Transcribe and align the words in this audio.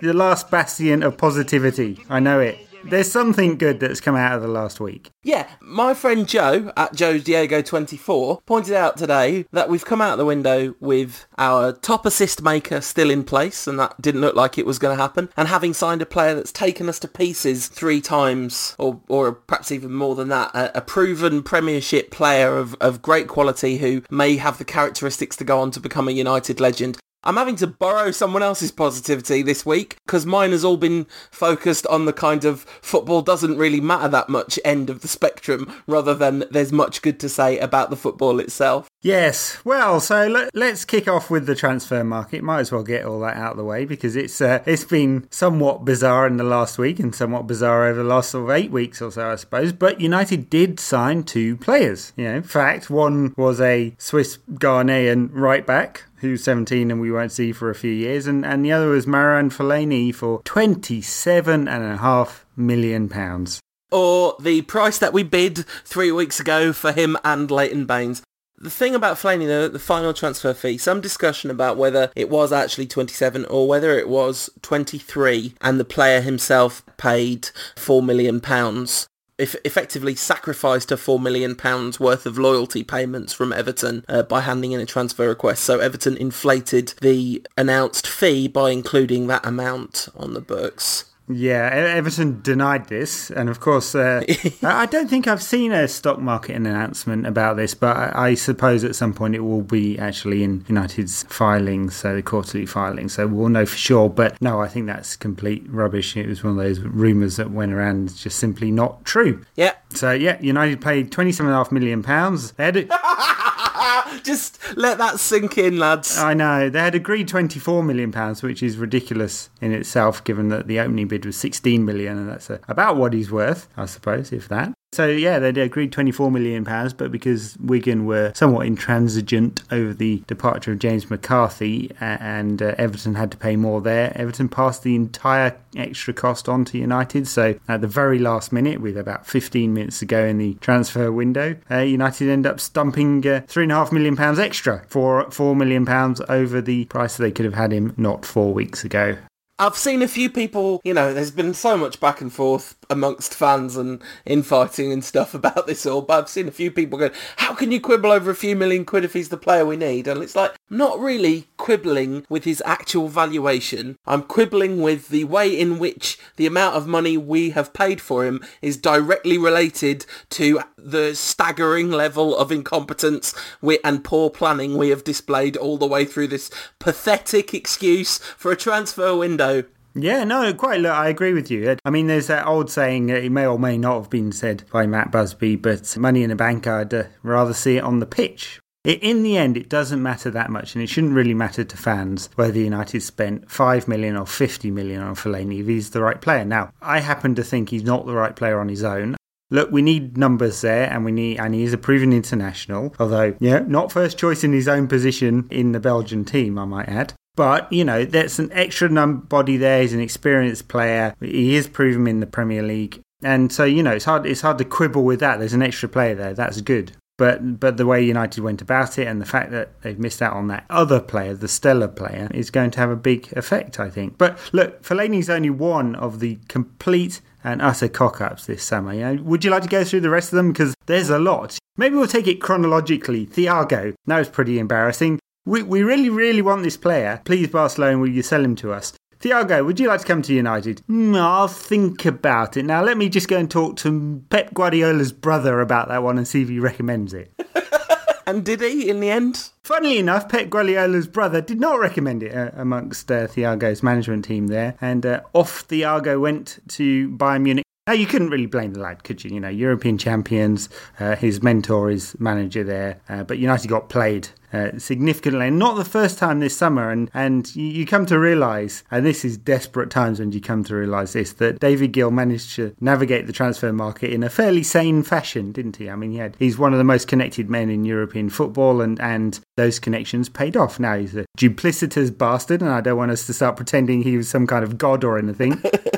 the 0.00 0.14
last 0.14 0.50
bastion 0.50 1.02
of 1.02 1.16
positivity. 1.16 1.98
I 2.08 2.20
know 2.20 2.40
it. 2.40 2.68
There's 2.84 3.10
something 3.10 3.58
good 3.58 3.80
that's 3.80 4.00
come 4.00 4.16
out 4.16 4.36
of 4.36 4.42
the 4.42 4.48
last 4.48 4.80
week. 4.80 5.10
Yeah, 5.22 5.48
my 5.60 5.94
friend 5.94 6.28
Joe 6.28 6.72
at 6.76 6.94
Joe's 6.94 7.24
Diego 7.24 7.60
24 7.60 8.40
pointed 8.46 8.74
out 8.74 8.96
today 8.96 9.46
that 9.52 9.68
we've 9.68 9.84
come 9.84 10.00
out 10.00 10.16
the 10.16 10.24
window 10.24 10.74
with 10.80 11.26
our 11.36 11.72
top 11.72 12.06
assist 12.06 12.42
maker 12.42 12.80
still 12.80 13.10
in 13.10 13.24
place, 13.24 13.66
and 13.66 13.78
that 13.78 14.00
didn't 14.00 14.20
look 14.20 14.36
like 14.36 14.58
it 14.58 14.66
was 14.66 14.78
going 14.78 14.96
to 14.96 15.02
happen. 15.02 15.28
And 15.36 15.48
having 15.48 15.74
signed 15.74 16.02
a 16.02 16.06
player 16.06 16.34
that's 16.34 16.52
taken 16.52 16.88
us 16.88 16.98
to 17.00 17.08
pieces 17.08 17.68
three 17.68 18.00
times, 18.00 18.74
or 18.78 19.00
or 19.08 19.32
perhaps 19.32 19.72
even 19.72 19.92
more 19.92 20.14
than 20.14 20.28
that, 20.28 20.54
a, 20.54 20.78
a 20.78 20.80
proven 20.80 21.42
Premiership 21.42 22.10
player 22.10 22.56
of, 22.56 22.74
of 22.80 23.02
great 23.02 23.28
quality 23.28 23.78
who 23.78 24.02
may 24.10 24.36
have 24.36 24.58
the 24.58 24.64
characteristics 24.64 25.36
to 25.36 25.44
go 25.44 25.60
on 25.60 25.70
to 25.72 25.80
become 25.80 26.08
a 26.08 26.12
United 26.12 26.60
legend. 26.60 26.98
I'm 27.24 27.36
having 27.36 27.56
to 27.56 27.66
borrow 27.66 28.12
someone 28.12 28.44
else's 28.44 28.70
positivity 28.70 29.42
this 29.42 29.66
week 29.66 29.98
because 30.06 30.24
mine 30.24 30.52
has 30.52 30.64
all 30.64 30.76
been 30.76 31.06
focused 31.32 31.86
on 31.88 32.04
the 32.04 32.12
kind 32.12 32.44
of 32.44 32.62
football 32.80 33.22
doesn't 33.22 33.58
really 33.58 33.80
matter 33.80 34.08
that 34.08 34.28
much 34.28 34.58
end 34.64 34.88
of 34.88 35.00
the 35.00 35.08
spectrum 35.08 35.72
rather 35.88 36.14
than 36.14 36.44
there's 36.50 36.72
much 36.72 37.02
good 37.02 37.18
to 37.20 37.28
say 37.28 37.58
about 37.58 37.90
the 37.90 37.96
football 37.96 38.38
itself. 38.38 38.87
Yes. 39.00 39.64
Well, 39.64 40.00
so 40.00 40.26
let, 40.26 40.54
us 40.54 40.84
kick 40.84 41.06
off 41.06 41.30
with 41.30 41.46
the 41.46 41.54
transfer 41.54 42.02
market. 42.02 42.42
Might 42.42 42.60
as 42.60 42.72
well 42.72 42.82
get 42.82 43.04
all 43.04 43.20
that 43.20 43.36
out 43.36 43.52
of 43.52 43.56
the 43.56 43.64
way 43.64 43.84
because 43.84 44.16
it's 44.16 44.40
uh, 44.40 44.60
it's 44.66 44.84
been 44.84 45.28
somewhat 45.30 45.84
bizarre 45.84 46.26
in 46.26 46.36
the 46.36 46.42
last 46.44 46.78
week 46.78 46.98
and 46.98 47.14
somewhat 47.14 47.46
bizarre 47.46 47.86
over 47.86 48.02
the 48.02 48.08
last 48.08 48.30
sort 48.30 48.50
of 48.50 48.56
eight 48.56 48.72
weeks 48.72 49.00
or 49.00 49.12
so, 49.12 49.30
I 49.30 49.36
suppose. 49.36 49.72
But 49.72 50.00
United 50.00 50.50
did 50.50 50.80
sign 50.80 51.22
two 51.22 51.56
players. 51.58 52.12
You 52.16 52.24
know, 52.24 52.34
in 52.36 52.42
fact, 52.42 52.90
one 52.90 53.34
was 53.36 53.60
a 53.60 53.94
Swiss 53.98 54.38
Ghanaian 54.54 55.30
right 55.32 55.64
back 55.64 56.04
who's 56.16 56.42
17 56.42 56.90
and 56.90 57.00
we 57.00 57.12
won't 57.12 57.30
see 57.30 57.52
for 57.52 57.70
a 57.70 57.76
few 57.76 57.92
years, 57.92 58.26
and, 58.26 58.44
and 58.44 58.64
the 58.64 58.72
other 58.72 58.88
was 58.88 59.06
Marouane 59.06 59.52
Fellaini 59.52 60.12
for 60.12 60.42
27.5 60.42 62.40
million 62.56 63.08
pounds. 63.08 63.60
Or 63.90 64.34
the 64.40 64.62
price 64.62 64.98
that 64.98 65.12
we 65.12 65.22
bid 65.22 65.64
three 65.84 66.10
weeks 66.12 66.40
ago 66.40 66.72
for 66.72 66.90
him 66.92 67.16
and 67.24 67.48
Leighton 67.50 67.86
Baines. 67.86 68.22
The 68.60 68.70
thing 68.70 68.94
about 68.94 69.16
Fellaini, 69.16 69.46
the, 69.46 69.68
the 69.68 69.78
final 69.78 70.12
transfer 70.12 70.52
fee, 70.52 70.78
some 70.78 71.00
discussion 71.00 71.50
about 71.50 71.76
whether 71.76 72.10
it 72.16 72.28
was 72.28 72.52
actually 72.52 72.88
27 72.88 73.44
or 73.44 73.68
whether 73.68 73.96
it 73.96 74.08
was 74.08 74.50
23 74.62 75.54
and 75.60 75.78
the 75.78 75.84
player 75.84 76.20
himself 76.20 76.84
paid 76.96 77.50
4 77.76 78.02
million 78.02 78.40
pounds 78.40 79.08
if 79.38 79.54
effectively 79.64 80.16
sacrificed 80.16 80.90
a 80.90 80.96
four 80.96 81.20
million 81.20 81.54
pounds 81.54 82.00
worth 82.00 82.26
of 82.26 82.36
loyalty 82.36 82.82
payments 82.82 83.32
from 83.32 83.52
Everton 83.52 84.04
uh, 84.08 84.24
by 84.24 84.40
handing 84.40 84.72
in 84.72 84.80
a 84.80 84.86
transfer 84.86 85.28
request. 85.28 85.62
So 85.62 85.78
Everton 85.78 86.16
inflated 86.16 86.94
the 87.00 87.46
announced 87.56 88.06
fee 88.06 88.48
by 88.48 88.70
including 88.70 89.28
that 89.28 89.46
amount 89.46 90.08
on 90.16 90.34
the 90.34 90.40
books. 90.40 91.04
Yeah, 91.28 91.68
Everton 91.72 92.40
denied 92.42 92.88
this, 92.88 93.30
and 93.30 93.48
of 93.48 93.60
course, 93.60 93.94
uh, 93.94 94.22
I 94.62 94.86
don't 94.86 95.08
think 95.08 95.26
I've 95.26 95.42
seen 95.42 95.72
a 95.72 95.86
stock 95.88 96.18
market 96.18 96.56
announcement 96.56 97.26
about 97.26 97.56
this, 97.56 97.74
but 97.74 97.96
I, 98.16 98.34
suppose 98.34 98.84
at 98.84 98.94
some 98.94 99.12
point 99.12 99.34
it 99.34 99.40
will 99.40 99.62
be 99.62 99.98
actually 99.98 100.42
in 100.42 100.64
United's 100.68 101.24
filings, 101.24 101.96
so 101.96 102.14
the 102.14 102.22
quarterly 102.22 102.66
filings, 102.66 103.14
so 103.14 103.26
we'll 103.26 103.48
know 103.48 103.66
for 103.66 103.76
sure. 103.76 104.08
But 104.08 104.40
no, 104.40 104.60
I 104.60 104.68
think 104.68 104.86
that's 104.86 105.16
complete 105.16 105.66
rubbish. 105.68 106.16
It 106.16 106.26
was 106.26 106.42
one 106.42 106.52
of 106.52 106.58
those 106.58 106.80
rumours 106.80 107.36
that 107.36 107.50
went 107.50 107.72
around, 107.72 108.16
just 108.16 108.38
simply 108.38 108.70
not 108.70 109.04
true. 109.04 109.44
Yeah. 109.56 109.74
So 109.90 110.12
yeah, 110.12 110.40
United 110.40 110.80
paid 110.80 111.12
twenty-seven 111.12 111.46
and 111.46 111.54
a 111.54 111.58
half 111.58 111.72
million 111.72 112.02
pounds. 112.02 112.52
They 112.52 112.64
had. 112.64 112.90
Just 114.22 114.58
let 114.76 114.98
that 114.98 115.20
sink 115.20 115.58
in, 115.58 115.78
lads. 115.78 116.18
I 116.18 116.34
know. 116.34 116.68
They 116.68 116.80
had 116.80 116.94
agreed 116.94 117.28
£24 117.28 117.84
million, 117.84 118.12
which 118.36 118.62
is 118.62 118.76
ridiculous 118.76 119.50
in 119.60 119.72
itself, 119.72 120.22
given 120.24 120.48
that 120.48 120.66
the 120.66 120.80
opening 120.80 121.08
bid 121.08 121.24
was 121.24 121.36
£16 121.36 121.80
million, 121.80 122.18
and 122.18 122.28
that's 122.28 122.50
about 122.68 122.96
what 122.96 123.12
he's 123.12 123.30
worth, 123.30 123.68
I 123.76 123.86
suppose, 123.86 124.32
if 124.32 124.48
that. 124.48 124.72
So 124.92 125.06
yeah, 125.06 125.38
they 125.38 125.60
agreed 125.60 125.92
twenty-four 125.92 126.30
million 126.30 126.64
pounds, 126.64 126.92
but 126.92 127.12
because 127.12 127.56
Wigan 127.58 128.06
were 128.06 128.32
somewhat 128.34 128.66
intransigent 128.66 129.62
over 129.70 129.92
the 129.92 130.24
departure 130.26 130.72
of 130.72 130.78
James 130.78 131.08
McCarthy, 131.10 131.92
and 132.00 132.60
uh, 132.60 132.74
Everton 132.78 133.14
had 133.14 133.30
to 133.30 133.36
pay 133.36 133.54
more 133.54 133.80
there, 133.80 134.12
Everton 134.16 134.48
passed 134.48 134.82
the 134.82 134.96
entire 134.96 135.56
extra 135.76 136.14
cost 136.14 136.48
on 136.48 136.64
to 136.64 136.78
United. 136.78 137.28
So 137.28 137.60
at 137.68 137.80
the 137.82 137.86
very 137.86 138.18
last 138.18 138.50
minute, 138.50 138.80
with 138.80 138.96
about 138.96 139.26
fifteen 139.26 139.74
minutes 139.74 139.98
to 140.00 140.06
go 140.06 140.24
in 140.24 140.38
the 140.38 140.54
transfer 140.54 141.12
window, 141.12 141.56
uh, 141.70 141.78
United 141.80 142.30
end 142.30 142.46
up 142.46 142.58
stumping 142.58 143.24
uh, 143.26 143.42
three 143.46 143.64
and 143.64 143.72
a 143.72 143.76
half 143.76 143.92
million 143.92 144.16
pounds 144.16 144.38
extra 144.38 144.84
for 144.88 145.30
four 145.30 145.54
million 145.54 145.84
pounds 145.84 146.20
over 146.28 146.60
the 146.60 146.86
price 146.86 147.18
they 147.18 147.30
could 147.30 147.44
have 147.44 147.54
had 147.54 147.72
him 147.72 147.94
not 147.96 148.24
four 148.24 148.54
weeks 148.54 148.84
ago. 148.84 149.16
I've 149.60 149.76
seen 149.76 150.02
a 150.02 150.08
few 150.08 150.30
people, 150.30 150.80
you 150.84 150.94
know, 150.94 151.12
there's 151.12 151.32
been 151.32 151.52
so 151.52 151.76
much 151.76 151.98
back 151.98 152.20
and 152.20 152.32
forth 152.32 152.76
amongst 152.88 153.34
fans 153.34 153.76
and 153.76 154.00
infighting 154.24 154.92
and 154.92 155.04
stuff 155.04 155.34
about 155.38 155.66
this 155.66 155.84
all, 155.84 156.00
but 156.00 156.18
I've 156.18 156.28
seen 156.28 156.46
a 156.46 156.52
few 156.52 156.70
people 156.70 156.96
go, 156.96 157.10
how 157.38 157.54
can 157.54 157.72
you 157.72 157.80
quibble 157.80 158.12
over 158.12 158.30
a 158.30 158.36
few 158.36 158.54
million 158.54 158.84
quid 158.84 159.04
if 159.04 159.14
he's 159.14 159.30
the 159.30 159.36
player 159.36 159.66
we 159.66 159.76
need? 159.76 160.06
And 160.06 160.22
it's 160.22 160.36
like, 160.36 160.54
not 160.70 161.00
really 161.00 161.48
quibbling 161.56 162.24
with 162.28 162.44
his 162.44 162.62
actual 162.64 163.08
valuation. 163.08 163.98
I'm 164.06 164.22
quibbling 164.22 164.80
with 164.80 165.08
the 165.08 165.24
way 165.24 165.58
in 165.58 165.80
which 165.80 166.18
the 166.36 166.46
amount 166.46 166.76
of 166.76 166.86
money 166.86 167.16
we 167.16 167.50
have 167.50 167.72
paid 167.72 168.00
for 168.00 168.24
him 168.24 168.44
is 168.62 168.76
directly 168.76 169.38
related 169.38 170.06
to 170.30 170.60
the 170.76 171.14
staggering 171.16 171.90
level 171.90 172.36
of 172.36 172.52
incompetence 172.52 173.34
and 173.82 174.04
poor 174.04 174.30
planning 174.30 174.76
we 174.76 174.90
have 174.90 175.02
displayed 175.02 175.56
all 175.56 175.78
the 175.78 175.86
way 175.86 176.04
through 176.04 176.28
this 176.28 176.50
pathetic 176.78 177.52
excuse 177.52 178.18
for 178.18 178.52
a 178.52 178.56
transfer 178.56 179.16
window. 179.16 179.47
Yeah, 179.94 180.24
no, 180.24 180.52
quite. 180.54 180.80
Look, 180.80 180.92
I 180.92 181.08
agree 181.08 181.32
with 181.32 181.50
you. 181.50 181.76
I 181.84 181.90
mean, 181.90 182.06
there's 182.06 182.28
that 182.28 182.46
old 182.46 182.70
saying, 182.70 183.08
it 183.08 183.32
may 183.32 183.46
or 183.46 183.58
may 183.58 183.76
not 183.78 183.96
have 183.96 184.10
been 184.10 184.32
said 184.32 184.64
by 184.70 184.86
Matt 184.86 185.10
Busby, 185.10 185.56
but 185.56 185.96
money 185.96 186.22
in 186.22 186.30
the 186.30 186.36
bank, 186.36 186.66
I'd 186.66 186.94
uh, 186.94 187.04
rather 187.22 187.54
see 187.54 187.78
it 187.78 187.84
on 187.84 187.98
the 187.98 188.06
pitch. 188.06 188.60
It, 188.84 189.02
in 189.02 189.22
the 189.22 189.36
end, 189.36 189.56
it 189.56 189.68
doesn't 189.68 190.02
matter 190.02 190.30
that 190.30 190.50
much, 190.50 190.74
and 190.74 190.82
it 190.82 190.88
shouldn't 190.88 191.14
really 191.14 191.34
matter 191.34 191.64
to 191.64 191.76
fans 191.76 192.30
whether 192.36 192.58
United 192.58 193.02
spent 193.02 193.50
5 193.50 193.88
million 193.88 194.16
or 194.16 194.26
50 194.26 194.70
million 194.70 195.02
on 195.02 195.14
Fellaini 195.14 195.60
if 195.60 195.66
he's 195.66 195.90
the 195.90 196.00
right 196.00 196.20
player. 196.20 196.44
Now, 196.44 196.72
I 196.80 197.00
happen 197.00 197.34
to 197.34 197.44
think 197.44 197.70
he's 197.70 197.82
not 197.82 198.06
the 198.06 198.14
right 198.14 198.36
player 198.36 198.60
on 198.60 198.68
his 198.68 198.84
own. 198.84 199.16
Look, 199.50 199.70
we 199.70 199.82
need 199.82 200.16
numbers 200.16 200.60
there, 200.60 200.90
and 200.90 201.04
we 201.04 201.12
need, 201.12 201.40
and 201.40 201.54
he 201.54 201.64
is 201.64 201.72
a 201.72 201.78
proven 201.78 202.12
international. 202.12 202.94
Although, 203.00 203.34
yeah, 203.40 203.60
not 203.60 203.90
first 203.90 204.18
choice 204.18 204.44
in 204.44 204.52
his 204.52 204.68
own 204.68 204.86
position 204.86 205.48
in 205.50 205.72
the 205.72 205.80
Belgian 205.80 206.24
team, 206.24 206.58
I 206.58 206.66
might 206.66 206.88
add. 206.88 207.14
But 207.38 207.72
you 207.72 207.84
know, 207.84 208.04
there's 208.04 208.40
an 208.40 208.50
extra 208.52 208.88
num- 208.88 209.20
body 209.20 209.56
there. 209.56 209.82
He's 209.82 209.92
an 209.92 210.00
experienced 210.00 210.66
player. 210.66 211.14
He 211.20 211.54
is 211.54 211.68
proven 211.68 212.08
in 212.08 212.18
the 212.18 212.26
Premier 212.26 212.64
League, 212.64 213.00
and 213.22 213.52
so 213.52 213.62
you 213.62 213.80
know, 213.80 213.92
it's 213.92 214.06
hard. 214.06 214.26
It's 214.26 214.40
hard 214.40 214.58
to 214.58 214.64
quibble 214.64 215.04
with 215.04 215.20
that. 215.20 215.38
There's 215.38 215.52
an 215.52 215.62
extra 215.62 215.88
player 215.88 216.16
there. 216.16 216.34
That's 216.34 216.60
good. 216.60 216.94
But 217.16 217.60
but 217.60 217.76
the 217.76 217.86
way 217.86 218.02
United 218.02 218.42
went 218.42 218.60
about 218.60 218.98
it, 218.98 219.06
and 219.06 219.20
the 219.20 219.24
fact 219.24 219.52
that 219.52 219.80
they've 219.82 220.00
missed 220.00 220.20
out 220.20 220.32
on 220.32 220.48
that 220.48 220.64
other 220.68 220.98
player, 220.98 221.32
the 221.32 221.46
stellar 221.46 221.86
player, 221.86 222.28
is 222.34 222.50
going 222.50 222.72
to 222.72 222.80
have 222.80 222.90
a 222.90 222.96
big 222.96 223.32
effect, 223.34 223.78
I 223.78 223.88
think. 223.88 224.18
But 224.18 224.36
look, 224.52 224.82
Fellaini's 224.82 225.30
only 225.30 225.50
one 225.50 225.94
of 225.94 226.18
the 226.18 226.40
complete 226.48 227.20
and 227.44 227.62
utter 227.62 227.88
cock 227.88 228.20
ups 228.20 228.46
this 228.46 228.64
summer. 228.64 228.94
You 228.94 229.14
know, 229.14 229.22
would 229.22 229.44
you 229.44 229.52
like 229.52 229.62
to 229.62 229.68
go 229.68 229.84
through 229.84 230.00
the 230.00 230.10
rest 230.10 230.32
of 230.32 230.38
them? 230.38 230.50
Because 230.50 230.74
there's 230.86 231.08
a 231.08 231.20
lot. 231.20 231.56
Maybe 231.76 231.94
we'll 231.94 232.08
take 232.08 232.26
it 232.26 232.40
chronologically. 232.40 233.26
Thiago, 233.26 233.94
that 234.06 234.18
was 234.18 234.28
pretty 234.28 234.58
embarrassing. 234.58 235.20
We, 235.48 235.62
we 235.62 235.82
really, 235.82 236.10
really 236.10 236.42
want 236.42 236.62
this 236.62 236.76
player. 236.76 237.22
Please, 237.24 237.48
Barcelona, 237.48 237.98
will 237.98 238.10
you 238.10 238.22
sell 238.22 238.44
him 238.44 238.54
to 238.56 238.70
us? 238.70 238.92
Thiago, 239.18 239.64
would 239.64 239.80
you 239.80 239.88
like 239.88 240.00
to 240.00 240.06
come 240.06 240.20
to 240.20 240.34
United? 240.34 240.82
Mm, 240.90 241.18
I'll 241.18 241.48
think 241.48 242.04
about 242.04 242.58
it. 242.58 242.66
Now, 242.66 242.84
let 242.84 242.98
me 242.98 243.08
just 243.08 243.28
go 243.28 243.38
and 243.38 243.50
talk 243.50 243.78
to 243.78 244.22
Pep 244.28 244.52
Guardiola's 244.52 245.10
brother 245.10 245.62
about 245.62 245.88
that 245.88 246.02
one 246.02 246.18
and 246.18 246.28
see 246.28 246.42
if 246.42 246.50
he 246.50 246.60
recommends 246.60 247.14
it. 247.14 247.32
and 248.26 248.44
did 248.44 248.60
he 248.60 248.90
in 248.90 249.00
the 249.00 249.08
end? 249.08 249.48
Funnily 249.64 249.96
enough, 249.96 250.28
Pep 250.28 250.50
Guardiola's 250.50 251.06
brother 251.06 251.40
did 251.40 251.60
not 251.60 251.80
recommend 251.80 252.22
it 252.22 252.36
uh, 252.36 252.50
amongst 252.54 253.10
uh, 253.10 253.26
Thiago's 253.26 253.82
management 253.82 254.26
team 254.26 254.48
there. 254.48 254.74
And 254.82 255.06
uh, 255.06 255.22
off 255.32 255.66
Thiago 255.66 256.20
went 256.20 256.58
to 256.72 257.08
Bayern 257.08 257.40
Munich. 257.40 257.64
Now, 257.88 257.94
you 257.94 258.04
couldn't 258.04 258.28
really 258.28 258.44
blame 258.44 258.74
the 258.74 258.80
lad, 258.80 259.02
could 259.02 259.24
you? 259.24 259.30
You 259.30 259.40
know, 259.40 259.48
European 259.48 259.96
champions, 259.96 260.68
uh, 261.00 261.16
his 261.16 261.42
mentor 261.42 261.88
is 261.88 262.14
manager 262.20 262.62
there, 262.62 263.00
uh, 263.08 263.24
but 263.24 263.38
United 263.38 263.68
got 263.68 263.88
played 263.88 264.28
uh, 264.52 264.78
significantly, 264.78 265.46
and 265.46 265.58
not 265.58 265.78
the 265.78 265.86
first 265.86 266.18
time 266.18 266.40
this 266.40 266.54
summer. 266.54 266.90
And 266.90 267.10
and 267.14 267.56
you, 267.56 267.64
you 267.64 267.86
come 267.86 268.04
to 268.04 268.18
realise, 268.18 268.84
and 268.90 269.06
this 269.06 269.24
is 269.24 269.38
desperate 269.38 269.88
times 269.88 270.20
when 270.20 270.32
you 270.32 270.40
come 270.42 270.64
to 270.64 270.74
realise 270.74 271.14
this, 271.14 271.32
that 271.34 271.60
David 271.60 271.92
Gill 271.92 272.10
managed 272.10 272.56
to 272.56 272.76
navigate 272.78 273.26
the 273.26 273.32
transfer 273.32 273.72
market 273.72 274.12
in 274.12 274.22
a 274.22 274.28
fairly 274.28 274.62
sane 274.62 275.02
fashion, 275.02 275.50
didn't 275.52 275.76
he? 275.76 275.88
I 275.88 275.96
mean, 275.96 276.10
he 276.10 276.18
had, 276.18 276.36
he's 276.38 276.58
one 276.58 276.74
of 276.74 276.78
the 276.78 276.84
most 276.84 277.08
connected 277.08 277.48
men 277.48 277.70
in 277.70 277.86
European 277.86 278.28
football, 278.28 278.82
and 278.82 279.00
and 279.00 279.40
those 279.56 279.78
connections 279.78 280.28
paid 280.28 280.58
off. 280.58 280.78
Now 280.78 280.98
he's 280.98 281.16
a 281.16 281.24
duplicitous 281.38 282.16
bastard, 282.16 282.60
and 282.60 282.70
I 282.70 282.82
don't 282.82 282.98
want 282.98 283.12
us 283.12 283.24
to 283.28 283.32
start 283.32 283.56
pretending 283.56 284.02
he 284.02 284.18
was 284.18 284.28
some 284.28 284.46
kind 284.46 284.62
of 284.62 284.76
god 284.76 285.04
or 285.04 285.18
anything. 285.18 285.62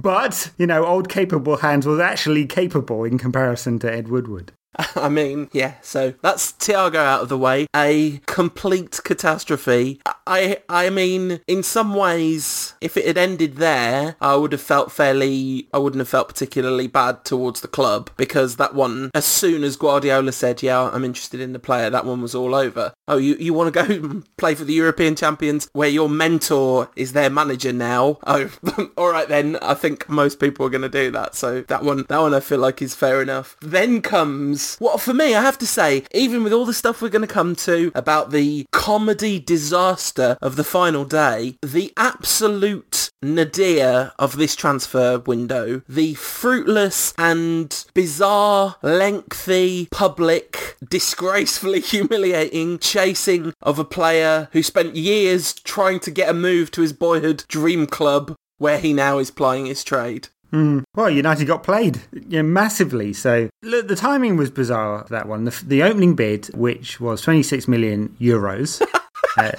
But, 0.00 0.52
you 0.58 0.66
know, 0.66 0.86
old 0.86 1.08
capable 1.08 1.56
hands 1.56 1.84
was 1.84 1.98
actually 1.98 2.46
capable 2.46 3.02
in 3.02 3.18
comparison 3.18 3.80
to 3.80 3.92
Ed 3.92 4.08
Woodward. 4.08 4.52
I 4.96 5.08
mean, 5.08 5.48
yeah, 5.52 5.74
so 5.82 6.14
that's 6.22 6.52
Thiago 6.52 6.96
out 6.96 7.22
of 7.22 7.28
the 7.28 7.38
way. 7.38 7.66
A 7.74 8.20
complete 8.26 9.00
catastrophe. 9.04 10.00
I 10.26 10.58
I 10.68 10.90
mean, 10.90 11.40
in 11.46 11.62
some 11.62 11.94
ways, 11.94 12.74
if 12.80 12.96
it 12.96 13.06
had 13.06 13.18
ended 13.18 13.56
there, 13.56 14.16
I 14.20 14.36
would 14.36 14.52
have 14.52 14.60
felt 14.60 14.92
fairly, 14.92 15.68
I 15.72 15.78
wouldn't 15.78 16.00
have 16.00 16.08
felt 16.08 16.28
particularly 16.28 16.86
bad 16.86 17.24
towards 17.24 17.60
the 17.60 17.68
club 17.68 18.10
because 18.16 18.56
that 18.56 18.74
one, 18.74 19.10
as 19.14 19.24
soon 19.24 19.64
as 19.64 19.76
Guardiola 19.76 20.32
said, 20.32 20.62
yeah, 20.62 20.90
I'm 20.92 21.04
interested 21.04 21.40
in 21.40 21.52
the 21.52 21.58
player, 21.58 21.90
that 21.90 22.04
one 22.04 22.22
was 22.22 22.34
all 22.34 22.54
over. 22.54 22.92
Oh, 23.08 23.16
you, 23.16 23.36
you 23.36 23.54
want 23.54 23.74
to 23.74 23.84
go 23.84 24.22
play 24.36 24.54
for 24.54 24.64
the 24.64 24.74
European 24.74 25.16
champions 25.16 25.68
where 25.72 25.88
your 25.88 26.08
mentor 26.08 26.90
is 26.94 27.12
their 27.12 27.30
manager 27.30 27.72
now? 27.72 28.18
Oh, 28.26 28.50
all 28.96 29.10
right 29.10 29.28
then. 29.28 29.56
I 29.56 29.74
think 29.74 30.08
most 30.08 30.38
people 30.38 30.66
are 30.66 30.70
going 30.70 30.82
to 30.82 30.88
do 30.88 31.10
that. 31.12 31.34
So 31.34 31.62
that 31.62 31.82
one, 31.82 32.04
that 32.08 32.20
one 32.20 32.34
I 32.34 32.40
feel 32.40 32.58
like 32.58 32.82
is 32.82 32.94
fair 32.94 33.22
enough. 33.22 33.56
Then 33.60 34.02
comes, 34.02 34.67
what 34.76 35.00
for 35.00 35.14
me, 35.14 35.34
I 35.34 35.42
have 35.42 35.58
to 35.58 35.66
say, 35.66 36.04
even 36.12 36.44
with 36.44 36.52
all 36.52 36.64
the 36.64 36.74
stuff 36.74 37.00
we're 37.00 37.08
going 37.08 37.26
to 37.26 37.32
come 37.32 37.54
to 37.56 37.92
about 37.94 38.30
the 38.30 38.66
comedy 38.72 39.38
disaster 39.38 40.36
of 40.40 40.56
the 40.56 40.64
final 40.64 41.04
day, 41.04 41.56
the 41.62 41.92
absolute 41.96 43.10
nadir 43.22 44.12
of 44.18 44.36
this 44.36 44.54
transfer 44.54 45.18
window, 45.18 45.82
the 45.88 46.14
fruitless 46.14 47.14
and 47.18 47.84
bizarre, 47.94 48.76
lengthy, 48.82 49.88
public, 49.90 50.76
disgracefully 50.88 51.80
humiliating 51.88 52.78
chasing 52.78 53.52
of 53.62 53.78
a 53.78 53.84
player 53.84 54.48
who 54.52 54.62
spent 54.62 54.96
years 54.96 55.52
trying 55.52 56.00
to 56.00 56.10
get 56.10 56.28
a 56.28 56.34
move 56.34 56.70
to 56.70 56.82
his 56.82 56.92
boyhood 56.92 57.44
dream 57.48 57.86
club 57.86 58.36
where 58.58 58.78
he 58.78 58.92
now 58.92 59.18
is 59.18 59.30
plying 59.30 59.66
his 59.66 59.84
trade. 59.84 60.28
Mm. 60.52 60.82
Well, 60.94 61.10
United 61.10 61.44
got 61.44 61.62
played 61.62 62.00
yeah, 62.12 62.42
massively. 62.42 63.12
So 63.12 63.48
look, 63.62 63.88
the 63.88 63.96
timing 63.96 64.36
was 64.36 64.50
bizarre. 64.50 65.06
That 65.10 65.28
one, 65.28 65.44
the, 65.44 65.62
the 65.66 65.82
opening 65.82 66.14
bid, 66.14 66.46
which 66.54 67.00
was 67.00 67.20
26 67.22 67.68
million 67.68 68.16
euros, 68.20 68.80
uh, 69.36 69.52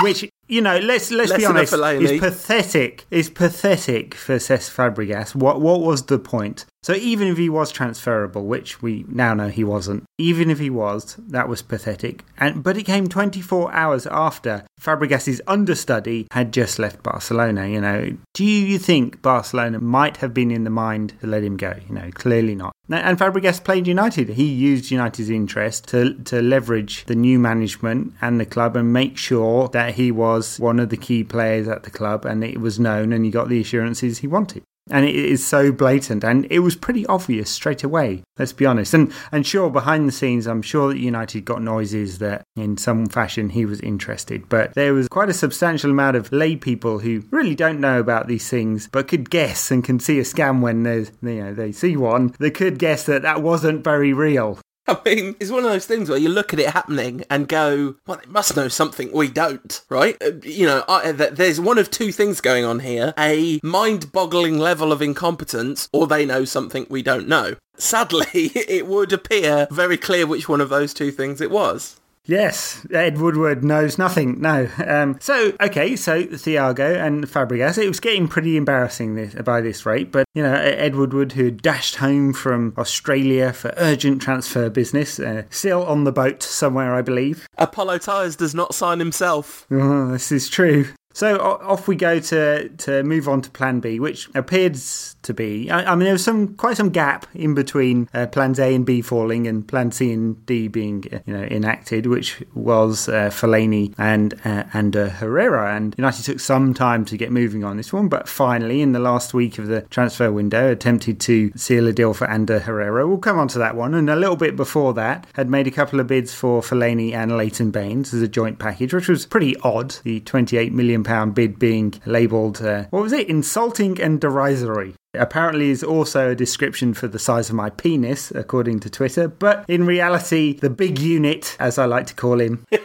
which 0.00 0.28
you 0.46 0.60
know, 0.60 0.78
let's 0.78 1.10
let's 1.10 1.30
Less 1.30 1.38
be 1.38 1.44
honest, 1.44 1.72
is 1.72 2.20
pathetic. 2.20 3.06
Is 3.10 3.28
pathetic 3.28 4.14
for 4.14 4.36
Cesc 4.36 4.70
Fabregas. 4.74 5.34
What 5.34 5.60
what 5.60 5.80
was 5.80 6.06
the 6.06 6.18
point? 6.18 6.66
So 6.82 6.94
even 6.94 7.28
if 7.28 7.36
he 7.38 7.48
was 7.48 7.72
transferable, 7.72 8.46
which 8.46 8.80
we 8.80 9.04
now 9.08 9.34
know 9.34 9.48
he 9.48 9.64
wasn't, 9.64 10.04
even 10.16 10.50
if 10.50 10.58
he 10.58 10.70
was, 10.70 11.16
that 11.18 11.48
was 11.48 11.60
pathetic. 11.62 12.24
And 12.38 12.62
but 12.62 12.76
it 12.76 12.84
came 12.84 13.08
24 13.08 13.72
hours 13.72 14.06
after 14.06 14.64
Fabregas's 14.80 15.40
understudy 15.46 16.28
had 16.30 16.52
just 16.52 16.78
left 16.78 17.02
Barcelona. 17.02 17.66
You 17.66 17.80
know, 17.80 18.16
do 18.34 18.44
you 18.44 18.78
think 18.78 19.20
Barcelona 19.22 19.80
might 19.80 20.18
have 20.18 20.32
been 20.32 20.50
in 20.50 20.64
the 20.64 20.70
mind 20.70 21.14
to 21.20 21.26
let 21.26 21.42
him 21.42 21.56
go? 21.56 21.74
You 21.88 21.94
know, 21.94 22.10
clearly 22.12 22.54
not. 22.54 22.74
And 22.90 23.18
Fabregas 23.18 23.62
played 23.62 23.86
United. 23.86 24.30
He 24.30 24.46
used 24.46 24.90
United's 24.90 25.30
interest 25.30 25.88
to 25.88 26.14
to 26.24 26.40
leverage 26.40 27.04
the 27.04 27.16
new 27.16 27.38
management 27.38 28.14
and 28.20 28.40
the 28.40 28.46
club 28.46 28.76
and 28.76 28.92
make 28.92 29.18
sure 29.18 29.68
that 29.68 29.94
he 29.94 30.10
was 30.10 30.58
one 30.58 30.78
of 30.78 30.88
the 30.88 30.96
key 30.96 31.24
players 31.24 31.68
at 31.68 31.82
the 31.82 31.90
club 31.90 32.24
and 32.24 32.44
it 32.44 32.60
was 32.60 32.78
known 32.78 33.12
and 33.12 33.24
he 33.24 33.30
got 33.30 33.48
the 33.48 33.60
assurances 33.60 34.18
he 34.18 34.26
wanted. 34.26 34.62
And 34.90 35.04
it 35.04 35.14
is 35.14 35.46
so 35.46 35.72
blatant, 35.72 36.24
and 36.24 36.46
it 36.50 36.60
was 36.60 36.76
pretty 36.76 37.06
obvious 37.06 37.50
straight 37.50 37.84
away. 37.84 38.22
Let's 38.38 38.52
be 38.52 38.66
honest. 38.66 38.94
And 38.94 39.12
and 39.32 39.46
sure, 39.46 39.70
behind 39.70 40.08
the 40.08 40.12
scenes, 40.12 40.46
I'm 40.46 40.62
sure 40.62 40.88
that 40.88 40.98
United 40.98 41.44
got 41.44 41.62
noises 41.62 42.18
that 42.18 42.42
in 42.56 42.76
some 42.76 43.06
fashion 43.06 43.50
he 43.50 43.64
was 43.66 43.80
interested. 43.80 44.48
But 44.48 44.74
there 44.74 44.94
was 44.94 45.08
quite 45.08 45.28
a 45.28 45.34
substantial 45.34 45.90
amount 45.90 46.16
of 46.16 46.32
lay 46.32 46.56
people 46.56 47.00
who 47.00 47.24
really 47.30 47.54
don't 47.54 47.80
know 47.80 48.00
about 48.00 48.28
these 48.28 48.48
things, 48.48 48.88
but 48.90 49.08
could 49.08 49.30
guess 49.30 49.70
and 49.70 49.84
can 49.84 50.00
see 50.00 50.18
a 50.18 50.22
scam 50.22 50.60
when 50.60 50.82
there's 50.82 51.10
you 51.22 51.42
know 51.42 51.54
they 51.54 51.72
see 51.72 51.96
one. 51.96 52.34
They 52.38 52.50
could 52.50 52.78
guess 52.78 53.04
that 53.04 53.22
that 53.22 53.42
wasn't 53.42 53.84
very 53.84 54.12
real. 54.12 54.58
I 54.90 54.98
mean, 55.04 55.36
it's 55.38 55.50
one 55.50 55.64
of 55.64 55.70
those 55.70 55.86
things 55.86 56.08
where 56.08 56.18
you 56.18 56.28
look 56.30 56.52
at 56.54 56.60
it 56.60 56.70
happening 56.70 57.24
and 57.30 57.46
go, 57.46 57.96
well, 58.06 58.18
they 58.24 58.30
must 58.30 58.56
know 58.56 58.68
something 58.68 59.12
we 59.12 59.28
don't, 59.28 59.82
right? 59.88 60.16
Uh, 60.22 60.32
You 60.42 60.66
know, 60.66 60.84
I, 60.88 61.12
th- 61.12 61.32
there's 61.34 61.60
one 61.60 61.76
of 61.78 61.90
two 61.90 62.10
things 62.10 62.40
going 62.40 62.64
on 62.64 62.80
here. 62.80 63.12
A 63.18 63.60
mind-boggling 63.62 64.58
level 64.58 64.90
of 64.92 65.02
incompetence, 65.02 65.88
or 65.92 66.06
they 66.06 66.24
know 66.24 66.44
something 66.44 66.86
we 66.88 67.02
don't 67.02 67.28
know. 67.28 67.56
Sadly, 67.76 68.26
it 68.34 68.86
would 68.86 69.12
appear 69.12 69.68
very 69.70 69.96
clear 69.98 70.26
which 70.26 70.48
one 70.48 70.60
of 70.60 70.68
those 70.70 70.94
two 70.94 71.10
things 71.10 71.40
it 71.40 71.50
was. 71.50 72.00
Yes, 72.28 72.86
Ed 72.92 73.16
Woodward 73.18 73.64
knows 73.64 73.96
nothing. 73.96 74.38
No. 74.40 74.68
Um, 74.86 75.16
so, 75.18 75.54
okay, 75.62 75.96
so 75.96 76.24
Thiago 76.24 76.94
and 76.94 77.24
Fabregas, 77.26 77.82
it 77.82 77.88
was 77.88 78.00
getting 78.00 78.28
pretty 78.28 78.58
embarrassing 78.58 79.14
this, 79.14 79.34
by 79.34 79.62
this 79.62 79.86
rate. 79.86 80.12
But, 80.12 80.26
you 80.34 80.42
know, 80.42 80.52
Ed 80.52 80.94
Woodward, 80.94 81.32
who 81.32 81.46
had 81.46 81.62
dashed 81.62 81.96
home 81.96 82.34
from 82.34 82.74
Australia 82.76 83.54
for 83.54 83.72
urgent 83.78 84.20
transfer 84.20 84.68
business, 84.68 85.18
uh, 85.18 85.44
still 85.48 85.84
on 85.86 86.04
the 86.04 86.12
boat 86.12 86.42
somewhere, 86.42 86.94
I 86.94 87.00
believe. 87.00 87.48
Apollo 87.56 87.98
Tyres 87.98 88.36
does 88.36 88.54
not 88.54 88.74
sign 88.74 88.98
himself. 88.98 89.66
Oh, 89.70 90.12
this 90.12 90.30
is 90.30 90.50
true. 90.50 90.86
So 91.14 91.38
off 91.40 91.88
we 91.88 91.96
go 91.96 92.20
to, 92.20 92.68
to 92.68 93.02
move 93.02 93.26
on 93.26 93.40
to 93.42 93.50
Plan 93.50 93.80
B, 93.80 93.98
which 93.98 94.28
appears 94.34 95.16
to 95.28 95.34
be. 95.34 95.70
I, 95.70 95.92
I 95.92 95.94
mean, 95.94 96.04
there 96.04 96.12
was 96.12 96.24
some 96.24 96.54
quite 96.56 96.76
some 96.76 96.90
gap 96.90 97.26
in 97.34 97.54
between 97.54 98.08
uh, 98.12 98.26
Plans 98.26 98.58
A 98.58 98.74
and 98.74 98.84
B 98.84 99.00
falling 99.00 99.46
and 99.46 99.66
Plan 99.66 99.92
C 99.92 100.12
and 100.12 100.44
D 100.44 100.68
being 100.68 101.04
uh, 101.12 101.20
you 101.24 101.34
know 101.34 101.44
enacted, 101.44 102.06
which 102.06 102.42
was 102.54 103.08
uh, 103.08 103.30
Fellaini 103.30 103.94
and 103.96 104.34
uh, 104.44 104.64
and 104.72 104.96
uh, 104.96 105.08
Herrera. 105.08 105.76
And 105.76 105.94
United 105.96 106.24
took 106.24 106.40
some 106.40 106.74
time 106.74 107.04
to 107.06 107.16
get 107.16 107.30
moving 107.30 107.64
on 107.64 107.76
this 107.76 107.92
one, 107.92 108.08
but 108.08 108.28
finally, 108.28 108.82
in 108.82 108.92
the 108.92 108.98
last 108.98 109.32
week 109.32 109.58
of 109.58 109.68
the 109.68 109.82
transfer 109.82 110.32
window, 110.32 110.70
attempted 110.70 111.20
to 111.20 111.52
seal 111.54 111.86
a 111.86 111.92
deal 111.92 112.14
for 112.14 112.28
Ander 112.28 112.58
Herrera. 112.58 113.06
We'll 113.06 113.18
come 113.18 113.38
on 113.38 113.48
to 113.48 113.58
that 113.58 113.76
one, 113.76 113.94
and 113.94 114.10
a 114.10 114.16
little 114.16 114.36
bit 114.36 114.56
before 114.56 114.94
that, 114.94 115.26
had 115.34 115.48
made 115.48 115.66
a 115.66 115.70
couple 115.70 116.00
of 116.00 116.06
bids 116.06 116.34
for 116.34 116.60
Fellaini 116.60 117.12
and 117.12 117.36
Leighton 117.36 117.70
Baines 117.70 118.12
as 118.12 118.22
a 118.22 118.28
joint 118.28 118.58
package, 118.58 118.92
which 118.92 119.08
was 119.08 119.26
pretty 119.26 119.56
odd. 119.60 119.96
The 120.02 120.20
28 120.20 120.72
million 120.72 121.04
pound 121.04 121.34
bid 121.34 121.58
being 121.58 121.94
labelled 122.04 122.58
uh, 122.62 122.84
what 122.90 123.02
was 123.02 123.12
it? 123.12 123.28
Insulting 123.28 124.00
and 124.00 124.20
derisory. 124.20 124.94
Apparently, 125.18 125.70
is 125.70 125.82
also 125.82 126.30
a 126.30 126.34
description 126.34 126.94
for 126.94 127.08
the 127.08 127.18
size 127.18 127.48
of 127.50 127.56
my 127.56 127.70
penis, 127.70 128.30
according 128.30 128.80
to 128.80 128.90
Twitter. 128.90 129.28
But 129.28 129.64
in 129.68 129.84
reality, 129.86 130.54
the 130.54 130.70
big 130.70 130.98
unit, 130.98 131.56
as 131.60 131.78
I 131.78 131.86
like 131.86 132.06
to 132.06 132.14
call 132.14 132.40
him, 132.40 132.66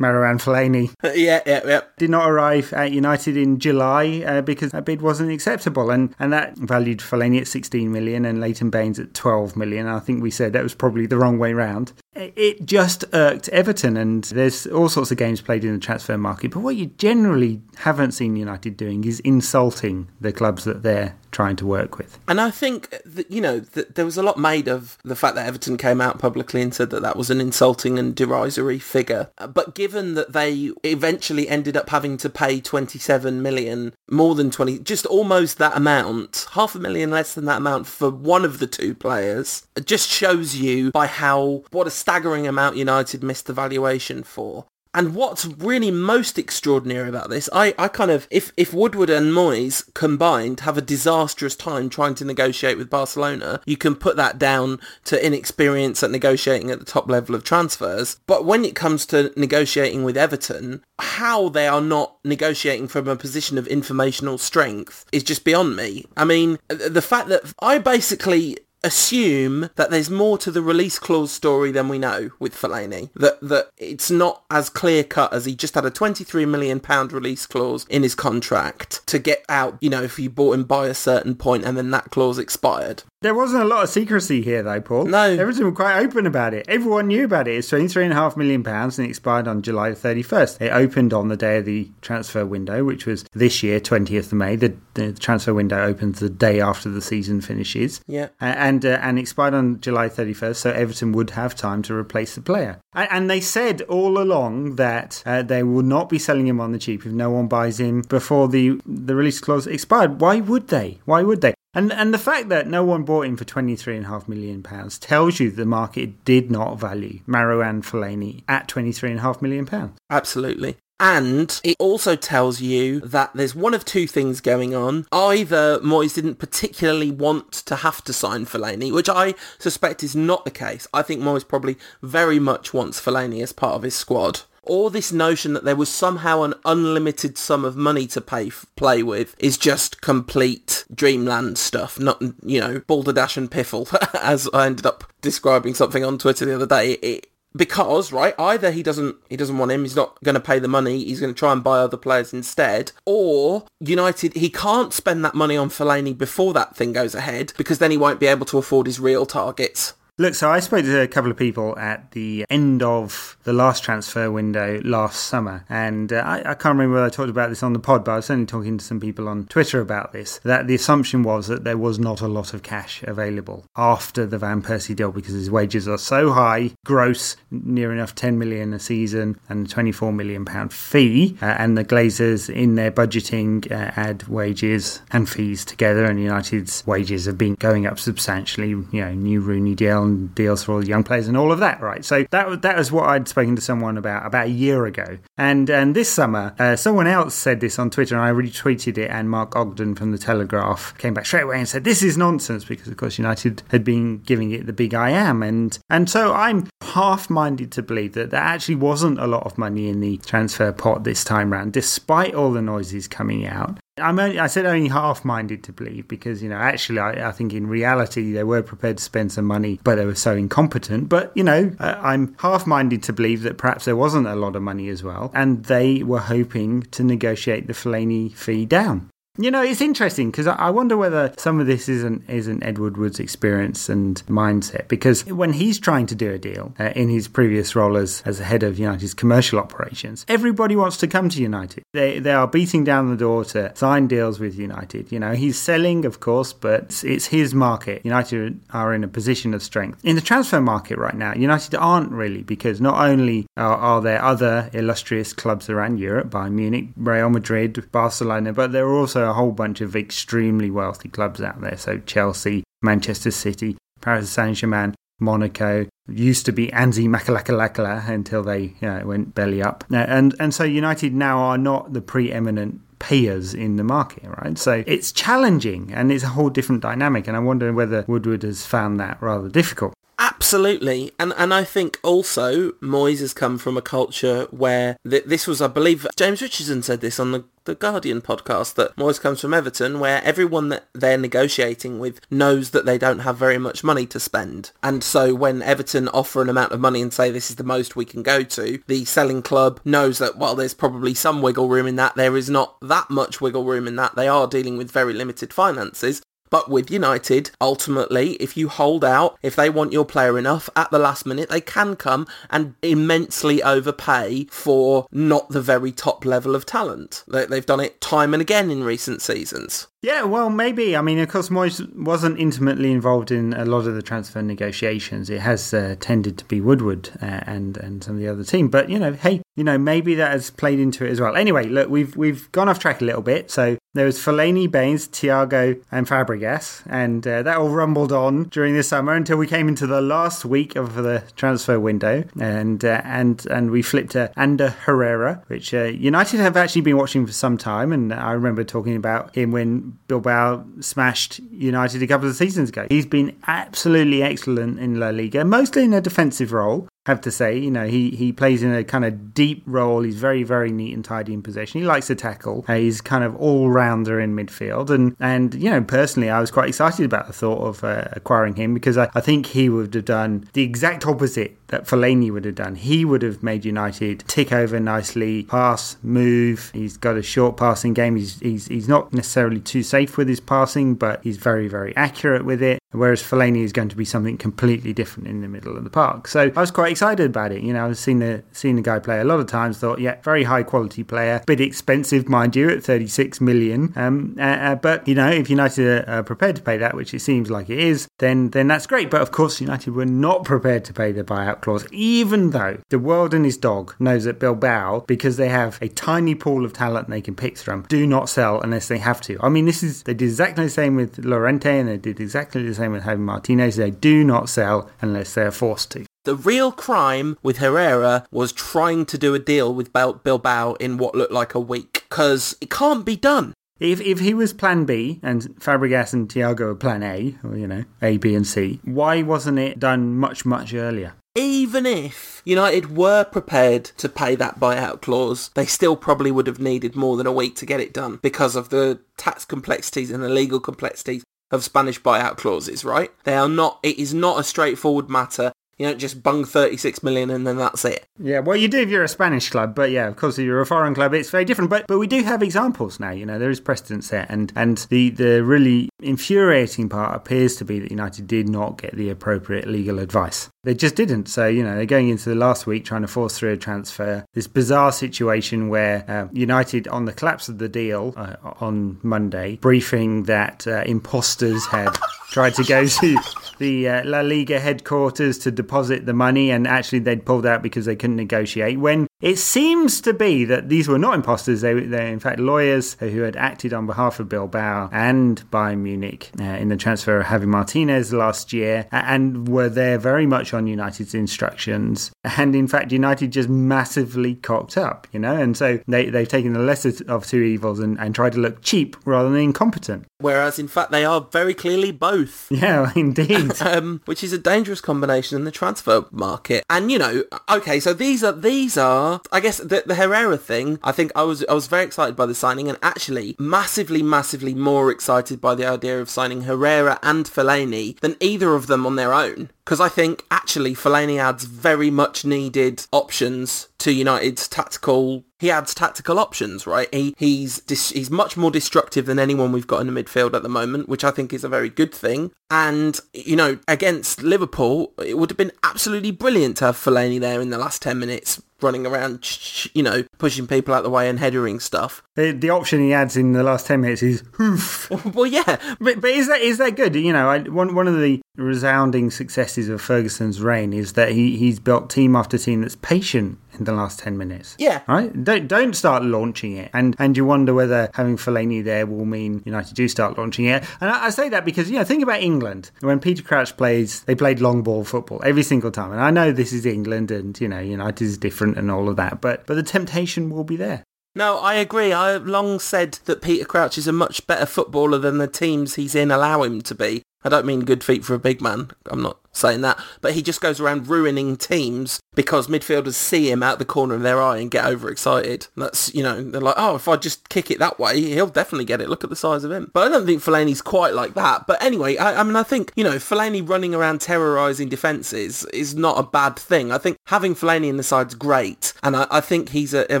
Marouane 0.00 0.40
Fellaini, 0.40 0.94
yeah, 1.14 1.42
yeah, 1.44 1.60
yeah. 1.66 1.80
did 1.98 2.08
not 2.08 2.28
arrive 2.28 2.72
at 2.72 2.90
United 2.90 3.36
in 3.36 3.58
July 3.58 4.24
uh, 4.26 4.40
because 4.40 4.72
that 4.72 4.86
bid 4.86 5.02
wasn't 5.02 5.30
acceptable, 5.30 5.90
and 5.90 6.14
and 6.18 6.32
that 6.32 6.56
valued 6.56 7.00
Fellaini 7.00 7.38
at 7.38 7.46
16 7.46 7.92
million 7.92 8.24
and 8.24 8.40
Leighton 8.40 8.70
Baines 8.70 8.98
at 8.98 9.12
12 9.12 9.56
million. 9.56 9.86
I 9.86 10.00
think 10.00 10.22
we 10.22 10.30
said 10.30 10.54
that 10.54 10.62
was 10.62 10.74
probably 10.74 11.06
the 11.06 11.18
wrong 11.18 11.38
way 11.38 11.52
round. 11.52 11.92
It 12.14 12.64
just 12.64 13.04
irked 13.12 13.50
Everton, 13.50 13.98
and 13.98 14.24
there's 14.24 14.66
all 14.66 14.88
sorts 14.88 15.10
of 15.10 15.18
games 15.18 15.42
played 15.42 15.64
in 15.64 15.74
the 15.74 15.78
transfer 15.78 16.16
market. 16.16 16.52
But 16.52 16.60
what 16.60 16.76
you 16.76 16.86
generally 16.86 17.60
haven't 17.76 18.12
seen 18.12 18.36
United 18.36 18.78
doing 18.78 19.04
is 19.04 19.20
insulting 19.20 20.08
the 20.20 20.32
clubs 20.32 20.64
that 20.64 20.82
they're 20.82 21.14
trying 21.30 21.56
to 21.56 21.66
work 21.66 21.98
with. 21.98 22.18
And 22.28 22.40
I 22.40 22.50
think 22.50 22.90
that, 23.04 23.30
you 23.30 23.40
know, 23.40 23.60
that 23.60 23.94
there 23.94 24.04
was 24.04 24.16
a 24.16 24.22
lot 24.22 24.38
made 24.38 24.68
of 24.68 24.98
the 25.04 25.16
fact 25.16 25.34
that 25.36 25.46
Everton 25.46 25.76
came 25.76 26.00
out 26.00 26.18
publicly 26.18 26.62
and 26.62 26.74
said 26.74 26.90
that 26.90 27.02
that 27.02 27.16
was 27.16 27.30
an 27.30 27.40
insulting 27.40 27.98
and 27.98 28.14
derisory 28.14 28.78
figure. 28.78 29.30
But 29.36 29.74
given 29.74 30.14
that 30.14 30.32
they 30.32 30.72
eventually 30.84 31.48
ended 31.48 31.76
up 31.76 31.90
having 31.90 32.16
to 32.18 32.30
pay 32.30 32.60
27 32.60 33.42
million, 33.42 33.92
more 34.10 34.34
than 34.34 34.50
20, 34.50 34.80
just 34.80 35.06
almost 35.06 35.58
that 35.58 35.76
amount, 35.76 36.46
half 36.52 36.74
a 36.74 36.78
million 36.78 37.10
less 37.10 37.34
than 37.34 37.44
that 37.46 37.58
amount 37.58 37.86
for 37.86 38.10
one 38.10 38.44
of 38.44 38.58
the 38.58 38.66
two 38.66 38.94
players, 38.94 39.66
it 39.76 39.86
just 39.86 40.08
shows 40.08 40.56
you 40.56 40.90
by 40.90 41.06
how, 41.06 41.64
what 41.70 41.86
a 41.86 41.90
staggering 41.90 42.46
amount 42.46 42.76
United 42.76 43.22
missed 43.22 43.46
the 43.46 43.52
valuation 43.52 44.22
for. 44.22 44.66
And 44.92 45.14
what's 45.14 45.46
really 45.46 45.90
most 45.90 46.38
extraordinary 46.38 47.08
about 47.08 47.30
this, 47.30 47.48
I, 47.52 47.74
I 47.78 47.88
kind 47.88 48.10
of, 48.10 48.26
if, 48.30 48.52
if 48.56 48.74
Woodward 48.74 49.08
and 49.08 49.32
Moyes 49.32 49.92
combined 49.94 50.60
have 50.60 50.76
a 50.76 50.82
disastrous 50.82 51.54
time 51.54 51.88
trying 51.88 52.14
to 52.16 52.24
negotiate 52.24 52.76
with 52.76 52.90
Barcelona, 52.90 53.60
you 53.66 53.76
can 53.76 53.94
put 53.94 54.16
that 54.16 54.38
down 54.38 54.80
to 55.04 55.24
inexperience 55.24 56.02
at 56.02 56.10
negotiating 56.10 56.70
at 56.70 56.80
the 56.80 56.84
top 56.84 57.08
level 57.08 57.34
of 57.34 57.44
transfers. 57.44 58.20
But 58.26 58.44
when 58.44 58.64
it 58.64 58.74
comes 58.74 59.06
to 59.06 59.32
negotiating 59.36 60.02
with 60.02 60.16
Everton, 60.16 60.82
how 60.98 61.48
they 61.48 61.68
are 61.68 61.80
not 61.80 62.16
negotiating 62.24 62.88
from 62.88 63.06
a 63.06 63.16
position 63.16 63.58
of 63.58 63.68
informational 63.68 64.38
strength 64.38 65.04
is 65.12 65.22
just 65.22 65.44
beyond 65.44 65.76
me. 65.76 66.04
I 66.16 66.24
mean, 66.24 66.58
the 66.68 67.02
fact 67.02 67.28
that 67.28 67.42
I 67.60 67.78
basically 67.78 68.58
assume 68.82 69.70
that 69.76 69.90
there's 69.90 70.10
more 70.10 70.38
to 70.38 70.50
the 70.50 70.62
release 70.62 70.98
clause 70.98 71.30
story 71.30 71.70
than 71.70 71.88
we 71.88 71.98
know 71.98 72.30
with 72.38 72.54
Fellaini. 72.54 73.10
That 73.14 73.40
that 73.40 73.70
it's 73.76 74.10
not 74.10 74.44
as 74.50 74.70
clear 74.70 75.04
cut 75.04 75.32
as 75.32 75.44
he 75.44 75.54
just 75.54 75.74
had 75.74 75.84
a 75.84 75.90
23 75.90 76.46
million 76.46 76.80
pound 76.80 77.12
release 77.12 77.46
clause 77.46 77.86
in 77.88 78.02
his 78.02 78.14
contract 78.14 79.06
to 79.06 79.18
get 79.18 79.44
out. 79.48 79.76
You 79.80 79.90
know, 79.90 80.02
if 80.02 80.18
you 80.18 80.30
bought 80.30 80.54
him 80.54 80.64
by 80.64 80.86
a 80.86 80.94
certain 80.94 81.34
point 81.34 81.64
and 81.64 81.76
then 81.76 81.90
that 81.90 82.10
clause 82.10 82.38
expired. 82.38 83.02
There 83.22 83.34
wasn't 83.34 83.64
a 83.64 83.66
lot 83.66 83.84
of 83.84 83.90
secrecy 83.90 84.40
here, 84.40 84.62
though, 84.62 84.80
Paul. 84.80 85.04
No. 85.04 85.24
Everton 85.24 85.66
were 85.66 85.72
quite 85.72 85.98
open 85.98 86.24
about 86.26 86.54
it. 86.54 86.64
Everyone 86.66 87.08
knew 87.08 87.26
about 87.26 87.48
it. 87.48 87.56
It's 87.56 87.70
£23.5 87.70 88.38
million 88.38 88.66
and 88.66 88.98
it 88.98 89.10
expired 89.10 89.46
on 89.46 89.60
July 89.60 89.90
31st. 89.90 90.62
It 90.62 90.70
opened 90.70 91.12
on 91.12 91.28
the 91.28 91.36
day 91.36 91.58
of 91.58 91.66
the 91.66 91.90
transfer 92.00 92.46
window, 92.46 92.82
which 92.82 93.04
was 93.04 93.26
this 93.34 93.62
year, 93.62 93.78
20th 93.78 94.28
of 94.28 94.32
May. 94.32 94.56
The, 94.56 94.74
the 94.94 95.12
transfer 95.12 95.52
window 95.52 95.82
opens 95.82 96.20
the 96.20 96.30
day 96.30 96.62
after 96.62 96.88
the 96.88 97.02
season 97.02 97.42
finishes. 97.42 98.00
Yeah. 98.06 98.28
And, 98.40 98.86
uh, 98.86 98.98
and 99.02 99.18
expired 99.18 99.52
on 99.52 99.82
July 99.82 100.08
31st, 100.08 100.56
so 100.56 100.70
Everton 100.70 101.12
would 101.12 101.30
have 101.30 101.54
time 101.54 101.82
to 101.82 101.94
replace 101.94 102.36
the 102.36 102.40
player. 102.40 102.80
And, 102.94 103.08
and 103.10 103.30
they 103.30 103.42
said 103.42 103.82
all 103.82 104.16
along 104.16 104.76
that 104.76 105.22
uh, 105.26 105.42
they 105.42 105.62
will 105.62 105.82
not 105.82 106.08
be 106.08 106.18
selling 106.18 106.48
him 106.48 106.58
on 106.58 106.72
the 106.72 106.78
cheap 106.78 107.04
if 107.04 107.12
no 107.12 107.28
one 107.28 107.48
buys 107.48 107.78
him 107.78 108.00
before 108.00 108.48
the, 108.48 108.80
the 108.86 109.14
release 109.14 109.40
clause 109.40 109.66
expired. 109.66 110.22
Why 110.22 110.40
would 110.40 110.68
they? 110.68 111.00
Why 111.04 111.22
would 111.22 111.42
they? 111.42 111.52
And 111.72 111.92
and 111.92 112.12
the 112.12 112.18
fact 112.18 112.48
that 112.48 112.66
no 112.66 112.84
one 112.84 113.04
bought 113.04 113.26
him 113.26 113.36
for 113.36 113.44
twenty 113.44 113.76
three 113.76 113.96
and 113.96 114.06
a 114.06 114.08
half 114.08 114.28
million 114.28 114.62
pounds 114.62 114.98
tells 114.98 115.38
you 115.38 115.50
the 115.50 115.64
market 115.64 116.24
did 116.24 116.50
not 116.50 116.80
value 116.80 117.20
Marouane 117.28 117.84
Fellaini 117.84 118.42
at 118.48 118.66
twenty 118.68 118.92
three 118.92 119.10
and 119.10 119.20
a 119.20 119.22
half 119.22 119.40
million 119.40 119.66
pounds. 119.66 119.98
Absolutely. 120.10 120.76
And 121.02 121.58
it 121.64 121.76
also 121.78 122.14
tells 122.14 122.60
you 122.60 123.00
that 123.00 123.30
there's 123.34 123.54
one 123.54 123.72
of 123.72 123.86
two 123.86 124.06
things 124.06 124.42
going 124.42 124.74
on. 124.74 125.06
Either 125.10 125.78
Moyes 125.78 126.14
didn't 126.14 126.34
particularly 126.34 127.10
want 127.10 127.52
to 127.52 127.76
have 127.76 128.04
to 128.04 128.12
sign 128.12 128.44
Fellaini, 128.44 128.92
which 128.92 129.08
I 129.08 129.34
suspect 129.58 130.04
is 130.04 130.14
not 130.14 130.44
the 130.44 130.50
case. 130.50 130.86
I 130.92 131.00
think 131.00 131.22
Moyes 131.22 131.48
probably 131.48 131.78
very 132.02 132.38
much 132.38 132.74
wants 132.74 133.00
Fellaini 133.00 133.42
as 133.42 133.54
part 133.54 133.76
of 133.76 133.82
his 133.82 133.96
squad 133.96 134.42
or 134.62 134.90
this 134.90 135.12
notion 135.12 135.52
that 135.54 135.64
there 135.64 135.76
was 135.76 135.88
somehow 135.88 136.42
an 136.42 136.54
unlimited 136.64 137.38
sum 137.38 137.64
of 137.64 137.76
money 137.76 138.06
to 138.08 138.20
pay 138.20 138.50
play 138.76 139.02
with 139.02 139.34
is 139.38 139.56
just 139.56 140.00
complete 140.00 140.84
dreamland 140.94 141.58
stuff. 141.58 141.98
Not 141.98 142.20
you 142.44 142.60
know 142.60 142.80
balderdash 142.86 143.36
and 143.36 143.50
piffle, 143.50 143.88
as 144.22 144.48
I 144.52 144.66
ended 144.66 144.86
up 144.86 145.04
describing 145.20 145.74
something 145.74 146.04
on 146.04 146.18
Twitter 146.18 146.44
the 146.44 146.54
other 146.54 146.66
day. 146.66 146.92
It, 146.92 147.26
because 147.54 148.12
right 148.12 148.34
either 148.38 148.70
he 148.70 148.82
doesn't 148.82 149.16
he 149.28 149.36
doesn't 149.36 149.58
want 149.58 149.72
him 149.72 149.82
he's 149.82 149.96
not 149.96 150.22
going 150.22 150.36
to 150.36 150.40
pay 150.40 150.58
the 150.58 150.68
money 150.68 151.04
he's 151.04 151.20
going 151.20 151.34
to 151.34 151.38
try 151.38 151.52
and 151.52 151.64
buy 151.64 151.80
other 151.80 151.96
players 151.96 152.32
instead 152.32 152.92
or 153.04 153.66
united 153.80 154.32
he 154.34 154.48
can't 154.48 154.92
spend 154.92 155.24
that 155.24 155.34
money 155.34 155.56
on 155.56 155.68
Fellaini 155.68 156.16
before 156.16 156.52
that 156.52 156.76
thing 156.76 156.92
goes 156.92 157.14
ahead 157.14 157.52
because 157.56 157.80
then 157.80 157.90
he 157.90 157.96
won't 157.96 158.20
be 158.20 158.26
able 158.26 158.46
to 158.46 158.58
afford 158.58 158.86
his 158.86 159.00
real 159.00 159.26
targets 159.26 159.94
Look, 160.20 160.34
so 160.34 160.50
I 160.50 160.60
spoke 160.60 160.84
to 160.84 161.00
a 161.00 161.08
couple 161.08 161.30
of 161.30 161.38
people 161.38 161.78
at 161.78 162.10
the 162.10 162.44
end 162.50 162.82
of 162.82 163.38
the 163.44 163.54
last 163.54 163.82
transfer 163.82 164.30
window 164.30 164.78
last 164.84 165.24
summer, 165.24 165.64
and 165.70 166.12
uh, 166.12 166.16
I, 166.16 166.40
I, 166.40 166.52
can't 166.52 166.76
remember 166.76 166.96
whether 166.96 167.06
I 167.06 167.08
talked 167.08 167.30
about 167.30 167.48
this 167.48 167.62
on 167.62 167.72
the 167.72 167.78
pod, 167.78 168.04
but 168.04 168.12
I 168.12 168.16
was 168.16 168.26
certainly 168.26 168.44
talking 168.44 168.76
to 168.76 168.84
some 168.84 169.00
people 169.00 169.30
on 169.30 169.46
Twitter 169.46 169.80
about 169.80 170.12
this. 170.12 170.38
That 170.44 170.66
the 170.66 170.74
assumption 170.74 171.22
was 171.22 171.46
that 171.46 171.64
there 171.64 171.78
was 171.78 171.98
not 171.98 172.20
a 172.20 172.28
lot 172.28 172.52
of 172.52 172.62
cash 172.62 173.02
available 173.04 173.64
after 173.78 174.26
the 174.26 174.36
Van 174.36 174.60
Persie 174.60 174.94
deal 174.94 175.10
because 175.10 175.32
his 175.32 175.50
wages 175.50 175.88
are 175.88 175.96
so 175.96 176.32
high, 176.32 176.72
gross, 176.84 177.38
near 177.50 177.90
enough 177.90 178.14
10 178.14 178.38
million 178.38 178.74
a 178.74 178.78
season, 178.78 179.40
and 179.48 179.68
a 179.68 179.70
24 179.70 180.12
million 180.12 180.44
pound 180.44 180.70
fee, 180.70 181.34
uh, 181.40 181.46
and 181.46 181.78
the 181.78 181.84
Glazers 181.84 182.54
in 182.54 182.74
their 182.74 182.92
budgeting 182.92 183.72
uh, 183.72 183.92
add 183.96 184.28
wages 184.28 185.00
and 185.12 185.30
fees 185.30 185.64
together, 185.64 186.04
and 186.04 186.20
United's 186.20 186.86
wages 186.86 187.24
have 187.24 187.38
been 187.38 187.54
going 187.54 187.86
up 187.86 187.98
substantially. 187.98 188.68
You 188.68 188.86
know, 188.92 189.14
new 189.14 189.40
Rooney 189.40 189.74
deal 189.74 190.09
deals 190.34 190.64
for 190.64 190.72
all 190.72 190.80
the 190.80 190.86
young 190.86 191.04
players 191.04 191.28
and 191.28 191.36
all 191.36 191.52
of 191.52 191.58
that, 191.60 191.80
right? 191.80 192.04
So 192.04 192.24
that 192.30 192.62
that 192.62 192.76
was 192.76 192.92
what 192.92 193.08
I'd 193.08 193.28
spoken 193.28 193.56
to 193.56 193.62
someone 193.62 193.96
about 193.96 194.26
about 194.26 194.46
a 194.46 194.50
year 194.50 194.86
ago, 194.86 195.18
and 195.38 195.68
and 195.70 195.94
this 195.94 196.10
summer, 196.10 196.54
uh, 196.58 196.76
someone 196.76 197.06
else 197.06 197.34
said 197.34 197.60
this 197.60 197.78
on 197.78 197.90
Twitter, 197.90 198.14
and 198.16 198.24
I 198.24 198.30
retweeted 198.30 198.98
it, 198.98 199.10
and 199.10 199.30
Mark 199.30 199.56
Ogden 199.56 199.94
from 199.94 200.12
the 200.12 200.18
Telegraph 200.18 200.96
came 200.98 201.14
back 201.14 201.26
straight 201.26 201.44
away 201.44 201.58
and 201.58 201.68
said 201.68 201.84
this 201.84 202.02
is 202.02 202.16
nonsense 202.16 202.64
because 202.64 202.88
of 202.88 202.96
course 202.96 203.18
United 203.18 203.62
had 203.68 203.84
been 203.84 204.18
giving 204.18 204.50
it 204.50 204.66
the 204.66 204.72
big 204.72 204.94
I 204.94 205.10
am, 205.10 205.42
and 205.42 205.78
and 205.88 206.08
so 206.08 206.32
I'm 206.32 206.68
half 206.82 207.30
minded 207.30 207.70
to 207.72 207.82
believe 207.82 208.14
that 208.14 208.30
there 208.30 208.40
actually 208.40 208.74
wasn't 208.74 209.18
a 209.18 209.26
lot 209.26 209.44
of 209.44 209.58
money 209.58 209.88
in 209.88 210.00
the 210.00 210.16
transfer 210.18 210.72
pot 210.72 211.04
this 211.04 211.24
time 211.24 211.52
round, 211.52 211.72
despite 211.72 212.34
all 212.34 212.52
the 212.52 212.62
noises 212.62 213.08
coming 213.08 213.46
out. 213.46 213.78
I'm 214.00 214.18
only, 214.18 214.38
I 214.38 214.46
said 214.46 214.66
only 214.66 214.88
half 214.88 215.24
minded 215.24 215.64
to 215.64 215.72
believe 215.72 216.08
because, 216.08 216.42
you 216.42 216.48
know, 216.48 216.56
actually, 216.56 216.98
I, 216.98 217.28
I, 217.28 217.32
think 217.32 217.52
in 217.52 217.66
reality 217.66 218.32
they 218.32 218.44
were 218.44 218.62
prepared 218.62 218.98
to 218.98 219.04
spend 219.04 219.32
some 219.32 219.44
money, 219.44 219.80
but 219.84 219.96
they 219.96 220.06
were 220.06 220.14
so 220.14 220.34
incompetent. 220.34 221.08
But, 221.08 221.32
you 221.34 221.44
know, 221.44 221.72
uh, 221.78 221.98
I'm 222.00 222.34
half 222.38 222.66
minded 222.66 223.02
to 223.04 223.12
believe 223.12 223.42
that 223.42 223.58
perhaps 223.58 223.84
there 223.84 223.96
wasn't 223.96 224.26
a 224.26 224.34
lot 224.34 224.56
of 224.56 224.62
money 224.62 224.88
as 224.88 225.02
well, 225.02 225.30
and 225.34 225.64
they 225.64 226.02
were 226.02 226.20
hoping 226.20 226.82
to 226.82 227.04
negotiate 227.04 227.66
the 227.66 227.72
Fellaini 227.72 228.32
fee 228.34 228.66
down. 228.66 229.10
You 229.40 229.50
know, 229.50 229.62
it's 229.62 229.80
interesting 229.80 230.30
because 230.30 230.46
I 230.46 230.68
wonder 230.68 230.98
whether 230.98 231.32
some 231.38 231.60
of 231.60 231.66
this 231.66 231.88
isn't 231.88 232.28
isn't 232.28 232.62
Ed 232.62 232.76
Woodward's 232.76 233.18
experience 233.18 233.88
and 233.88 234.22
mindset. 234.26 234.86
Because 234.88 235.24
when 235.24 235.54
he's 235.54 235.78
trying 235.78 236.04
to 236.08 236.14
do 236.14 236.30
a 236.30 236.38
deal 236.38 236.74
uh, 236.78 236.92
in 236.94 237.08
his 237.08 237.26
previous 237.26 237.74
role 237.74 237.96
as 237.96 238.22
as 238.26 238.38
head 238.38 238.62
of 238.62 238.78
United's 238.78 239.14
commercial 239.14 239.58
operations, 239.58 240.26
everybody 240.28 240.76
wants 240.76 240.98
to 240.98 241.06
come 241.06 241.30
to 241.30 241.40
United. 241.40 241.84
They 241.94 242.18
they 242.18 242.32
are 242.32 242.46
beating 242.46 242.84
down 242.84 243.08
the 243.08 243.16
door 243.16 243.46
to 243.46 243.74
sign 243.74 244.08
deals 244.08 244.38
with 244.38 244.58
United. 244.58 245.10
You 245.10 245.18
know, 245.18 245.32
he's 245.32 245.58
selling, 245.58 246.04
of 246.04 246.20
course, 246.20 246.52
but 246.52 246.82
it's, 246.82 247.02
it's 247.02 247.26
his 247.26 247.54
market. 247.54 248.04
United 248.04 248.60
are 248.74 248.92
in 248.92 249.02
a 249.04 249.08
position 249.08 249.54
of 249.54 249.62
strength 249.62 250.04
in 250.04 250.16
the 250.16 250.22
transfer 250.22 250.60
market 250.60 250.98
right 250.98 251.16
now. 251.16 251.32
United 251.32 251.74
aren't 251.76 252.12
really 252.12 252.42
because 252.42 252.78
not 252.78 253.08
only 253.08 253.46
are, 253.56 253.76
are 253.76 254.00
there 254.02 254.22
other 254.22 254.68
illustrious 254.74 255.32
clubs 255.32 255.70
around 255.70 255.98
Europe, 255.98 256.28
Bayern 256.28 256.52
Munich, 256.52 256.88
Real 256.98 257.30
Madrid, 257.30 257.90
Barcelona, 257.90 258.52
but 258.52 258.72
there 258.72 258.86
are 258.86 258.94
also 258.94 259.29
a 259.30 259.34
whole 259.34 259.52
bunch 259.52 259.80
of 259.80 259.96
extremely 259.96 260.70
wealthy 260.70 261.08
clubs 261.08 261.40
out 261.40 261.60
there. 261.60 261.76
So 261.76 261.98
Chelsea, 262.00 262.64
Manchester 262.82 263.30
City, 263.30 263.76
Paris 264.00 264.30
Saint 264.30 264.56
Germain, 264.56 264.94
Monaco, 265.20 265.86
used 266.08 266.46
to 266.46 266.52
be 266.52 266.68
Anzhi 266.68 267.08
Makalakalakala 267.08 268.08
until 268.08 268.42
they 268.42 268.74
you 268.80 268.88
know, 268.88 269.06
went 269.06 269.34
belly 269.34 269.62
up. 269.62 269.84
Uh, 269.92 269.96
and, 269.96 270.34
and 270.40 270.54
so 270.54 270.64
United 270.64 271.14
now 271.14 271.38
are 271.38 271.58
not 271.58 271.92
the 271.92 272.00
preeminent 272.00 272.80
payers 272.98 273.54
in 273.54 273.76
the 273.76 273.84
market, 273.84 274.24
right? 274.24 274.58
So 274.58 274.84
it's 274.86 275.12
challenging 275.12 275.90
and 275.92 276.12
it's 276.12 276.24
a 276.24 276.28
whole 276.28 276.50
different 276.50 276.82
dynamic. 276.82 277.26
And 277.26 277.36
I 277.36 277.40
wonder 277.40 277.72
whether 277.72 278.04
Woodward 278.06 278.42
has 278.42 278.64
found 278.64 279.00
that 279.00 279.20
rather 279.20 279.48
difficult. 279.48 279.94
Absolutely, 280.22 281.12
and 281.18 281.32
and 281.38 281.54
I 281.54 281.64
think 281.64 281.98
also 282.02 282.72
Moyes 282.72 283.20
has 283.20 283.32
come 283.32 283.56
from 283.56 283.78
a 283.78 283.82
culture 283.82 284.46
where 284.50 284.98
th- 285.08 285.24
this 285.24 285.46
was, 285.46 285.62
I 285.62 285.66
believe, 285.66 286.06
James 286.14 286.42
Richardson 286.42 286.82
said 286.82 287.00
this 287.00 287.18
on 287.18 287.32
the 287.32 287.44
the 287.64 287.74
Guardian 287.74 288.20
podcast 288.20 288.74
that 288.74 288.96
Moyes 288.96 289.20
comes 289.20 289.40
from 289.40 289.54
Everton, 289.54 289.98
where 290.00 290.22
everyone 290.24 290.70
that 290.70 290.88
they're 290.94 291.18
negotiating 291.18 291.98
with 291.98 292.20
knows 292.30 292.70
that 292.70 292.84
they 292.84 292.98
don't 292.98 293.20
have 293.20 293.36
very 293.36 293.58
much 293.58 293.84
money 293.84 294.04
to 294.06 294.20
spend, 294.20 294.72
and 294.82 295.02
so 295.02 295.34
when 295.34 295.62
Everton 295.62 296.08
offer 296.08 296.42
an 296.42 296.50
amount 296.50 296.72
of 296.72 296.80
money 296.80 297.00
and 297.00 297.14
say 297.14 297.30
this 297.30 297.48
is 297.48 297.56
the 297.56 297.64
most 297.64 297.96
we 297.96 298.04
can 298.04 298.22
go 298.22 298.42
to, 298.42 298.82
the 298.88 299.06
selling 299.06 299.40
club 299.40 299.80
knows 299.86 300.18
that 300.18 300.36
while 300.36 300.54
there's 300.54 300.74
probably 300.74 301.14
some 301.14 301.40
wiggle 301.40 301.68
room 301.68 301.86
in 301.86 301.96
that, 301.96 302.14
there 302.14 302.36
is 302.36 302.50
not 302.50 302.76
that 302.82 303.08
much 303.08 303.40
wiggle 303.40 303.64
room 303.64 303.86
in 303.86 303.96
that. 303.96 304.16
They 304.16 304.28
are 304.28 304.46
dealing 304.46 304.76
with 304.76 304.90
very 304.90 305.14
limited 305.14 305.52
finances, 305.54 306.20
but 306.50 306.68
with 306.68 306.90
United, 306.90 307.50
ultimately, 307.60 308.32
if 308.34 308.56
you 308.56 308.68
hold 308.68 309.04
out, 309.04 309.38
if 309.42 309.56
they 309.56 309.70
want 309.70 309.92
your 309.92 310.04
player 310.04 310.38
enough 310.38 310.68
at 310.76 310.90
the 310.90 310.98
last 310.98 311.24
minute, 311.24 311.48
they 311.48 311.60
can 311.60 311.96
come 311.96 312.26
and 312.50 312.74
immensely 312.82 313.62
overpay 313.62 314.46
for 314.50 315.06
not 315.12 315.48
the 315.50 315.62
very 315.62 315.92
top 315.92 316.24
level 316.24 316.54
of 316.54 316.66
talent. 316.66 317.24
They've 317.28 317.64
done 317.64 317.80
it 317.80 318.00
time 318.00 318.34
and 318.34 318.40
again 318.40 318.70
in 318.70 318.84
recent 318.84 319.22
seasons. 319.22 319.86
Yeah, 320.02 320.22
well, 320.22 320.48
maybe. 320.48 320.96
I 320.96 321.02
mean, 321.02 321.18
of 321.18 321.28
course, 321.28 321.50
Moyes 321.50 321.94
wasn't 321.94 322.38
intimately 322.38 322.90
involved 322.90 323.30
in 323.30 323.52
a 323.52 323.66
lot 323.66 323.86
of 323.86 323.94
the 323.94 324.00
transfer 324.00 324.40
negotiations. 324.40 325.28
It 325.28 325.40
has 325.42 325.74
uh, 325.74 325.96
tended 326.00 326.38
to 326.38 326.46
be 326.46 326.62
Woodward 326.62 327.10
uh, 327.20 327.40
and 327.46 327.76
and 327.76 328.02
some 328.02 328.14
of 328.14 328.20
the 328.20 328.28
other 328.28 328.42
team. 328.42 328.68
But 328.68 328.88
you 328.88 328.98
know, 328.98 329.12
hey, 329.12 329.42
you 329.56 329.64
know, 329.64 329.76
maybe 329.76 330.14
that 330.14 330.32
has 330.32 330.48
played 330.48 330.80
into 330.80 331.04
it 331.04 331.10
as 331.10 331.20
well. 331.20 331.36
Anyway, 331.36 331.66
look, 331.66 331.90
we've 331.90 332.16
we've 332.16 332.50
gone 332.52 332.66
off 332.66 332.78
track 332.78 333.02
a 333.02 333.04
little 333.04 333.20
bit. 333.20 333.50
So 333.50 333.76
there 333.92 334.06
was 334.06 334.18
Fellaini, 334.18 334.70
Baines, 334.70 335.06
Thiago, 335.08 335.82
and 335.90 336.06
Fabregas, 336.06 336.82
and 336.88 337.26
uh, 337.26 337.42
that 337.42 337.58
all 337.58 337.68
rumbled 337.68 338.12
on 338.12 338.44
during 338.44 338.74
the 338.74 338.82
summer 338.82 339.12
until 339.12 339.36
we 339.36 339.46
came 339.46 339.68
into 339.68 339.86
the 339.86 340.00
last 340.00 340.46
week 340.46 340.76
of 340.76 340.94
the 340.94 341.24
transfer 341.36 341.78
window, 341.78 342.24
and 342.40 342.82
uh, 342.84 343.02
and 343.04 343.44
and 343.50 343.70
we 343.70 343.82
flipped 343.82 344.12
to 344.12 344.32
Ander 344.34 344.70
Herrera, 344.70 345.42
which 345.48 345.74
uh, 345.74 345.84
United 345.84 346.40
have 346.40 346.56
actually 346.56 346.82
been 346.82 346.96
watching 346.96 347.26
for 347.26 347.32
some 347.32 347.58
time, 347.58 347.92
and 347.92 348.14
I 348.14 348.32
remember 348.32 348.64
talking 348.64 348.96
about 348.96 349.34
him 349.36 349.50
when 349.50 349.89
Bilbao 350.08 350.64
smashed 350.80 351.40
United 351.50 352.02
a 352.02 352.06
couple 352.06 352.28
of 352.28 352.36
seasons 352.36 352.68
ago. 352.70 352.86
He's 352.88 353.06
been 353.06 353.36
absolutely 353.46 354.22
excellent 354.22 354.78
in 354.78 354.98
La 354.98 355.10
Liga, 355.10 355.44
mostly 355.44 355.84
in 355.84 355.92
a 355.92 356.00
defensive 356.00 356.52
role 356.52 356.88
have 357.06 357.20
to 357.22 357.30
say. 357.30 357.58
You 357.58 357.70
know, 357.70 357.86
he, 357.86 358.10
he 358.10 358.32
plays 358.32 358.62
in 358.62 358.74
a 358.74 358.84
kind 358.84 359.04
of 359.04 359.32
deep 359.32 359.62
role. 359.66 360.02
He's 360.02 360.16
very, 360.16 360.42
very 360.42 360.70
neat 360.70 360.94
and 360.94 361.04
tidy 361.04 361.32
in 361.32 361.42
possession. 361.42 361.80
He 361.80 361.86
likes 361.86 362.08
to 362.08 362.14
tackle. 362.14 362.64
Uh, 362.68 362.74
he's 362.74 363.00
kind 363.00 363.24
of 363.24 363.34
all 363.36 363.70
rounder 363.70 364.20
in 364.20 364.36
midfield. 364.36 364.90
And, 364.90 365.16
and, 365.18 365.54
you 365.54 365.70
know, 365.70 365.82
personally, 365.82 366.30
I 366.30 366.40
was 366.40 366.50
quite 366.50 366.68
excited 366.68 367.04
about 367.04 367.26
the 367.26 367.32
thought 367.32 367.66
of 367.66 367.84
uh, 367.84 368.04
acquiring 368.12 368.56
him 368.56 368.74
because 368.74 368.98
I, 368.98 369.08
I 369.14 369.20
think 369.20 369.46
he 369.46 369.68
would 369.68 369.94
have 369.94 370.04
done 370.04 370.48
the 370.52 370.62
exact 370.62 371.06
opposite 371.06 371.56
that 371.68 371.84
Fellaini 371.84 372.30
would 372.32 372.44
have 372.44 372.56
done. 372.56 372.74
He 372.74 373.04
would 373.04 373.22
have 373.22 373.42
made 373.42 373.64
United 373.64 374.24
tick 374.26 374.52
over 374.52 374.78
nicely, 374.78 375.44
pass, 375.44 375.96
move. 376.02 376.70
He's 376.74 376.96
got 376.96 377.16
a 377.16 377.22
short 377.22 377.56
passing 377.56 377.94
game. 377.94 378.16
He's, 378.16 378.38
he's, 378.40 378.66
he's 378.66 378.88
not 378.88 379.12
necessarily 379.12 379.60
too 379.60 379.82
safe 379.82 380.16
with 380.16 380.28
his 380.28 380.40
passing, 380.40 380.96
but 380.96 381.22
he's 381.22 381.36
very, 381.36 381.68
very 381.68 381.96
accurate 381.96 382.44
with 382.44 382.62
it. 382.62 382.79
Whereas 382.92 383.22
Fellaini 383.22 383.62
is 383.62 383.72
going 383.72 383.88
to 383.88 383.96
be 383.96 384.04
something 384.04 384.36
completely 384.36 384.92
different 384.92 385.28
in 385.28 385.40
the 385.40 385.48
middle 385.48 385.76
of 385.76 385.84
the 385.84 385.90
park. 385.90 386.26
So 386.26 386.50
I 386.54 386.60
was 386.60 386.70
quite 386.70 386.90
excited 386.90 387.26
about 387.26 387.52
it. 387.52 387.62
You 387.62 387.72
know, 387.72 387.86
I've 387.86 387.98
seen 387.98 388.18
the 388.18 388.42
seen 388.52 388.76
the 388.76 388.82
guy 388.82 388.98
play 388.98 389.20
a 389.20 389.24
lot 389.24 389.40
of 389.40 389.46
times. 389.46 389.78
Thought, 389.78 390.00
yeah, 390.00 390.20
very 390.22 390.44
high 390.44 390.62
quality 390.62 391.04
player, 391.04 391.42
bit 391.46 391.60
expensive, 391.60 392.28
mind 392.28 392.56
you, 392.56 392.68
at 392.70 392.82
36 392.82 393.40
million. 393.40 393.92
Um, 393.96 394.36
uh, 394.38 394.42
uh, 394.42 394.74
but 394.74 395.06
you 395.06 395.14
know, 395.14 395.30
if 395.30 395.48
United 395.48 396.08
are, 396.08 396.18
are 396.18 396.22
prepared 396.22 396.56
to 396.56 396.62
pay 396.62 396.76
that, 396.78 396.94
which 396.94 397.14
it 397.14 397.20
seems 397.20 397.50
like 397.50 397.70
it 397.70 397.78
is, 397.78 398.08
then 398.18 398.50
then 398.50 398.66
that's 398.68 398.86
great. 398.86 399.10
But 399.10 399.22
of 399.22 399.30
course, 399.30 399.60
United 399.60 399.94
were 399.94 400.06
not 400.06 400.44
prepared 400.44 400.84
to 400.86 400.92
pay 400.92 401.12
the 401.12 401.24
buyout 401.24 401.60
clause, 401.60 401.86
even 401.92 402.50
though 402.50 402.78
the 402.88 402.98
world 402.98 403.34
and 403.34 403.44
his 403.44 403.56
dog 403.56 403.94
knows 403.98 404.24
that 404.24 404.38
Bilbao, 404.38 405.04
because 405.06 405.36
they 405.36 405.48
have 405.48 405.78
a 405.80 405.88
tiny 405.88 406.34
pool 406.34 406.64
of 406.64 406.72
talent 406.72 407.08
they 407.08 407.20
can 407.20 407.34
pick 407.34 407.50
from, 407.58 407.82
do 407.88 408.06
not 408.06 408.28
sell 408.28 408.60
unless 408.60 408.88
they 408.88 408.98
have 408.98 409.20
to. 409.20 409.36
I 409.40 409.48
mean, 409.48 409.64
this 409.64 409.82
is 409.82 410.04
they 410.04 410.14
did 410.14 410.26
exactly 410.26 410.64
the 410.64 410.70
same 410.70 410.96
with 410.96 411.18
Llorente, 411.18 411.78
and 411.78 411.88
they 411.88 411.96
did 411.96 412.20
exactly 412.20 412.62
the 412.62 412.74
same 412.74 412.79
with 412.88 413.04
Javi 413.04 413.18
Martinez. 413.18 413.76
They 413.76 413.90
do 413.90 414.24
not 414.24 414.48
sell 414.48 414.90
unless 415.00 415.34
they're 415.34 415.50
forced 415.50 415.90
to. 415.92 416.04
The 416.24 416.36
real 416.36 416.70
crime 416.70 417.38
with 417.42 417.58
Herrera 417.58 418.26
was 418.30 418.52
trying 418.52 419.06
to 419.06 419.16
do 419.16 419.34
a 419.34 419.38
deal 419.38 419.74
with 419.74 419.92
Bilbao 419.92 420.74
in 420.74 420.98
what 420.98 421.14
looked 421.14 421.32
like 421.32 421.54
a 421.54 421.60
week, 421.60 422.04
because 422.08 422.56
it 422.60 422.68
can't 422.68 423.06
be 423.06 423.16
done. 423.16 423.54
If 423.78 424.02
if 424.02 424.20
he 424.20 424.34
was 424.34 424.52
Plan 424.52 424.84
B 424.84 425.20
and 425.22 425.42
Fabregas 425.58 426.12
and 426.12 426.28
Thiago 426.28 426.60
were 426.60 426.74
Plan 426.74 427.02
A, 427.02 427.36
or 427.42 427.56
you 427.56 427.66
know 427.66 427.84
A, 428.02 428.18
B, 428.18 428.34
and 428.34 428.46
C, 428.46 428.80
why 428.84 429.22
wasn't 429.22 429.58
it 429.58 429.80
done 429.80 430.14
much 430.16 430.44
much 430.44 430.74
earlier? 430.74 431.14
Even 431.34 431.86
if 431.86 432.42
United 432.44 432.96
were 432.96 433.24
prepared 433.24 433.84
to 433.84 434.08
pay 434.08 434.34
that 434.34 434.60
buyout 434.60 435.00
clause, 435.00 435.50
they 435.54 435.64
still 435.64 435.96
probably 435.96 436.30
would 436.30 436.48
have 436.48 436.58
needed 436.58 436.96
more 436.96 437.16
than 437.16 437.26
a 437.26 437.32
week 437.32 437.54
to 437.56 437.66
get 437.66 437.80
it 437.80 437.94
done 437.94 438.18
because 438.20 438.56
of 438.56 438.68
the 438.68 439.00
tax 439.16 439.44
complexities 439.44 440.10
and 440.10 440.22
the 440.22 440.28
legal 440.28 440.60
complexities 440.60 441.22
of 441.50 441.64
Spanish 441.64 442.00
buyout 442.00 442.36
clauses, 442.36 442.84
right? 442.84 443.10
They 443.24 443.34
are 443.34 443.48
not, 443.48 443.78
it 443.82 443.98
is 443.98 444.14
not 444.14 444.40
a 444.40 444.44
straightforward 444.44 445.08
matter. 445.08 445.52
You 445.78 445.86
don't 445.86 445.98
just 445.98 446.22
bung 446.22 446.44
36 446.44 447.02
million 447.02 447.30
and 447.30 447.46
then 447.46 447.56
that's 447.56 447.86
it. 447.86 448.06
Yeah, 448.18 448.40
well, 448.40 448.54
you 448.54 448.68
do 448.68 448.80
if 448.80 448.90
you're 448.90 449.02
a 449.02 449.08
Spanish 449.08 449.48
club, 449.48 449.74
but 449.74 449.90
yeah, 449.90 450.08
of 450.08 450.16
course, 450.16 450.38
if 450.38 450.44
you're 450.44 450.60
a 450.60 450.66
foreign 450.66 450.94
club, 450.94 451.14
it's 451.14 451.30
very 451.30 451.46
different. 451.46 451.70
But 451.70 451.86
but 451.86 451.96
we 451.98 452.06
do 452.06 452.22
have 452.22 452.42
examples 452.42 453.00
now. 453.00 453.12
You 453.12 453.24
know, 453.24 453.38
there 453.38 453.48
is 453.48 453.60
precedent 453.60 454.04
set, 454.04 454.28
and 454.28 454.52
and 454.54 454.76
the 454.90 455.08
the 455.08 455.42
really 455.42 455.88
infuriating 456.02 456.90
part 456.90 457.16
appears 457.16 457.56
to 457.56 457.64
be 457.64 457.78
that 457.78 457.90
United 457.90 458.26
did 458.26 458.46
not 458.46 458.76
get 458.76 458.94
the 458.94 459.08
appropriate 459.08 459.66
legal 459.66 459.98
advice. 459.98 460.50
They 460.62 460.74
just 460.74 460.94
didn't. 460.94 461.26
So 461.28 461.46
you 461.46 461.62
know, 461.62 461.74
they're 461.74 461.86
going 461.86 462.10
into 462.10 462.28
the 462.28 462.34
last 462.34 462.66
week 462.66 462.84
trying 462.84 463.02
to 463.02 463.08
force 463.08 463.38
through 463.38 463.52
a 463.52 463.56
transfer. 463.56 464.26
This 464.34 464.46
bizarre 464.46 464.92
situation 464.92 465.68
where 465.68 466.04
uh, 466.06 466.28
United, 466.32 466.86
on 466.88 467.06
the 467.06 467.12
collapse 467.12 467.48
of 467.48 467.58
the 467.58 467.68
deal 467.68 468.12
uh, 468.16 468.36
on 468.60 468.98
Monday, 469.02 469.56
briefing 469.56 470.24
that 470.24 470.66
uh, 470.66 470.82
imposters 470.84 471.64
had 471.66 471.96
tried 472.30 472.54
to 472.54 472.64
go 472.64 472.86
to 472.86 473.18
the 473.58 473.88
uh, 473.88 474.04
La 474.04 474.20
Liga 474.20 474.58
headquarters 474.58 475.38
to 475.38 475.50
deposit 475.50 476.06
the 476.06 476.12
money, 476.12 476.50
and 476.50 476.66
actually 476.66 476.98
they'd 476.98 477.24
pulled 477.24 477.46
out 477.46 477.62
because 477.62 477.86
they 477.86 477.96
couldn't 477.96 478.16
negotiate. 478.16 478.78
When 478.78 479.06
it 479.20 479.36
seems 479.36 480.00
to 480.02 480.12
be 480.12 480.44
that 480.46 480.68
these 480.68 480.88
were 480.88 480.98
not 480.98 481.14
imposters; 481.14 481.60
they 481.60 481.74
were, 481.74 481.80
in 481.80 482.20
fact 482.20 482.38
lawyers 482.38 482.94
who 483.00 483.20
had 483.20 483.36
acted 483.36 483.72
on 483.72 483.86
behalf 483.86 484.20
of 484.20 484.28
Bilbao 484.28 484.90
and 484.92 485.42
Bayern 485.50 485.78
Munich 485.78 486.30
uh, 486.38 486.44
in 486.44 486.68
the 486.68 486.76
transfer 486.76 487.20
of 487.20 487.26
Javi 487.26 487.46
Martinez 487.46 488.12
last 488.12 488.52
year, 488.52 488.86
and 488.92 489.48
were 489.48 489.68
there 489.68 489.98
very 489.98 490.26
much 490.26 490.49
on 490.54 490.66
United's 490.66 491.14
instructions. 491.14 492.10
And 492.24 492.54
in 492.54 492.68
fact, 492.68 492.92
United 492.92 493.32
just 493.32 493.48
massively 493.48 494.34
cocked 494.36 494.76
up, 494.76 495.06
you 495.12 495.20
know, 495.20 495.36
and 495.36 495.56
so 495.56 495.80
they 495.86 496.10
they've 496.10 496.28
taken 496.28 496.52
the 496.52 496.60
lesser 496.60 496.92
of 497.08 497.26
two 497.26 497.40
evils 497.40 497.80
and, 497.80 497.98
and 497.98 498.14
tried 498.14 498.32
to 498.32 498.38
look 498.38 498.62
cheap 498.62 498.96
rather 499.04 499.30
than 499.30 499.40
incompetent. 499.40 500.06
Whereas 500.18 500.58
in 500.58 500.68
fact 500.68 500.90
they 500.90 501.04
are 501.04 501.20
very 501.20 501.54
clearly 501.54 501.92
both. 501.92 502.48
Yeah, 502.60 502.92
indeed. 502.94 503.60
um, 503.62 504.02
which 504.04 504.22
is 504.22 504.34
a 504.34 504.38
dangerous 504.38 504.82
combination 504.82 505.36
in 505.36 505.44
the 505.44 505.50
transfer 505.50 506.04
market. 506.10 506.62
And 506.68 506.92
you 506.92 506.98
know, 506.98 507.24
okay, 507.50 507.80
so 507.80 507.94
these 507.94 508.22
are 508.22 508.32
these 508.32 508.76
are 508.76 509.22
I 509.32 509.40
guess 509.40 509.58
the, 509.58 509.82
the 509.86 509.94
Herrera 509.94 510.36
thing. 510.36 510.78
I 510.82 510.92
think 510.92 511.10
I 511.16 511.22
was 511.22 511.44
I 511.48 511.54
was 511.54 511.68
very 511.68 511.84
excited 511.84 512.16
by 512.16 512.26
the 512.26 512.34
signing, 512.34 512.68
and 512.68 512.78
actually 512.82 513.34
massively, 513.38 514.02
massively 514.02 514.52
more 514.52 514.90
excited 514.90 515.40
by 515.40 515.54
the 515.54 515.66
idea 515.66 516.00
of 516.00 516.10
signing 516.10 516.42
Herrera 516.42 516.98
and 517.02 517.24
Fellaini 517.24 517.98
than 518.00 518.16
either 518.20 518.54
of 518.54 518.66
them 518.66 518.86
on 518.86 518.96
their 518.96 519.14
own 519.14 519.50
because 519.70 519.80
I 519.80 519.88
think 519.88 520.24
actually 520.32 520.74
Fellaini 520.74 521.18
adds 521.20 521.44
very 521.44 521.92
much 521.92 522.24
needed 522.24 522.84
options 522.90 523.68
to 523.80 523.92
United's 523.92 524.46
tactical. 524.46 525.24
He 525.38 525.50
adds 525.50 525.74
tactical 525.74 526.18
options, 526.18 526.66
right? 526.66 526.92
He 526.92 527.14
he's 527.18 527.60
dis, 527.60 527.90
he's 527.90 528.10
much 528.10 528.36
more 528.36 528.50
destructive 528.50 529.06
than 529.06 529.18
anyone 529.18 529.52
we've 529.52 529.66
got 529.66 529.80
in 529.80 529.92
the 529.92 530.02
midfield 530.02 530.34
at 530.34 530.42
the 530.42 530.48
moment, 530.48 530.88
which 530.88 531.04
I 531.04 531.10
think 531.10 531.32
is 531.32 531.44
a 531.44 531.48
very 531.48 531.68
good 531.68 531.94
thing. 531.94 532.30
And 532.50 532.98
you 533.12 533.36
know, 533.36 533.58
against 533.66 534.22
Liverpool, 534.22 534.92
it 535.04 535.18
would 535.18 535.30
have 535.30 535.38
been 535.38 535.52
absolutely 535.62 536.10
brilliant 536.10 536.58
to 536.58 536.66
have 536.66 536.76
Fellaini 536.76 537.18
there 537.18 537.40
in 537.40 537.50
the 537.50 537.58
last 537.58 537.82
ten 537.82 537.98
minutes 537.98 538.40
running 538.62 538.86
around, 538.86 539.26
you 539.74 539.82
know, 539.82 540.04
pushing 540.18 540.46
people 540.46 540.74
out 540.74 540.82
the 540.82 540.90
way 540.90 541.08
and 541.08 541.18
headering 541.18 541.60
stuff. 541.60 542.02
The, 542.14 542.32
the 542.32 542.50
option 542.50 542.80
he 542.80 542.92
adds 542.92 543.16
in 543.16 543.32
the 543.32 543.42
last 543.42 543.66
ten 543.66 543.80
minutes 543.80 544.02
is 544.02 544.22
hoof. 544.32 544.90
well, 545.14 545.26
yeah, 545.26 545.56
but, 545.80 546.00
but 546.00 546.10
is 546.10 546.28
that 546.28 546.40
is 546.40 546.58
that 546.58 546.76
good? 546.76 546.94
You 546.94 547.12
know, 547.12 547.30
I, 547.30 547.38
one 547.40 547.74
one 547.74 547.88
of 547.88 547.98
the 547.98 548.20
resounding 548.36 549.10
successes 549.10 549.68
of 549.68 549.80
Ferguson's 549.80 550.40
reign 550.40 550.72
is 550.72 550.94
that 550.94 551.12
he 551.12 551.36
he's 551.36 551.58
built 551.58 551.90
team 551.90 552.14
after 552.14 552.38
team 552.38 552.62
that's 552.62 552.76
patient 552.76 553.38
in 553.60 553.64
the 553.64 553.72
last 553.72 554.00
10 554.00 554.18
minutes. 554.18 554.56
Yeah. 554.58 554.82
Right? 554.88 555.22
Don't 555.22 555.46
don't 555.46 555.74
start 555.74 556.02
launching 556.02 556.56
it. 556.56 556.70
And 556.72 556.96
and 556.98 557.16
you 557.16 557.24
wonder 557.24 557.54
whether 557.54 557.90
having 557.94 558.16
Fellaini 558.16 558.64
there 558.64 558.86
will 558.86 559.04
mean 559.04 559.42
United 559.44 559.76
do 559.76 559.86
start 559.86 560.18
launching 560.18 560.46
it. 560.46 560.64
And 560.80 560.90
I, 560.90 561.06
I, 561.06 561.10
say 561.10 561.28
that 561.28 561.44
because, 561.44 561.70
you 561.70 561.78
know, 561.78 561.84
think 561.84 562.02
about 562.02 562.20
England. 562.20 562.70
When 562.80 562.98
Peter 562.98 563.22
Crouch 563.22 563.56
plays, 563.56 564.02
they 564.04 564.14
played 564.14 564.40
long 564.40 564.62
ball 564.62 564.84
football 564.84 565.20
every 565.24 565.42
single 565.42 565.70
time. 565.70 565.92
And 565.92 566.00
I 566.00 566.10
know 566.10 566.32
this 566.32 566.52
is 566.52 566.66
England 566.66 567.10
and, 567.10 567.38
you 567.40 567.48
know, 567.48 567.60
United 567.60 568.04
is 568.04 568.18
different 568.18 568.56
and 568.56 568.70
all 568.70 568.88
of 568.88 568.96
that. 568.96 569.20
But, 569.20 569.46
but 569.46 569.54
the 569.54 569.62
temptation 569.62 570.30
will 570.30 570.44
be 570.44 570.56
there. 570.56 570.82
No, 571.14 571.38
I 571.38 571.54
agree. 571.54 571.92
I've 571.92 572.26
long 572.26 572.60
said 572.60 572.92
that 573.04 573.20
Peter 573.20 573.44
Crouch 573.44 573.76
is 573.76 573.88
a 573.88 573.92
much 573.92 574.26
better 574.26 574.46
footballer 574.46 574.98
than 574.98 575.18
the 575.18 575.26
teams 575.26 575.74
he's 575.74 575.94
in 575.94 576.10
allow 576.10 576.42
him 576.42 576.60
to 576.62 576.74
be. 576.74 577.02
I 577.22 577.28
don't 577.28 577.46
mean 577.46 577.64
good 577.64 577.84
feet 577.84 578.04
for 578.04 578.14
a 578.14 578.18
big 578.18 578.40
man. 578.40 578.70
I'm 578.86 579.02
not 579.02 579.18
saying 579.32 579.60
that. 579.62 579.78
But 580.00 580.14
he 580.14 580.22
just 580.22 580.40
goes 580.40 580.60
around 580.60 580.88
ruining 580.88 581.36
teams 581.36 582.00
because 582.14 582.48
midfielders 582.48 582.94
see 582.94 583.30
him 583.30 583.42
out 583.42 583.58
the 583.58 583.64
corner 583.64 583.94
of 583.94 584.02
their 584.02 584.20
eye 584.20 584.38
and 584.38 584.50
get 584.50 584.66
overexcited. 584.66 585.46
That's, 585.56 585.94
you 585.94 586.02
know, 586.02 586.22
they're 586.22 586.40
like, 586.40 586.56
oh, 586.56 586.74
if 586.74 586.88
I 586.88 586.96
just 586.96 587.28
kick 587.28 587.50
it 587.50 587.58
that 587.60 587.78
way, 587.78 588.00
he'll 588.00 588.26
definitely 588.26 588.64
get 588.64 588.80
it. 588.80 588.88
Look 588.88 589.04
at 589.04 589.10
the 589.10 589.16
size 589.16 589.44
of 589.44 589.52
him. 589.52 589.70
But 589.72 589.86
I 589.86 589.90
don't 589.90 590.06
think 590.06 590.22
Fellaini's 590.22 590.62
quite 590.62 590.94
like 590.94 591.14
that. 591.14 591.46
But 591.46 591.62
anyway, 591.62 591.96
I, 591.96 592.20
I 592.20 592.22
mean, 592.22 592.36
I 592.36 592.42
think, 592.42 592.72
you 592.74 592.84
know, 592.84 592.96
Fellaini 592.96 593.48
running 593.48 593.74
around 593.74 594.00
terrorising 594.00 594.68
defences 594.68 595.44
is 595.46 595.74
not 595.74 595.98
a 595.98 596.02
bad 596.02 596.36
thing. 596.36 596.72
I 596.72 596.78
think 596.78 596.96
having 597.06 597.34
Fellaini 597.34 597.68
in 597.68 597.76
the 597.76 597.82
side's 597.82 598.14
great. 598.14 598.72
And 598.82 598.96
I, 598.96 599.06
I 599.10 599.20
think 599.20 599.50
he's 599.50 599.72
a, 599.72 599.86
a, 599.88 600.00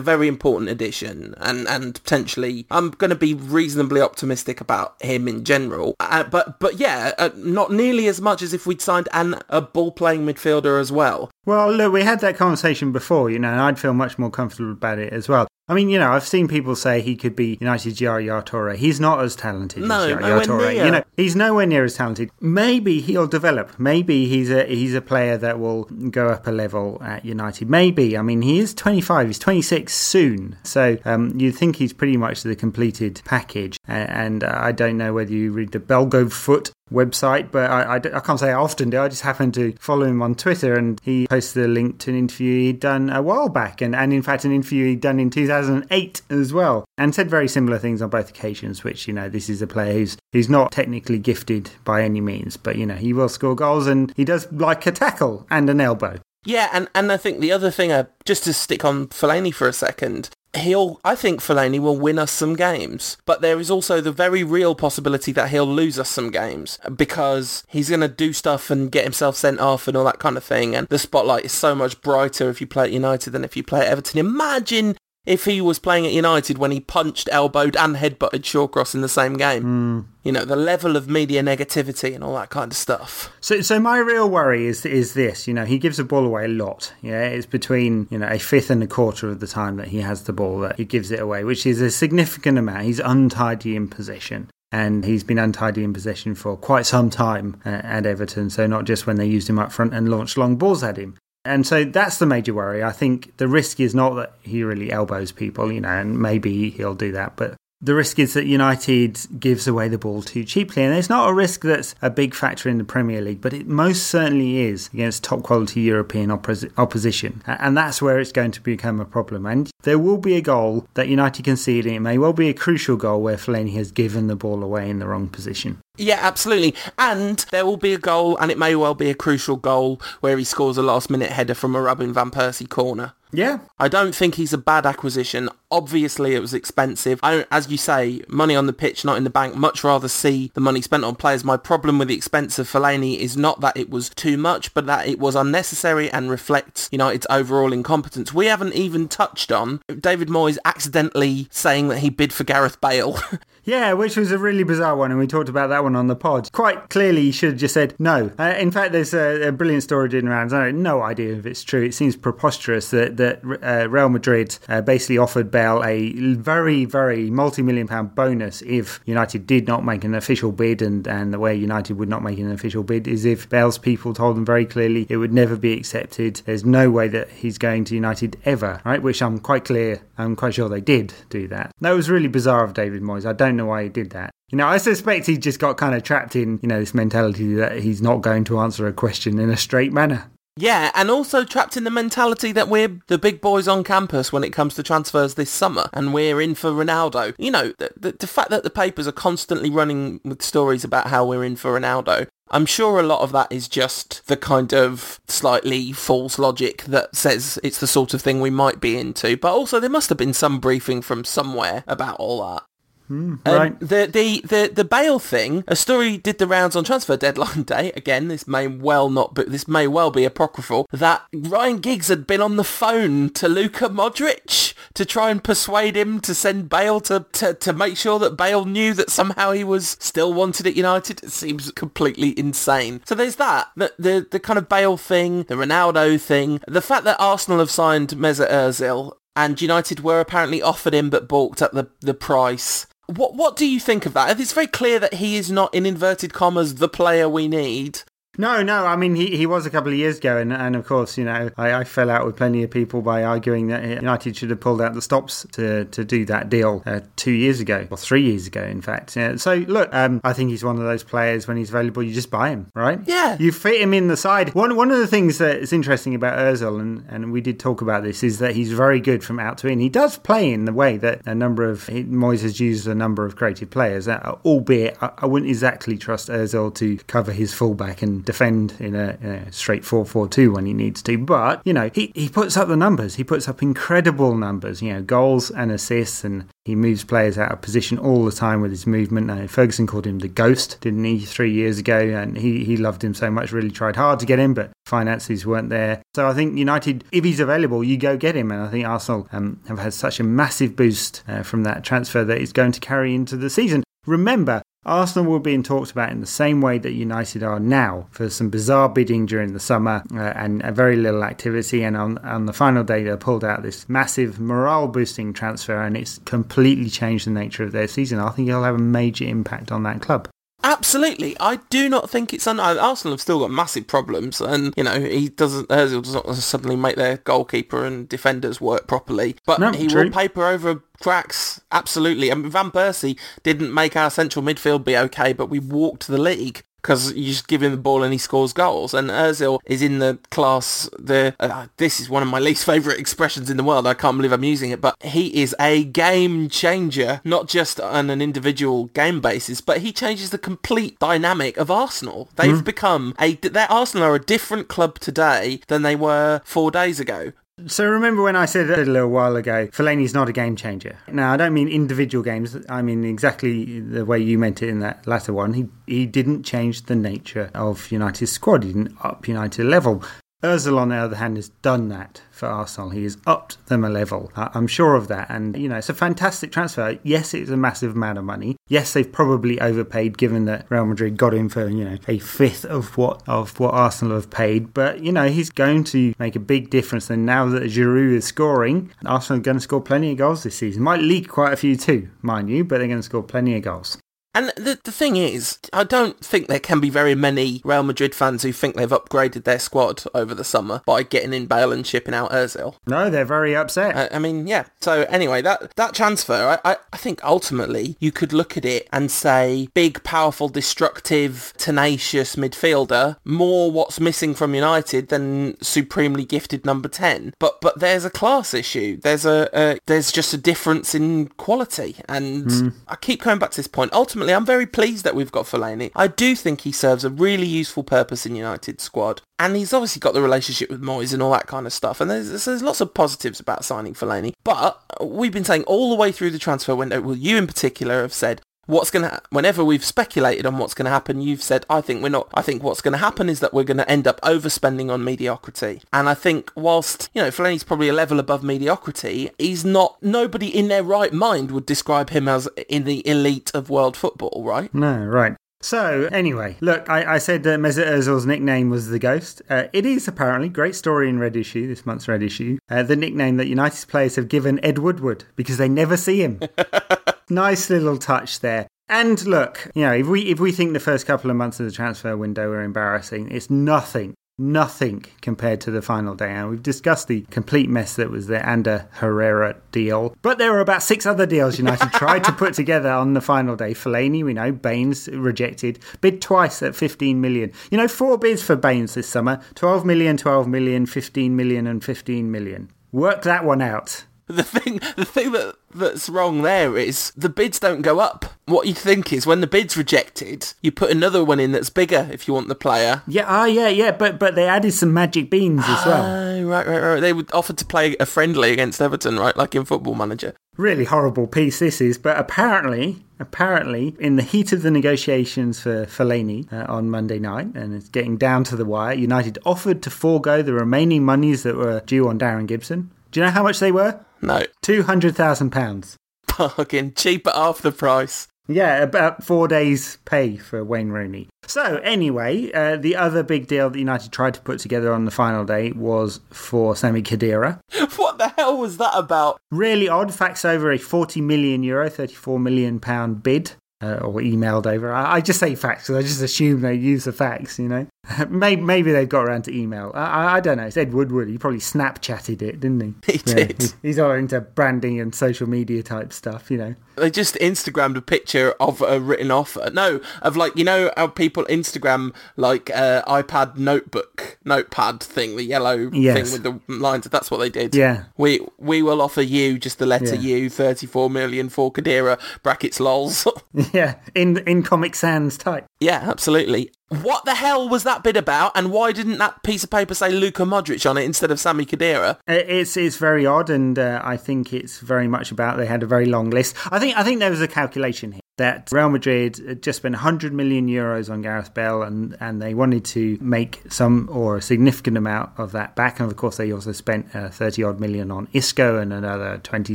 very 0.00 0.26
important 0.26 0.70
addition. 0.70 1.34
And, 1.38 1.68
and 1.68 1.94
potentially, 1.94 2.66
I'm 2.70 2.90
going 2.90 3.10
to 3.10 3.16
be 3.16 3.34
reasonably 3.34 4.00
optimistic 4.00 4.60
about 4.60 5.00
him 5.00 5.28
in 5.28 5.44
general. 5.44 5.94
Uh, 6.00 6.24
but, 6.24 6.58
but 6.58 6.80
yeah, 6.80 7.12
uh, 7.18 7.30
not 7.36 7.72
nearly 7.72 8.08
as 8.08 8.20
much 8.20 8.42
as 8.42 8.52
if 8.52 8.66
we'd 8.66 8.82
signed 8.82 9.08
and 9.20 9.42
a 9.48 9.60
ball 9.60 9.92
playing 9.92 10.26
midfielder 10.26 10.80
as 10.80 10.90
well. 10.90 11.30
Well, 11.46 11.70
look, 11.72 11.92
we 11.92 12.02
had 12.02 12.20
that 12.20 12.36
conversation 12.36 12.92
before, 12.92 13.30
you 13.30 13.38
know, 13.38 13.50
and 13.50 13.60
I'd 13.60 13.78
feel 13.78 13.94
much 13.94 14.18
more 14.18 14.30
comfortable 14.30 14.72
about 14.72 14.98
it 14.98 15.12
as 15.12 15.28
well. 15.28 15.46
I 15.70 15.74
mean, 15.74 15.88
you 15.88 16.00
know, 16.00 16.10
I've 16.10 16.26
seen 16.26 16.48
people 16.48 16.74
say 16.74 17.00
he 17.00 17.14
could 17.14 17.36
be 17.36 17.56
United's 17.60 18.00
Yaya 18.00 18.42
Toure. 18.42 18.74
He's 18.74 18.98
not 18.98 19.20
as 19.20 19.36
talented 19.36 19.84
no, 19.84 20.00
as. 20.18 20.48
Near. 20.48 20.72
You 20.72 20.90
know, 20.90 21.04
he's 21.16 21.36
nowhere 21.36 21.64
near 21.64 21.84
as 21.84 21.94
talented. 21.94 22.28
Maybe 22.40 23.00
he'll 23.00 23.28
develop. 23.28 23.78
Maybe 23.78 24.26
he's 24.26 24.50
a 24.50 24.64
he's 24.64 24.96
a 24.96 25.00
player 25.00 25.36
that 25.38 25.60
will 25.60 25.84
go 25.84 26.28
up 26.28 26.48
a 26.48 26.50
level 26.50 27.00
at 27.04 27.24
United. 27.24 27.70
Maybe. 27.70 28.18
I 28.18 28.22
mean, 28.22 28.42
he 28.42 28.58
is 28.58 28.74
25. 28.74 29.28
He's 29.28 29.38
26 29.38 29.94
soon. 29.94 30.56
So 30.64 30.98
um, 31.04 31.38
you'd 31.38 31.54
think 31.54 31.76
he's 31.76 31.92
pretty 31.92 32.16
much 32.16 32.42
the 32.42 32.56
completed 32.56 33.22
package. 33.24 33.76
And 33.86 34.42
uh, 34.42 34.58
I 34.60 34.72
don't 34.72 34.98
know 34.98 35.14
whether 35.14 35.32
you 35.32 35.52
read 35.52 35.70
the 35.70 35.78
Belgo 35.78 36.32
Foot 36.32 36.72
website, 36.92 37.50
but 37.50 37.70
I, 37.70 37.82
I, 37.82 37.96
I, 37.96 38.20
can't 38.20 38.38
say 38.38 38.50
I 38.50 38.54
often 38.54 38.90
do. 38.90 39.00
I 39.00 39.08
just 39.08 39.22
happen 39.22 39.52
to 39.52 39.72
follow 39.78 40.06
him 40.06 40.22
on 40.22 40.34
Twitter, 40.34 40.74
and 40.74 41.00
he 41.02 41.26
posted 41.26 41.64
a 41.64 41.68
link 41.68 41.98
to 42.00 42.10
an 42.10 42.18
interview 42.18 42.60
he'd 42.60 42.80
done 42.80 43.10
a 43.10 43.22
while 43.22 43.48
back, 43.48 43.80
and, 43.80 43.94
and 43.94 44.12
in 44.12 44.22
fact, 44.22 44.44
an 44.44 44.52
interview 44.52 44.86
he'd 44.86 45.00
done 45.00 45.20
in 45.20 45.30
2008 45.30 46.22
as 46.30 46.52
well, 46.52 46.84
and 46.98 47.14
said 47.14 47.30
very 47.30 47.48
similar 47.48 47.78
things 47.78 48.02
on 48.02 48.10
both 48.10 48.30
occasions. 48.30 48.84
Which 48.84 49.06
you 49.06 49.14
know, 49.14 49.28
this 49.28 49.48
is 49.48 49.62
a 49.62 49.66
player 49.66 49.92
who's 49.92 50.16
who's 50.32 50.48
not 50.48 50.72
technically 50.72 51.18
gifted 51.18 51.70
by 51.84 52.02
any 52.02 52.20
means, 52.20 52.56
but 52.56 52.76
you 52.76 52.86
know, 52.86 52.94
he 52.94 53.12
will 53.12 53.28
score 53.28 53.54
goals, 53.54 53.86
and 53.86 54.12
he 54.16 54.24
does 54.24 54.50
like 54.52 54.86
a 54.86 54.92
tackle 54.92 55.46
and 55.50 55.68
an 55.70 55.80
elbow. 55.80 56.18
Yeah, 56.44 56.70
and, 56.72 56.88
and 56.94 57.12
I 57.12 57.18
think 57.18 57.40
the 57.40 57.52
other 57.52 57.70
thing, 57.70 57.92
just 58.24 58.44
to 58.44 58.54
stick 58.54 58.82
on 58.82 59.08
Fellaini 59.08 59.52
for 59.52 59.68
a 59.68 59.74
second, 59.74 60.30
he'll 60.56 61.00
I 61.04 61.14
think 61.14 61.40
Fellaini 61.40 61.78
will 61.78 61.96
win 61.96 62.18
us 62.18 62.32
some 62.32 62.54
games, 62.54 63.16
but 63.24 63.40
there 63.40 63.60
is 63.60 63.70
also 63.70 64.00
the 64.00 64.12
very 64.12 64.42
real 64.42 64.74
possibility 64.74 65.32
that 65.32 65.50
he'll 65.50 65.66
lose 65.66 65.98
us 65.98 66.08
some 66.08 66.30
games 66.30 66.78
because 66.94 67.64
he's 67.68 67.88
going 67.88 68.00
to 68.00 68.08
do 68.08 68.32
stuff 68.32 68.70
and 68.70 68.90
get 68.90 69.04
himself 69.04 69.36
sent 69.36 69.60
off 69.60 69.86
and 69.88 69.96
all 69.96 70.04
that 70.04 70.18
kind 70.18 70.36
of 70.36 70.44
thing 70.44 70.74
and 70.74 70.88
the 70.88 70.98
spotlight 70.98 71.44
is 71.44 71.52
so 71.52 71.74
much 71.74 72.00
brighter 72.00 72.50
if 72.50 72.60
you 72.60 72.66
play 72.66 72.84
at 72.84 72.92
United 72.92 73.30
than 73.30 73.44
if 73.44 73.56
you 73.56 73.62
play 73.62 73.80
at 73.80 73.88
Everton. 73.88 74.18
Imagine 74.18 74.96
if 75.26 75.44
he 75.44 75.60
was 75.60 75.78
playing 75.78 76.06
at 76.06 76.12
United 76.12 76.58
when 76.58 76.70
he 76.70 76.80
punched, 76.80 77.28
elbowed 77.30 77.76
and 77.76 77.96
headbutted 77.96 78.42
Shawcross 78.42 78.94
in 78.94 79.00
the 79.00 79.08
same 79.08 79.34
game. 79.34 79.62
Hmm. 79.62 80.00
You 80.22 80.32
know, 80.32 80.44
the 80.44 80.56
level 80.56 80.96
of 80.96 81.08
media 81.08 81.42
negativity 81.42 82.14
and 82.14 82.24
all 82.24 82.34
that 82.34 82.50
kind 82.50 82.72
of 82.72 82.76
stuff. 82.76 83.32
So, 83.40 83.60
so 83.60 83.78
my 83.78 83.98
real 83.98 84.28
worry 84.28 84.66
is 84.66 84.84
is 84.84 85.14
this. 85.14 85.46
You 85.46 85.54
know, 85.54 85.64
he 85.64 85.78
gives 85.78 85.98
the 85.98 86.04
ball 86.04 86.26
away 86.26 86.46
a 86.46 86.48
lot. 86.48 86.92
Yeah, 87.02 87.22
it's 87.22 87.46
between 87.46 88.08
you 88.10 88.18
know 88.18 88.28
a 88.28 88.38
fifth 88.38 88.70
and 88.70 88.82
a 88.82 88.86
quarter 88.86 89.28
of 89.28 89.40
the 89.40 89.46
time 89.46 89.76
that 89.76 89.88
he 89.88 90.00
has 90.00 90.24
the 90.24 90.32
ball 90.32 90.60
that 90.60 90.76
he 90.76 90.84
gives 90.84 91.10
it 91.10 91.20
away, 91.20 91.44
which 91.44 91.66
is 91.66 91.80
a 91.80 91.90
significant 91.90 92.58
amount. 92.58 92.84
He's 92.84 93.00
untidy 93.00 93.76
in 93.76 93.88
possession. 93.88 94.50
And 94.72 95.04
he's 95.04 95.24
been 95.24 95.38
untidy 95.38 95.82
in 95.82 95.92
possession 95.92 96.36
for 96.36 96.56
quite 96.56 96.86
some 96.86 97.10
time 97.10 97.60
uh, 97.66 97.70
at 97.82 98.06
Everton. 98.06 98.50
So 98.50 98.68
not 98.68 98.84
just 98.84 99.04
when 99.04 99.16
they 99.16 99.26
used 99.26 99.50
him 99.50 99.58
up 99.58 99.72
front 99.72 99.92
and 99.92 100.08
launched 100.08 100.38
long 100.38 100.56
balls 100.56 100.84
at 100.84 100.96
him. 100.96 101.18
And 101.44 101.66
so 101.66 101.84
that's 101.84 102.18
the 102.18 102.26
major 102.26 102.52
worry. 102.52 102.84
I 102.84 102.92
think 102.92 103.36
the 103.38 103.48
risk 103.48 103.80
is 103.80 103.94
not 103.94 104.14
that 104.16 104.34
he 104.42 104.62
really 104.62 104.92
elbows 104.92 105.32
people, 105.32 105.72
you 105.72 105.80
know, 105.80 105.88
and 105.88 106.20
maybe 106.20 106.70
he'll 106.70 106.94
do 106.94 107.12
that, 107.12 107.36
but 107.36 107.54
the 107.82 107.94
risk 107.94 108.18
is 108.18 108.34
that 108.34 108.44
United 108.44 109.18
gives 109.38 109.66
away 109.66 109.88
the 109.88 109.96
ball 109.96 110.20
too 110.20 110.44
cheaply. 110.44 110.82
And 110.82 110.94
it's 110.94 111.08
not 111.08 111.30
a 111.30 111.34
risk 111.34 111.62
that's 111.62 111.94
a 112.02 112.10
big 112.10 112.34
factor 112.34 112.68
in 112.68 112.76
the 112.76 112.84
Premier 112.84 113.22
League, 113.22 113.40
but 113.40 113.54
it 113.54 113.66
most 113.66 114.06
certainly 114.06 114.58
is 114.58 114.90
against 114.92 115.24
top 115.24 115.42
quality 115.42 115.80
European 115.80 116.28
oppos- 116.28 116.70
opposition. 116.76 117.42
And 117.46 117.76
that's 117.76 118.02
where 118.02 118.18
it's 118.18 118.32
going 118.32 118.50
to 118.52 118.60
become 118.60 119.00
a 119.00 119.06
problem. 119.06 119.46
And 119.46 119.70
there 119.82 119.98
will 119.98 120.18
be 120.18 120.36
a 120.36 120.42
goal 120.42 120.86
that 120.92 121.08
United 121.08 121.44
concede, 121.44 121.86
and 121.86 121.96
it 121.96 122.00
may 122.00 122.18
well 122.18 122.34
be 122.34 122.50
a 122.50 122.54
crucial 122.54 122.96
goal 122.96 123.22
where 123.22 123.36
Fellaini 123.36 123.72
has 123.74 123.90
given 123.90 124.26
the 124.26 124.36
ball 124.36 124.62
away 124.62 124.90
in 124.90 124.98
the 124.98 125.06
wrong 125.06 125.28
position. 125.28 125.78
Yeah, 126.00 126.18
absolutely. 126.22 126.74
And 126.98 127.44
there 127.50 127.66
will 127.66 127.76
be 127.76 127.92
a 127.92 127.98
goal, 127.98 128.36
and 128.38 128.50
it 128.50 128.58
may 128.58 128.74
well 128.74 128.94
be 128.94 129.10
a 129.10 129.14
crucial 129.14 129.56
goal, 129.56 130.00
where 130.20 130.38
he 130.38 130.44
scores 130.44 130.78
a 130.78 130.82
last-minute 130.82 131.30
header 131.30 131.54
from 131.54 131.76
a 131.76 131.80
Robin 131.82 132.12
Van 132.12 132.30
Persie 132.30 132.68
corner. 132.68 133.12
Yeah. 133.32 133.58
I 133.78 133.88
don't 133.88 134.14
think 134.14 134.34
he's 134.34 134.52
a 134.52 134.58
bad 134.58 134.86
acquisition. 134.86 135.50
Obviously, 135.70 136.34
it 136.34 136.40
was 136.40 136.54
expensive. 136.54 137.20
I, 137.22 137.46
as 137.50 137.70
you 137.70 137.76
say, 137.76 138.22
money 138.28 138.56
on 138.56 138.66
the 138.66 138.72
pitch, 138.72 139.04
not 139.04 139.18
in 139.18 139.24
the 139.24 139.30
bank. 139.30 139.54
Much 139.54 139.84
rather 139.84 140.08
see 140.08 140.50
the 140.54 140.60
money 140.60 140.80
spent 140.80 141.04
on 141.04 141.14
players. 141.16 141.44
My 141.44 141.56
problem 141.56 141.98
with 141.98 142.08
the 142.08 142.16
expense 142.16 142.58
of 142.58 142.66
Fellaini 142.66 143.18
is 143.18 143.36
not 143.36 143.60
that 143.60 143.76
it 143.76 143.90
was 143.90 144.08
too 144.08 144.36
much, 144.36 144.74
but 144.74 144.86
that 144.86 145.06
it 145.06 145.18
was 145.18 145.36
unnecessary 145.36 146.10
and 146.10 146.30
reflects 146.30 146.88
United's 146.90 147.26
overall 147.30 147.72
incompetence. 147.72 148.34
We 148.34 148.46
haven't 148.46 148.74
even 148.74 149.06
touched 149.06 149.52
on 149.52 149.80
David 149.86 150.28
Moyes 150.28 150.58
accidentally 150.64 151.46
saying 151.50 151.88
that 151.88 151.98
he 151.98 152.10
bid 152.10 152.32
for 152.32 152.44
Gareth 152.44 152.80
Bale. 152.80 153.18
Yeah, 153.70 153.92
which 153.92 154.16
was 154.16 154.32
a 154.32 154.38
really 154.38 154.64
bizarre 154.64 154.96
one, 154.96 155.12
and 155.12 155.20
we 155.20 155.28
talked 155.28 155.48
about 155.48 155.68
that 155.68 155.84
one 155.84 155.94
on 155.94 156.08
the 156.08 156.16
pod. 156.16 156.50
Quite 156.50 156.88
clearly, 156.88 157.22
he 157.22 157.30
should 157.30 157.50
have 157.50 157.58
just 157.60 157.72
said 157.72 157.94
no. 158.00 158.32
Uh, 158.36 158.56
in 158.58 158.72
fact, 158.72 158.90
there's 158.90 159.14
a, 159.14 159.46
a, 159.46 159.52
brilliant 159.52 159.84
story 159.84 160.08
doing 160.08 160.26
rounds. 160.26 160.52
I 160.52 160.66
have 160.66 160.74
no 160.74 161.02
idea 161.02 161.36
if 161.36 161.46
it's 161.46 161.62
true. 161.62 161.84
It 161.84 161.94
seems 161.94 162.16
preposterous 162.16 162.90
that 162.90 163.16
that 163.18 163.42
uh, 163.62 163.88
Real 163.88 164.08
Madrid 164.08 164.58
uh, 164.68 164.80
basically 164.80 165.18
offered 165.18 165.52
Bale 165.52 165.84
a 165.84 166.10
very, 166.34 166.84
very 166.84 167.30
multi-million 167.30 167.86
pound 167.86 168.16
bonus 168.16 168.60
if 168.62 168.98
United 169.04 169.46
did 169.46 169.68
not 169.68 169.84
make 169.84 170.02
an 170.02 170.16
official 170.16 170.50
bid, 170.50 170.82
and 170.82 171.06
and 171.06 171.32
the 171.32 171.38
way 171.38 171.54
United 171.54 171.96
would 171.96 172.08
not 172.08 172.24
make 172.24 172.40
an 172.40 172.50
official 172.50 172.82
bid 172.82 173.06
is 173.06 173.24
if 173.24 173.48
Bale's 173.48 173.78
people 173.78 174.14
told 174.14 174.36
them 174.36 174.44
very 174.44 174.66
clearly 174.66 175.06
it 175.08 175.18
would 175.18 175.32
never 175.32 175.54
be 175.54 175.74
accepted. 175.74 176.42
There's 176.44 176.64
no 176.64 176.90
way 176.90 177.06
that 177.06 177.30
he's 177.30 177.56
going 177.56 177.84
to 177.84 177.94
United 177.94 178.36
ever, 178.44 178.80
right? 178.84 179.00
Which 179.00 179.22
I'm 179.22 179.38
quite 179.38 179.64
clear. 179.64 180.02
I'm 180.18 180.34
quite 180.34 180.54
sure 180.54 180.68
they 180.68 180.80
did 180.80 181.14
do 181.28 181.46
that. 181.48 181.72
That 181.80 181.92
was 181.92 182.10
really 182.10 182.26
bizarre 182.26 182.64
of 182.64 182.74
David 182.74 183.02
Moyes. 183.02 183.24
I 183.24 183.32
don't 183.32 183.59
know 183.60 183.66
why 183.66 183.84
he 183.84 183.88
did 183.88 184.10
that. 184.10 184.30
You 184.50 184.58
know, 184.58 184.66
I 184.66 184.78
suspect 184.78 185.26
he 185.26 185.38
just 185.38 185.60
got 185.60 185.76
kind 185.76 185.94
of 185.94 186.02
trapped 186.02 186.34
in, 186.34 186.58
you 186.62 186.68
know, 186.68 186.80
this 186.80 186.94
mentality 186.94 187.54
that 187.54 187.78
he's 187.78 188.02
not 188.02 188.20
going 188.20 188.44
to 188.44 188.58
answer 188.58 188.86
a 188.86 188.92
question 188.92 189.38
in 189.38 189.50
a 189.50 189.56
straight 189.56 189.92
manner. 189.92 190.30
Yeah, 190.56 190.90
and 190.94 191.10
also 191.10 191.44
trapped 191.44 191.76
in 191.76 191.84
the 191.84 191.90
mentality 191.90 192.52
that 192.52 192.68
we're 192.68 193.00
the 193.06 193.18
big 193.18 193.40
boys 193.40 193.68
on 193.68 193.84
campus 193.84 194.32
when 194.32 194.44
it 194.44 194.52
comes 194.52 194.74
to 194.74 194.82
transfers 194.82 195.34
this 195.34 195.50
summer, 195.50 195.88
and 195.92 196.12
we're 196.12 196.40
in 196.40 196.54
for 196.54 196.70
Ronaldo. 196.70 197.34
You 197.38 197.50
know, 197.50 197.72
the, 197.78 197.90
the, 197.96 198.12
the, 198.12 198.26
fact 198.26 198.50
that 198.50 198.62
the 198.64 198.70
papers 198.70 199.06
are 199.06 199.12
constantly 199.12 199.70
running 199.70 200.20
with 200.24 200.42
stories 200.42 200.84
about 200.84 201.06
how 201.06 201.24
we're 201.24 201.44
in 201.44 201.56
for 201.56 201.78
Ronaldo, 201.78 202.26
I'm 202.50 202.66
sure 202.66 202.98
a 202.98 203.04
lot 203.04 203.20
of 203.20 203.30
that 203.32 203.50
is 203.52 203.68
just 203.68 204.26
the 204.26 204.36
kind 204.36 204.74
of 204.74 205.20
slightly 205.28 205.92
false 205.92 206.38
logic 206.38 206.82
that 206.84 207.14
says 207.14 207.60
it's 207.62 207.78
the 207.78 207.86
sort 207.86 208.12
of 208.12 208.20
thing 208.20 208.40
we 208.40 208.50
might 208.50 208.80
be 208.80 208.98
into, 208.98 209.36
but 209.36 209.52
also 209.52 209.78
there 209.78 209.88
must 209.88 210.08
have 210.08 210.18
been 210.18 210.34
some 210.34 210.58
briefing 210.58 211.00
from 211.00 211.24
somewhere 211.24 211.84
about 211.86 212.16
all 212.16 212.42
that. 212.54 212.64
Mm, 213.10 213.44
right. 213.46 213.72
Um, 213.72 213.78
the, 213.80 214.06
the 214.06 214.40
the 214.46 214.70
the 214.72 214.84
Bale 214.84 215.18
thing, 215.18 215.64
a 215.66 215.74
story 215.74 216.16
did 216.16 216.38
the 216.38 216.46
rounds 216.46 216.76
on 216.76 216.84
transfer 216.84 217.16
deadline 217.16 217.62
day. 217.64 217.92
Again, 217.96 218.28
this 218.28 218.46
may 218.46 218.66
well 218.68 219.10
not, 219.10 219.34
but 219.34 219.50
this 219.50 219.66
may 219.66 219.86
well 219.86 220.10
be 220.10 220.24
apocryphal. 220.24 220.86
That 220.92 221.22
Ryan 221.34 221.78
Giggs 221.78 222.08
had 222.08 222.26
been 222.26 222.40
on 222.40 222.56
the 222.56 222.64
phone 222.64 223.30
to 223.30 223.48
Luka 223.48 223.88
Modric 223.88 224.74
to 224.94 225.04
try 225.04 225.30
and 225.30 225.42
persuade 225.42 225.96
him 225.96 226.20
to 226.20 226.34
send 226.34 226.68
Bale 226.68 227.00
to, 227.00 227.26
to 227.32 227.54
to 227.54 227.72
make 227.72 227.96
sure 227.96 228.18
that 228.20 228.36
Bale 228.36 228.64
knew 228.64 228.94
that 228.94 229.10
somehow 229.10 229.50
he 229.52 229.64
was 229.64 229.96
still 230.00 230.32
wanted 230.32 230.66
at 230.66 230.76
United. 230.76 231.24
It 231.24 231.30
seems 231.30 231.72
completely 231.72 232.38
insane. 232.38 233.00
So 233.04 233.16
there's 233.16 233.36
that. 233.36 233.70
The 233.76 233.92
the, 233.98 234.26
the 234.30 234.40
kind 234.40 234.58
of 234.58 234.68
Bale 234.68 234.96
thing, 234.96 235.42
the 235.44 235.56
Ronaldo 235.56 236.20
thing, 236.20 236.60
the 236.68 236.82
fact 236.82 237.04
that 237.04 237.16
Arsenal 237.18 237.58
have 237.58 237.70
signed 237.70 238.10
Mesut 238.10 238.50
Ozil 238.50 239.16
and 239.36 239.60
United 239.60 240.00
were 240.00 240.20
apparently 240.20 240.60
offered 240.60 240.94
him 240.94 241.10
but 241.10 241.28
balked 241.28 241.62
at 241.62 241.72
the, 241.72 241.88
the 242.00 242.14
price. 242.14 242.86
What 243.16 243.34
what 243.34 243.56
do 243.56 243.66
you 243.66 243.80
think 243.80 244.06
of 244.06 244.12
that? 244.14 244.38
It's 244.38 244.52
very 244.52 244.66
clear 244.66 244.98
that 245.00 245.14
he 245.14 245.36
is 245.36 245.50
not, 245.50 245.74
in 245.74 245.84
inverted 245.84 246.32
commas, 246.32 246.76
the 246.76 246.88
player 246.88 247.28
we 247.28 247.48
need. 247.48 248.02
No, 248.38 248.62
no. 248.62 248.86
I 248.86 248.96
mean, 248.96 249.16
he, 249.16 249.36
he 249.36 249.44
was 249.44 249.66
a 249.66 249.70
couple 249.70 249.90
of 249.90 249.98
years 249.98 250.18
ago, 250.18 250.38
and, 250.38 250.52
and 250.52 250.76
of 250.76 250.86
course, 250.86 251.18
you 251.18 251.24
know, 251.24 251.50
I, 251.56 251.74
I 251.74 251.84
fell 251.84 252.08
out 252.08 252.24
with 252.24 252.36
plenty 252.36 252.62
of 252.62 252.70
people 252.70 253.02
by 253.02 253.24
arguing 253.24 253.66
that 253.66 253.84
United 253.84 254.36
should 254.36 254.50
have 254.50 254.60
pulled 254.60 254.80
out 254.80 254.94
the 254.94 255.02
stops 255.02 255.46
to, 255.52 255.84
to 255.86 256.04
do 256.04 256.24
that 256.26 256.48
deal 256.48 256.82
uh, 256.86 257.00
two 257.16 257.32
years 257.32 257.60
ago, 257.60 257.86
or 257.90 257.96
three 257.96 258.22
years 258.22 258.46
ago, 258.46 258.62
in 258.62 258.80
fact. 258.82 259.16
Yeah, 259.16 259.36
so, 259.36 259.56
look, 259.56 259.92
um, 259.92 260.20
I 260.22 260.32
think 260.32 260.50
he's 260.50 260.64
one 260.64 260.78
of 260.78 260.84
those 260.84 261.02
players 261.02 261.48
when 261.48 261.56
he's 261.56 261.70
available, 261.70 262.02
you 262.02 262.14
just 262.14 262.30
buy 262.30 262.50
him, 262.50 262.70
right? 262.74 263.00
Yeah. 263.04 263.36
You 263.38 263.52
fit 263.52 263.80
him 263.80 263.92
in 263.92 264.06
the 264.08 264.16
side. 264.16 264.54
One 264.54 264.76
one 264.76 264.90
of 264.90 264.98
the 264.98 265.08
things 265.08 265.38
that 265.38 265.56
is 265.56 265.72
interesting 265.72 266.14
about 266.14 266.38
Ozil, 266.38 266.80
and, 266.80 267.04
and 267.08 267.32
we 267.32 267.40
did 267.40 267.58
talk 267.58 267.82
about 267.82 268.04
this, 268.04 268.22
is 268.22 268.38
that 268.38 268.54
he's 268.54 268.72
very 268.72 269.00
good 269.00 269.24
from 269.24 269.40
out 269.40 269.58
to 269.58 269.68
in. 269.68 269.80
He 269.80 269.88
does 269.88 270.18
play 270.18 270.52
in 270.52 270.64
the 270.64 270.72
way 270.72 270.96
that 270.98 271.26
a 271.26 271.34
number 271.34 271.68
of 271.68 271.86
Moyes 271.86 272.42
has 272.42 272.60
used 272.60 272.86
a 272.86 272.94
number 272.94 273.26
of 273.26 273.34
creative 273.36 273.70
players, 273.70 274.06
uh, 274.06 274.36
albeit 274.44 274.96
I, 275.02 275.10
I 275.18 275.26
wouldn't 275.26 275.50
exactly 275.50 275.98
trust 275.98 276.28
Ozil 276.28 276.72
to 276.76 276.96
cover 277.08 277.32
his 277.32 277.52
fullback 277.52 278.02
and 278.02 278.19
defend 278.20 278.74
in 278.78 278.94
a, 278.94 279.16
in 279.20 279.30
a 279.30 279.52
straight 279.52 279.82
4-4-2 279.82 280.54
when 280.54 280.66
he 280.66 280.72
needs 280.72 281.02
to. 281.02 281.18
But, 281.18 281.62
you 281.64 281.72
know, 281.72 281.90
he, 281.94 282.12
he 282.14 282.28
puts 282.28 282.56
up 282.56 282.68
the 282.68 282.76
numbers. 282.76 283.16
He 283.16 283.24
puts 283.24 283.48
up 283.48 283.62
incredible 283.62 284.36
numbers, 284.36 284.82
you 284.82 284.92
know, 284.92 285.02
goals 285.02 285.50
and 285.50 285.70
assists, 285.70 286.24
and 286.24 286.46
he 286.64 286.74
moves 286.74 287.04
players 287.04 287.38
out 287.38 287.52
of 287.52 287.60
position 287.60 287.98
all 287.98 288.24
the 288.24 288.32
time 288.32 288.60
with 288.60 288.70
his 288.70 288.86
movement. 288.86 289.30
Uh, 289.30 289.46
Ferguson 289.46 289.86
called 289.86 290.06
him 290.06 290.18
the 290.20 290.28
ghost, 290.28 290.78
didn't 290.80 291.04
he, 291.04 291.20
three 291.20 291.52
years 291.52 291.78
ago? 291.78 291.98
And 291.98 292.36
he, 292.36 292.64
he 292.64 292.76
loved 292.76 293.02
him 293.02 293.14
so 293.14 293.30
much, 293.30 293.52
really 293.52 293.70
tried 293.70 293.96
hard 293.96 294.20
to 294.20 294.26
get 294.26 294.38
him, 294.38 294.54
but 294.54 294.70
finances 294.86 295.46
weren't 295.46 295.70
there. 295.70 296.02
So 296.14 296.26
I 296.26 296.34
think 296.34 296.58
United, 296.58 297.04
if 297.12 297.24
he's 297.24 297.40
available, 297.40 297.82
you 297.82 297.96
go 297.96 298.16
get 298.16 298.36
him. 298.36 298.50
And 298.50 298.62
I 298.62 298.68
think 298.68 298.86
Arsenal 298.86 299.28
um, 299.32 299.60
have 299.68 299.78
had 299.78 299.94
such 299.94 300.20
a 300.20 300.24
massive 300.24 300.76
boost 300.76 301.22
uh, 301.28 301.42
from 301.42 301.62
that 301.64 301.84
transfer 301.84 302.24
that 302.24 302.38
is 302.38 302.52
going 302.52 302.72
to 302.72 302.80
carry 302.80 303.14
into 303.14 303.36
the 303.36 303.50
season. 303.50 303.82
Remember, 304.06 304.62
Arsenal 304.86 305.30
were 305.30 305.40
being 305.40 305.62
talked 305.62 305.90
about 305.90 306.10
in 306.10 306.20
the 306.20 306.26
same 306.26 306.62
way 306.62 306.78
that 306.78 306.92
United 306.92 307.42
are 307.42 307.60
now 307.60 308.06
for 308.10 308.30
some 308.30 308.48
bizarre 308.48 308.88
bidding 308.88 309.26
during 309.26 309.52
the 309.52 309.60
summer 309.60 310.02
uh, 310.14 310.18
and 310.18 310.62
a 310.62 310.72
very 310.72 310.96
little 310.96 311.22
activity. 311.22 311.82
And 311.82 311.96
on, 311.96 312.18
on 312.18 312.46
the 312.46 312.54
final 312.54 312.82
day, 312.82 313.04
they 313.04 313.14
pulled 313.16 313.44
out 313.44 313.62
this 313.62 313.88
massive 313.90 314.40
morale 314.40 314.88
boosting 314.88 315.34
transfer 315.34 315.82
and 315.82 315.98
it's 315.98 316.18
completely 316.24 316.88
changed 316.88 317.26
the 317.26 317.30
nature 317.30 317.62
of 317.62 317.72
their 317.72 317.88
season. 317.88 318.18
I 318.18 318.30
think 318.30 318.48
it'll 318.48 318.64
have 318.64 318.76
a 318.76 318.78
major 318.78 319.26
impact 319.26 319.70
on 319.70 319.82
that 319.82 320.00
club. 320.00 320.28
Absolutely, 320.62 321.36
I 321.40 321.56
do 321.70 321.88
not 321.88 322.10
think 322.10 322.34
it's 322.34 322.46
un- 322.46 322.60
Arsenal 322.60 323.12
have 323.14 323.20
still 323.20 323.40
got 323.40 323.50
massive 323.50 323.86
problems, 323.86 324.40
and 324.42 324.74
you 324.76 324.84
know 324.84 325.00
he 325.00 325.28
doesn't 325.30 325.68
Özil 325.68 326.02
does 326.02 326.14
not 326.14 326.34
suddenly 326.36 326.76
make 326.76 326.96
their 326.96 327.16
goalkeeper 327.18 327.84
and 327.84 328.08
defenders 328.08 328.60
work 328.60 328.86
properly, 328.86 329.36
but 329.46 329.58
No, 329.58 329.72
he 329.72 329.86
true. 329.86 330.04
will 330.04 330.10
paper 330.10 330.44
over 330.44 330.82
cracks. 331.02 331.60
Absolutely, 331.72 332.30
I 332.30 332.34
mean 332.34 332.50
Van 332.50 332.70
Persie 332.70 333.18
didn't 333.42 333.72
make 333.72 333.96
our 333.96 334.10
central 334.10 334.44
midfield 334.44 334.84
be 334.84 334.96
okay, 334.98 335.32
but 335.32 335.46
we 335.48 335.58
walked 335.58 336.06
the 336.08 336.18
league 336.20 336.62
because 336.82 337.12
you 337.14 337.26
just 337.26 337.48
give 337.48 337.62
him 337.62 337.72
the 337.72 337.78
ball 337.78 338.02
and 338.02 338.12
he 338.12 338.18
scores 338.18 338.52
goals. 338.52 338.94
And 338.94 339.10
Özil 339.10 339.60
is 339.64 339.82
in 339.82 339.98
the 339.98 340.18
class. 340.30 340.88
The 340.98 341.34
uh, 341.40 341.66
this 341.76 342.00
is 342.00 342.08
one 342.08 342.22
of 342.22 342.28
my 342.28 342.38
least 342.38 342.64
favourite 342.64 342.98
expressions 342.98 343.50
in 343.50 343.56
the 343.56 343.64
world. 343.64 343.86
I 343.86 343.94
can't 343.94 344.16
believe 344.16 344.32
I'm 344.32 344.44
using 344.44 344.70
it, 344.70 344.80
but 344.80 344.96
he 345.02 345.42
is 345.42 345.54
a 345.60 345.84
game 345.84 346.48
changer, 346.48 347.20
not 347.24 347.48
just 347.48 347.80
on 347.80 348.10
an 348.10 348.22
individual 348.22 348.86
game 348.86 349.20
basis, 349.20 349.60
but 349.60 349.78
he 349.78 349.92
changes 349.92 350.30
the 350.30 350.38
complete 350.38 350.98
dynamic 350.98 351.56
of 351.56 351.70
Arsenal. 351.70 352.28
They've 352.36 352.64
become 352.64 353.14
a. 353.20 353.34
Their 353.34 353.70
Arsenal 353.70 354.06
are 354.08 354.14
a 354.14 354.24
different 354.24 354.68
club 354.68 354.98
today 354.98 355.60
than 355.68 355.82
they 355.82 355.96
were 355.96 356.40
four 356.44 356.70
days 356.70 357.00
ago. 357.00 357.32
So 357.66 357.86
remember 357.86 358.22
when 358.22 358.36
I 358.36 358.46
said 358.46 358.70
a 358.70 358.84
little 358.84 359.08
while 359.08 359.36
ago, 359.36 359.66
Fellaini's 359.68 360.14
not 360.14 360.28
a 360.28 360.32
game 360.32 360.56
changer. 360.56 360.96
Now 361.08 361.32
I 361.32 361.36
don't 361.36 361.54
mean 361.54 361.68
individual 361.68 362.24
games. 362.24 362.56
I 362.68 362.82
mean 362.82 363.04
exactly 363.04 363.80
the 363.80 364.04
way 364.04 364.18
you 364.18 364.38
meant 364.38 364.62
it 364.62 364.68
in 364.68 364.80
that 364.80 365.06
latter 365.06 365.32
one. 365.32 365.54
He 365.54 365.68
he 365.86 366.06
didn't 366.06 366.44
change 366.44 366.82
the 366.82 366.96
nature 366.96 367.50
of 367.54 367.90
United's 367.90 368.32
squad. 368.32 368.64
He 368.64 368.72
didn't 368.72 368.96
up 369.02 369.28
United 369.28 369.66
level. 369.66 370.02
Ozil, 370.42 370.78
on 370.78 370.88
the 370.88 370.96
other 370.96 371.16
hand, 371.16 371.36
has 371.36 371.50
done 371.60 371.88
that 371.88 372.22
for 372.30 372.46
Arsenal. 372.46 372.90
He 372.90 373.02
has 373.04 373.18
upped 373.26 373.66
them 373.66 373.84
a 373.84 373.90
level. 373.90 374.32
I'm 374.34 374.66
sure 374.66 374.94
of 374.94 375.08
that. 375.08 375.28
And, 375.28 375.54
you 375.56 375.68
know, 375.68 375.76
it's 375.76 375.90
a 375.90 375.94
fantastic 375.94 376.50
transfer. 376.50 376.98
Yes, 377.02 377.34
it's 377.34 377.50
a 377.50 377.56
massive 377.58 377.94
amount 377.94 378.16
of 378.16 378.24
money. 378.24 378.56
Yes, 378.66 378.94
they've 378.94 379.10
probably 379.10 379.60
overpaid 379.60 380.16
given 380.16 380.46
that 380.46 380.64
Real 380.70 380.86
Madrid 380.86 381.18
got 381.18 381.34
him 381.34 381.50
for, 381.50 381.68
you 381.68 381.84
know, 381.84 381.98
a 382.08 382.18
fifth 382.18 382.64
of 382.64 382.96
what 382.96 383.22
of 383.28 383.60
what 383.60 383.74
Arsenal 383.74 384.14
have 384.14 384.30
paid. 384.30 384.72
But, 384.72 385.00
you 385.00 385.12
know, 385.12 385.28
he's 385.28 385.50
going 385.50 385.84
to 385.84 386.14
make 386.18 386.36
a 386.36 386.40
big 386.40 386.70
difference. 386.70 387.10
And 387.10 387.26
now 387.26 387.46
that 387.46 387.64
Giroud 387.64 388.14
is 388.14 388.24
scoring, 388.24 388.92
Arsenal 389.04 389.40
are 389.40 389.42
going 389.42 389.58
to 389.58 389.62
score 389.62 389.82
plenty 389.82 390.12
of 390.12 390.18
goals 390.18 390.42
this 390.42 390.56
season. 390.56 390.82
Might 390.82 391.02
leak 391.02 391.28
quite 391.28 391.52
a 391.52 391.56
few 391.56 391.76
too, 391.76 392.08
mind 392.22 392.48
you, 392.48 392.64
but 392.64 392.78
they're 392.78 392.86
going 392.86 392.98
to 392.98 393.02
score 393.02 393.22
plenty 393.22 393.56
of 393.56 393.62
goals. 393.62 393.98
And 394.34 394.52
the, 394.56 394.78
the 394.82 394.92
thing 394.92 395.16
is, 395.16 395.58
I 395.72 395.84
don't 395.84 396.18
think 396.24 396.46
there 396.46 396.60
can 396.60 396.80
be 396.80 396.90
very 396.90 397.14
many 397.14 397.60
Real 397.64 397.82
Madrid 397.82 398.14
fans 398.14 398.42
who 398.42 398.52
think 398.52 398.76
they've 398.76 398.88
upgraded 398.88 399.44
their 399.44 399.58
squad 399.58 400.04
over 400.14 400.34
the 400.34 400.44
summer 400.44 400.82
by 400.86 401.02
getting 401.02 401.32
in 401.32 401.46
Bale 401.46 401.72
and 401.72 401.86
shipping 401.86 402.14
out 402.14 402.30
Ozil. 402.30 402.76
No, 402.86 403.10
they're 403.10 403.24
very 403.24 403.56
upset. 403.56 403.96
I, 403.96 404.16
I 404.16 404.18
mean, 404.18 404.46
yeah. 404.46 404.66
So 404.80 405.02
anyway, 405.08 405.42
that 405.42 405.74
that 405.76 405.94
transfer, 405.94 406.60
I, 406.64 406.72
I, 406.72 406.76
I 406.92 406.96
think 406.96 407.22
ultimately 407.24 407.96
you 407.98 408.12
could 408.12 408.32
look 408.32 408.56
at 408.56 408.64
it 408.64 408.88
and 408.92 409.10
say 409.10 409.68
big, 409.74 410.02
powerful, 410.04 410.48
destructive, 410.48 411.52
tenacious 411.56 412.36
midfielder, 412.36 413.16
more 413.24 413.70
what's 413.70 414.00
missing 414.00 414.34
from 414.34 414.54
United 414.54 415.08
than 415.08 415.60
supremely 415.60 416.24
gifted 416.24 416.64
number 416.64 416.88
10. 416.88 417.34
But 417.38 417.60
but 417.60 417.80
there's 417.80 418.04
a 418.04 418.10
class 418.10 418.54
issue. 418.54 419.00
There's 419.00 419.24
a, 419.24 419.48
a 419.52 419.78
there's 419.86 420.12
just 420.12 420.32
a 420.32 420.38
difference 420.38 420.94
in 420.94 421.28
quality. 421.28 421.96
And 422.08 422.46
mm. 422.46 422.74
I 422.88 422.96
keep 422.96 423.20
coming 423.20 423.38
back 423.38 423.50
to 423.52 423.56
this 423.56 423.66
point. 423.66 423.92
Ultimately, 423.92 424.19
ultimately, 424.20 424.34
I'm 424.34 424.46
very 424.46 424.66
pleased 424.66 425.04
that 425.04 425.14
we've 425.14 425.32
got 425.32 425.46
Fellaini. 425.46 425.90
I 425.96 426.06
do 426.06 426.36
think 426.36 426.60
he 426.60 426.72
serves 426.72 427.04
a 427.04 427.10
really 427.10 427.46
useful 427.46 427.82
purpose 427.82 428.26
in 428.26 428.36
United 428.36 428.80
squad. 428.80 429.22
And 429.38 429.56
he's 429.56 429.72
obviously 429.72 430.00
got 430.00 430.12
the 430.12 430.20
relationship 430.20 430.70
with 430.70 430.82
Moyes 430.82 431.14
and 431.14 431.22
all 431.22 431.32
that 431.32 431.46
kind 431.46 431.66
of 431.66 431.72
stuff. 431.72 432.00
And 432.00 432.10
there's, 432.10 432.44
there's 432.44 432.62
lots 432.62 432.82
of 432.82 432.92
positives 432.92 433.40
about 433.40 433.64
signing 433.64 433.94
Fellaini. 433.94 434.34
But 434.44 434.82
we've 435.00 435.32
been 435.32 435.44
saying 435.44 435.62
all 435.64 435.88
the 435.88 435.96
way 435.96 436.12
through 436.12 436.30
the 436.30 436.38
transfer 436.38 436.74
window, 436.74 437.00
well, 437.00 437.16
you 437.16 437.38
in 437.38 437.46
particular 437.46 438.02
have 438.02 438.12
said, 438.12 438.42
what's 438.70 438.90
going 438.90 439.08
to 439.08 439.20
whenever 439.30 439.64
we've 439.64 439.84
speculated 439.84 440.46
on 440.46 440.58
what's 440.58 440.74
going 440.74 440.84
to 440.84 440.90
happen 440.90 441.20
you've 441.20 441.42
said 441.42 441.66
i 441.68 441.80
think 441.80 442.02
we're 442.02 442.08
not 442.08 442.28
i 442.34 442.42
think 442.42 442.62
what's 442.62 442.80
going 442.80 442.92
to 442.92 442.98
happen 442.98 443.28
is 443.28 443.40
that 443.40 443.52
we're 443.52 443.64
going 443.64 443.76
to 443.76 443.90
end 443.90 444.06
up 444.06 444.20
overspending 444.20 444.90
on 444.90 445.04
mediocrity 445.04 445.82
and 445.92 446.08
i 446.08 446.14
think 446.14 446.50
whilst 446.54 447.10
you 447.12 447.20
know 447.20 447.28
Fellaini's 447.28 447.64
probably 447.64 447.88
a 447.88 447.92
level 447.92 448.20
above 448.20 448.42
mediocrity 448.42 449.30
he's 449.38 449.64
not 449.64 450.00
nobody 450.02 450.46
in 450.46 450.68
their 450.68 450.84
right 450.84 451.12
mind 451.12 451.50
would 451.50 451.66
describe 451.66 452.10
him 452.10 452.28
as 452.28 452.48
in 452.68 452.84
the 452.84 453.06
elite 453.06 453.50
of 453.54 453.68
world 453.68 453.96
football 453.96 454.42
right 454.44 454.72
no 454.74 455.04
right 455.04 455.36
so, 455.62 456.08
anyway, 456.10 456.56
look, 456.62 456.88
I, 456.88 457.16
I 457.16 457.18
said 457.18 457.42
that 457.42 457.60
Mesut 457.60 457.86
Ozil's 457.86 458.24
nickname 458.24 458.70
was 458.70 458.88
the 458.88 458.98
Ghost. 458.98 459.42
Uh, 459.50 459.64
it 459.74 459.84
is 459.84 460.08
apparently, 460.08 460.48
great 460.48 460.74
story 460.74 461.06
in 461.06 461.18
Red 461.18 461.36
Issue, 461.36 461.66
this 461.66 461.84
month's 461.84 462.08
Red 462.08 462.22
Issue, 462.22 462.56
uh, 462.70 462.82
the 462.82 462.96
nickname 462.96 463.36
that 463.36 463.46
United's 463.46 463.84
players 463.84 464.16
have 464.16 464.28
given 464.28 464.58
Ed 464.64 464.78
Woodward 464.78 465.24
because 465.36 465.58
they 465.58 465.68
never 465.68 465.98
see 465.98 466.22
him. 466.22 466.40
nice 467.30 467.70
little 467.70 467.96
touch 467.96 468.40
there. 468.40 468.66
And 468.90 469.24
look, 469.24 469.70
you 469.74 469.82
know, 469.82 469.92
if 469.92 470.08
we 470.08 470.22
if 470.22 470.40
we 470.40 470.50
think 470.50 470.72
the 470.72 470.80
first 470.80 471.06
couple 471.06 471.30
of 471.30 471.36
months 471.36 471.60
of 471.60 471.66
the 471.66 471.72
transfer 471.72 472.16
window 472.16 472.50
were 472.50 472.64
embarrassing, 472.64 473.30
it's 473.30 473.48
nothing, 473.48 474.14
nothing 474.36 475.04
compared 475.20 475.60
to 475.60 475.70
the 475.70 475.80
final 475.80 476.16
day. 476.16 476.32
And 476.32 476.50
we've 476.50 476.62
discussed 476.62 477.06
the 477.06 477.20
complete 477.30 477.70
mess 477.70 477.94
that 477.94 478.10
was 478.10 478.26
the 478.26 478.44
Ander 478.44 478.88
Herrera 478.94 479.54
deal. 479.70 480.16
But 480.22 480.38
there 480.38 480.52
were 480.52 480.58
about 480.58 480.82
six 480.82 481.06
other 481.06 481.24
deals 481.24 481.56
United 481.56 481.92
tried 481.92 482.24
to 482.24 482.32
put 482.32 482.54
together 482.54 482.90
on 482.90 483.14
the 483.14 483.20
final 483.20 483.54
day. 483.54 483.74
Fellaini, 483.74 484.24
we 484.24 484.34
know, 484.34 484.50
Baines 484.50 485.06
rejected, 485.06 485.78
bid 486.00 486.20
twice 486.20 486.60
at 486.60 486.74
15 486.74 487.20
million. 487.20 487.52
You 487.70 487.78
know, 487.78 487.86
four 487.86 488.18
bids 488.18 488.42
for 488.42 488.56
Baines 488.56 488.94
this 488.94 489.08
summer: 489.08 489.40
12 489.54 489.84
million, 489.84 490.16
12 490.16 490.48
million, 490.48 490.84
15 490.84 491.36
million, 491.36 491.68
and 491.68 491.84
15 491.84 492.28
million. 492.28 492.72
Work 492.90 493.22
that 493.22 493.44
one 493.44 493.62
out. 493.62 494.04
The 494.30 494.44
thing, 494.44 494.80
the 494.96 495.04
thing 495.04 495.32
that 495.32 495.56
that's 495.74 496.08
wrong 496.08 496.42
there 496.42 496.76
is 496.76 497.12
the 497.16 497.28
bids 497.28 497.58
don't 497.58 497.82
go 497.82 497.98
up. 497.98 498.26
What 498.46 498.66
you 498.66 498.74
think 498.74 499.12
is 499.12 499.26
when 499.26 499.40
the 499.40 499.46
bid's 499.46 499.76
rejected, 499.76 500.52
you 500.62 500.70
put 500.70 500.90
another 500.90 501.24
one 501.24 501.40
in 501.40 501.52
that's 501.52 501.70
bigger 501.70 502.08
if 502.12 502.28
you 502.28 502.34
want 502.34 502.48
the 502.48 502.54
player. 502.54 503.02
Yeah, 503.08 503.24
ah, 503.26 503.46
yeah, 503.46 503.68
yeah, 503.68 503.90
but 503.90 504.18
but 504.18 504.36
they 504.36 504.46
added 504.46 504.72
some 504.72 504.94
magic 504.94 505.30
beans 505.30 505.64
as 505.66 505.86
well. 505.86 506.04
Oh, 506.04 506.44
right, 506.44 506.66
right, 506.66 506.80
right. 506.80 507.00
They 507.00 507.12
would 507.12 507.32
offer 507.32 507.52
to 507.52 507.64
play 507.64 507.96
a 507.98 508.06
friendly 508.06 508.52
against 508.52 508.80
Everton, 508.80 509.18
right, 509.18 509.36
like 509.36 509.54
in 509.54 509.64
Football 509.64 509.94
Manager. 509.96 510.34
Really 510.56 510.84
horrible 510.84 511.26
piece 511.26 511.58
this 511.58 511.80
is, 511.80 511.98
but 511.98 512.18
apparently, 512.18 513.04
apparently, 513.18 513.96
in 513.98 514.16
the 514.16 514.22
heat 514.22 514.52
of 514.52 514.62
the 514.62 514.70
negotiations 514.70 515.60
for 515.60 515.86
Fellaini 515.86 516.52
uh, 516.52 516.66
on 516.70 516.90
Monday 516.90 517.18
night, 517.18 517.54
and 517.54 517.74
it's 517.74 517.88
getting 517.88 518.16
down 518.16 518.44
to 518.44 518.56
the 518.56 518.64
wire, 518.64 518.94
United 518.94 519.38
offered 519.44 519.82
to 519.82 519.90
forego 519.90 520.42
the 520.42 520.52
remaining 520.52 521.04
monies 521.04 521.42
that 521.42 521.56
were 521.56 521.80
due 521.80 522.08
on 522.08 522.18
Darren 522.18 522.46
Gibson. 522.46 522.90
Do 523.10 523.20
you 523.20 523.26
know 523.26 523.32
how 523.32 523.42
much 523.42 523.58
they 523.58 523.72
were? 523.72 523.98
No. 524.22 524.44
£200,000. 524.62 525.96
Bargain. 526.38 526.92
Cheap 526.94 527.26
at 527.26 527.34
half 527.34 527.62
the 527.62 527.72
price. 527.72 528.28
Yeah, 528.48 528.82
about 528.82 529.22
four 529.22 529.46
days' 529.46 529.98
pay 530.04 530.36
for 530.36 530.64
Wayne 530.64 530.88
Rooney. 530.88 531.28
So, 531.46 531.76
anyway, 531.84 532.50
uh, 532.52 532.76
the 532.76 532.96
other 532.96 533.22
big 533.22 533.46
deal 533.46 533.70
that 533.70 533.78
United 533.78 534.10
tried 534.10 534.34
to 534.34 534.40
put 534.40 534.58
together 534.58 534.92
on 534.92 535.04
the 535.04 535.12
final 535.12 535.44
day 535.44 535.70
was 535.70 536.20
for 536.30 536.74
Sami 536.74 537.02
Khedira. 537.02 537.60
What 537.96 538.18
the 538.18 538.28
hell 538.28 538.56
was 538.56 538.78
that 538.78 538.92
about? 538.94 539.40
Really 539.50 539.88
odd. 539.88 540.12
Facts 540.12 540.44
over 540.44 540.72
a 540.72 540.78
40 540.78 541.20
million 541.20 541.62
euro, 541.62 541.88
34 541.88 542.38
million 542.38 542.80
pound 542.80 543.22
bid 543.22 543.52
uh, 543.82 543.94
or 544.02 544.14
emailed 544.14 544.66
over. 544.66 544.92
I, 544.92 545.14
I, 545.14 545.20
just 545.20 545.40
say 545.40 545.54
facts 545.54 545.84
because 545.84 545.96
I 545.96 546.02
just 546.06 546.20
assume 546.20 546.60
they 546.60 546.74
use 546.74 547.04
the 547.04 547.12
facts, 547.12 547.58
you 547.58 547.68
know. 547.68 547.86
maybe, 548.28 548.60
maybe 548.60 548.92
they've 548.92 549.08
got 549.08 549.24
around 549.24 549.42
to 549.44 549.56
email. 549.56 549.90
I, 549.94 550.36
I, 550.36 550.40
don't 550.40 550.58
know. 550.58 550.64
It's 550.64 550.76
Ed 550.76 550.92
Woodward. 550.92 551.28
He 551.28 551.38
probably 551.38 551.60
Snapchatted 551.60 552.42
it, 552.42 552.60
didn't 552.60 552.80
he? 552.80 552.94
He 553.12 553.18
did. 553.18 553.62
He, 553.62 553.68
he's 553.88 553.98
all 553.98 554.12
into 554.12 554.40
branding 554.40 555.00
and 555.00 555.14
social 555.14 555.48
media 555.48 555.82
type 555.82 556.12
stuff, 556.12 556.50
you 556.50 556.58
know. 556.58 556.74
They 556.96 557.10
just 557.10 557.34
Instagrammed 557.36 557.96
a 557.96 558.02
picture 558.02 558.54
of 558.60 558.82
a 558.82 559.00
written 559.00 559.30
offer. 559.30 559.70
No, 559.72 560.00
of 560.20 560.36
like 560.36 560.54
you 560.56 560.64
know 560.64 560.92
how 560.96 561.06
people 561.06 561.44
Instagram 561.46 562.14
like 562.36 562.70
uh, 562.70 563.02
iPad 563.06 563.56
notebook 563.56 564.38
notepad 564.44 565.00
thing, 565.00 565.36
the 565.36 565.44
yellow 565.44 565.90
yes. 565.92 566.14
thing 566.14 566.32
with 566.32 566.42
the 566.42 566.72
lines. 566.72 567.06
That's 567.06 567.30
what 567.30 567.38
they 567.38 567.48
did. 567.48 567.74
Yeah. 567.74 568.04
We 568.18 568.46
we 568.58 568.82
will 568.82 569.00
offer 569.00 569.22
you 569.22 569.58
just 569.58 569.78
the 569.78 569.86
letter 569.86 570.14
yeah. 570.14 570.36
U, 570.36 570.50
thirty 570.50 570.86
four 570.86 571.08
million 571.08 571.48
for 571.48 571.72
Khedira 571.72 572.20
brackets 572.42 572.80
lols. 572.80 573.26
yeah, 573.72 573.96
in 574.14 574.38
in 574.38 574.62
Comic 574.62 574.94
Sans 574.94 575.36
type. 575.36 575.64
Yeah, 575.80 576.00
absolutely. 576.02 576.72
What 576.88 577.24
the 577.24 577.36
hell 577.36 577.68
was 577.68 577.84
that 577.84 578.02
bit 578.02 578.16
about, 578.16 578.52
and 578.56 578.72
why 578.72 578.92
didn't 578.92 579.18
that 579.18 579.42
piece 579.42 579.62
of 579.62 579.70
paper 579.70 579.94
say 579.94 580.10
Luka 580.10 580.42
Modric 580.42 580.88
on 580.88 580.98
it 580.98 581.04
instead 581.04 581.30
of 581.30 581.38
Sami 581.38 581.64
Khedira? 581.64 582.18
It's 582.26 582.76
it's 582.76 582.96
very 582.96 583.26
odd, 583.26 583.48
and 583.50 583.78
uh, 583.78 584.00
I 584.04 584.16
think 584.16 584.52
it's 584.52 584.80
very 584.80 585.06
much 585.06 585.30
about 585.30 585.56
they 585.56 585.66
had 585.66 585.82
a 585.82 585.86
very 585.86 586.06
long 586.06 586.30
list. 586.30 586.56
I 586.72 586.78
think 586.78 586.96
I 586.96 587.04
think 587.04 587.20
there 587.20 587.30
was 587.30 587.40
a 587.40 587.48
calculation 587.48 588.12
here 588.12 588.20
that 588.40 588.70
Real 588.72 588.88
Madrid 588.88 589.36
had 589.36 589.62
just 589.62 589.76
spent 589.76 589.92
100 589.92 590.32
million 590.32 590.66
euros 590.66 591.12
on 591.12 591.20
Gareth 591.20 591.52
Bale 591.52 591.82
and, 591.82 592.16
and 592.20 592.40
they 592.40 592.54
wanted 592.54 592.86
to 592.86 593.18
make 593.20 593.60
some 593.68 594.08
or 594.10 594.38
a 594.38 594.42
significant 594.42 594.96
amount 594.96 595.32
of 595.36 595.52
that 595.52 595.76
back. 595.76 596.00
And 596.00 596.10
of 596.10 596.16
course, 596.16 596.38
they 596.38 596.50
also 596.50 596.72
spent 596.72 597.14
uh, 597.14 597.28
30 597.28 597.62
odd 597.64 597.80
million 597.80 598.10
on 598.10 598.28
Isco 598.32 598.78
and 598.78 598.94
another 598.94 599.36
20 599.42 599.74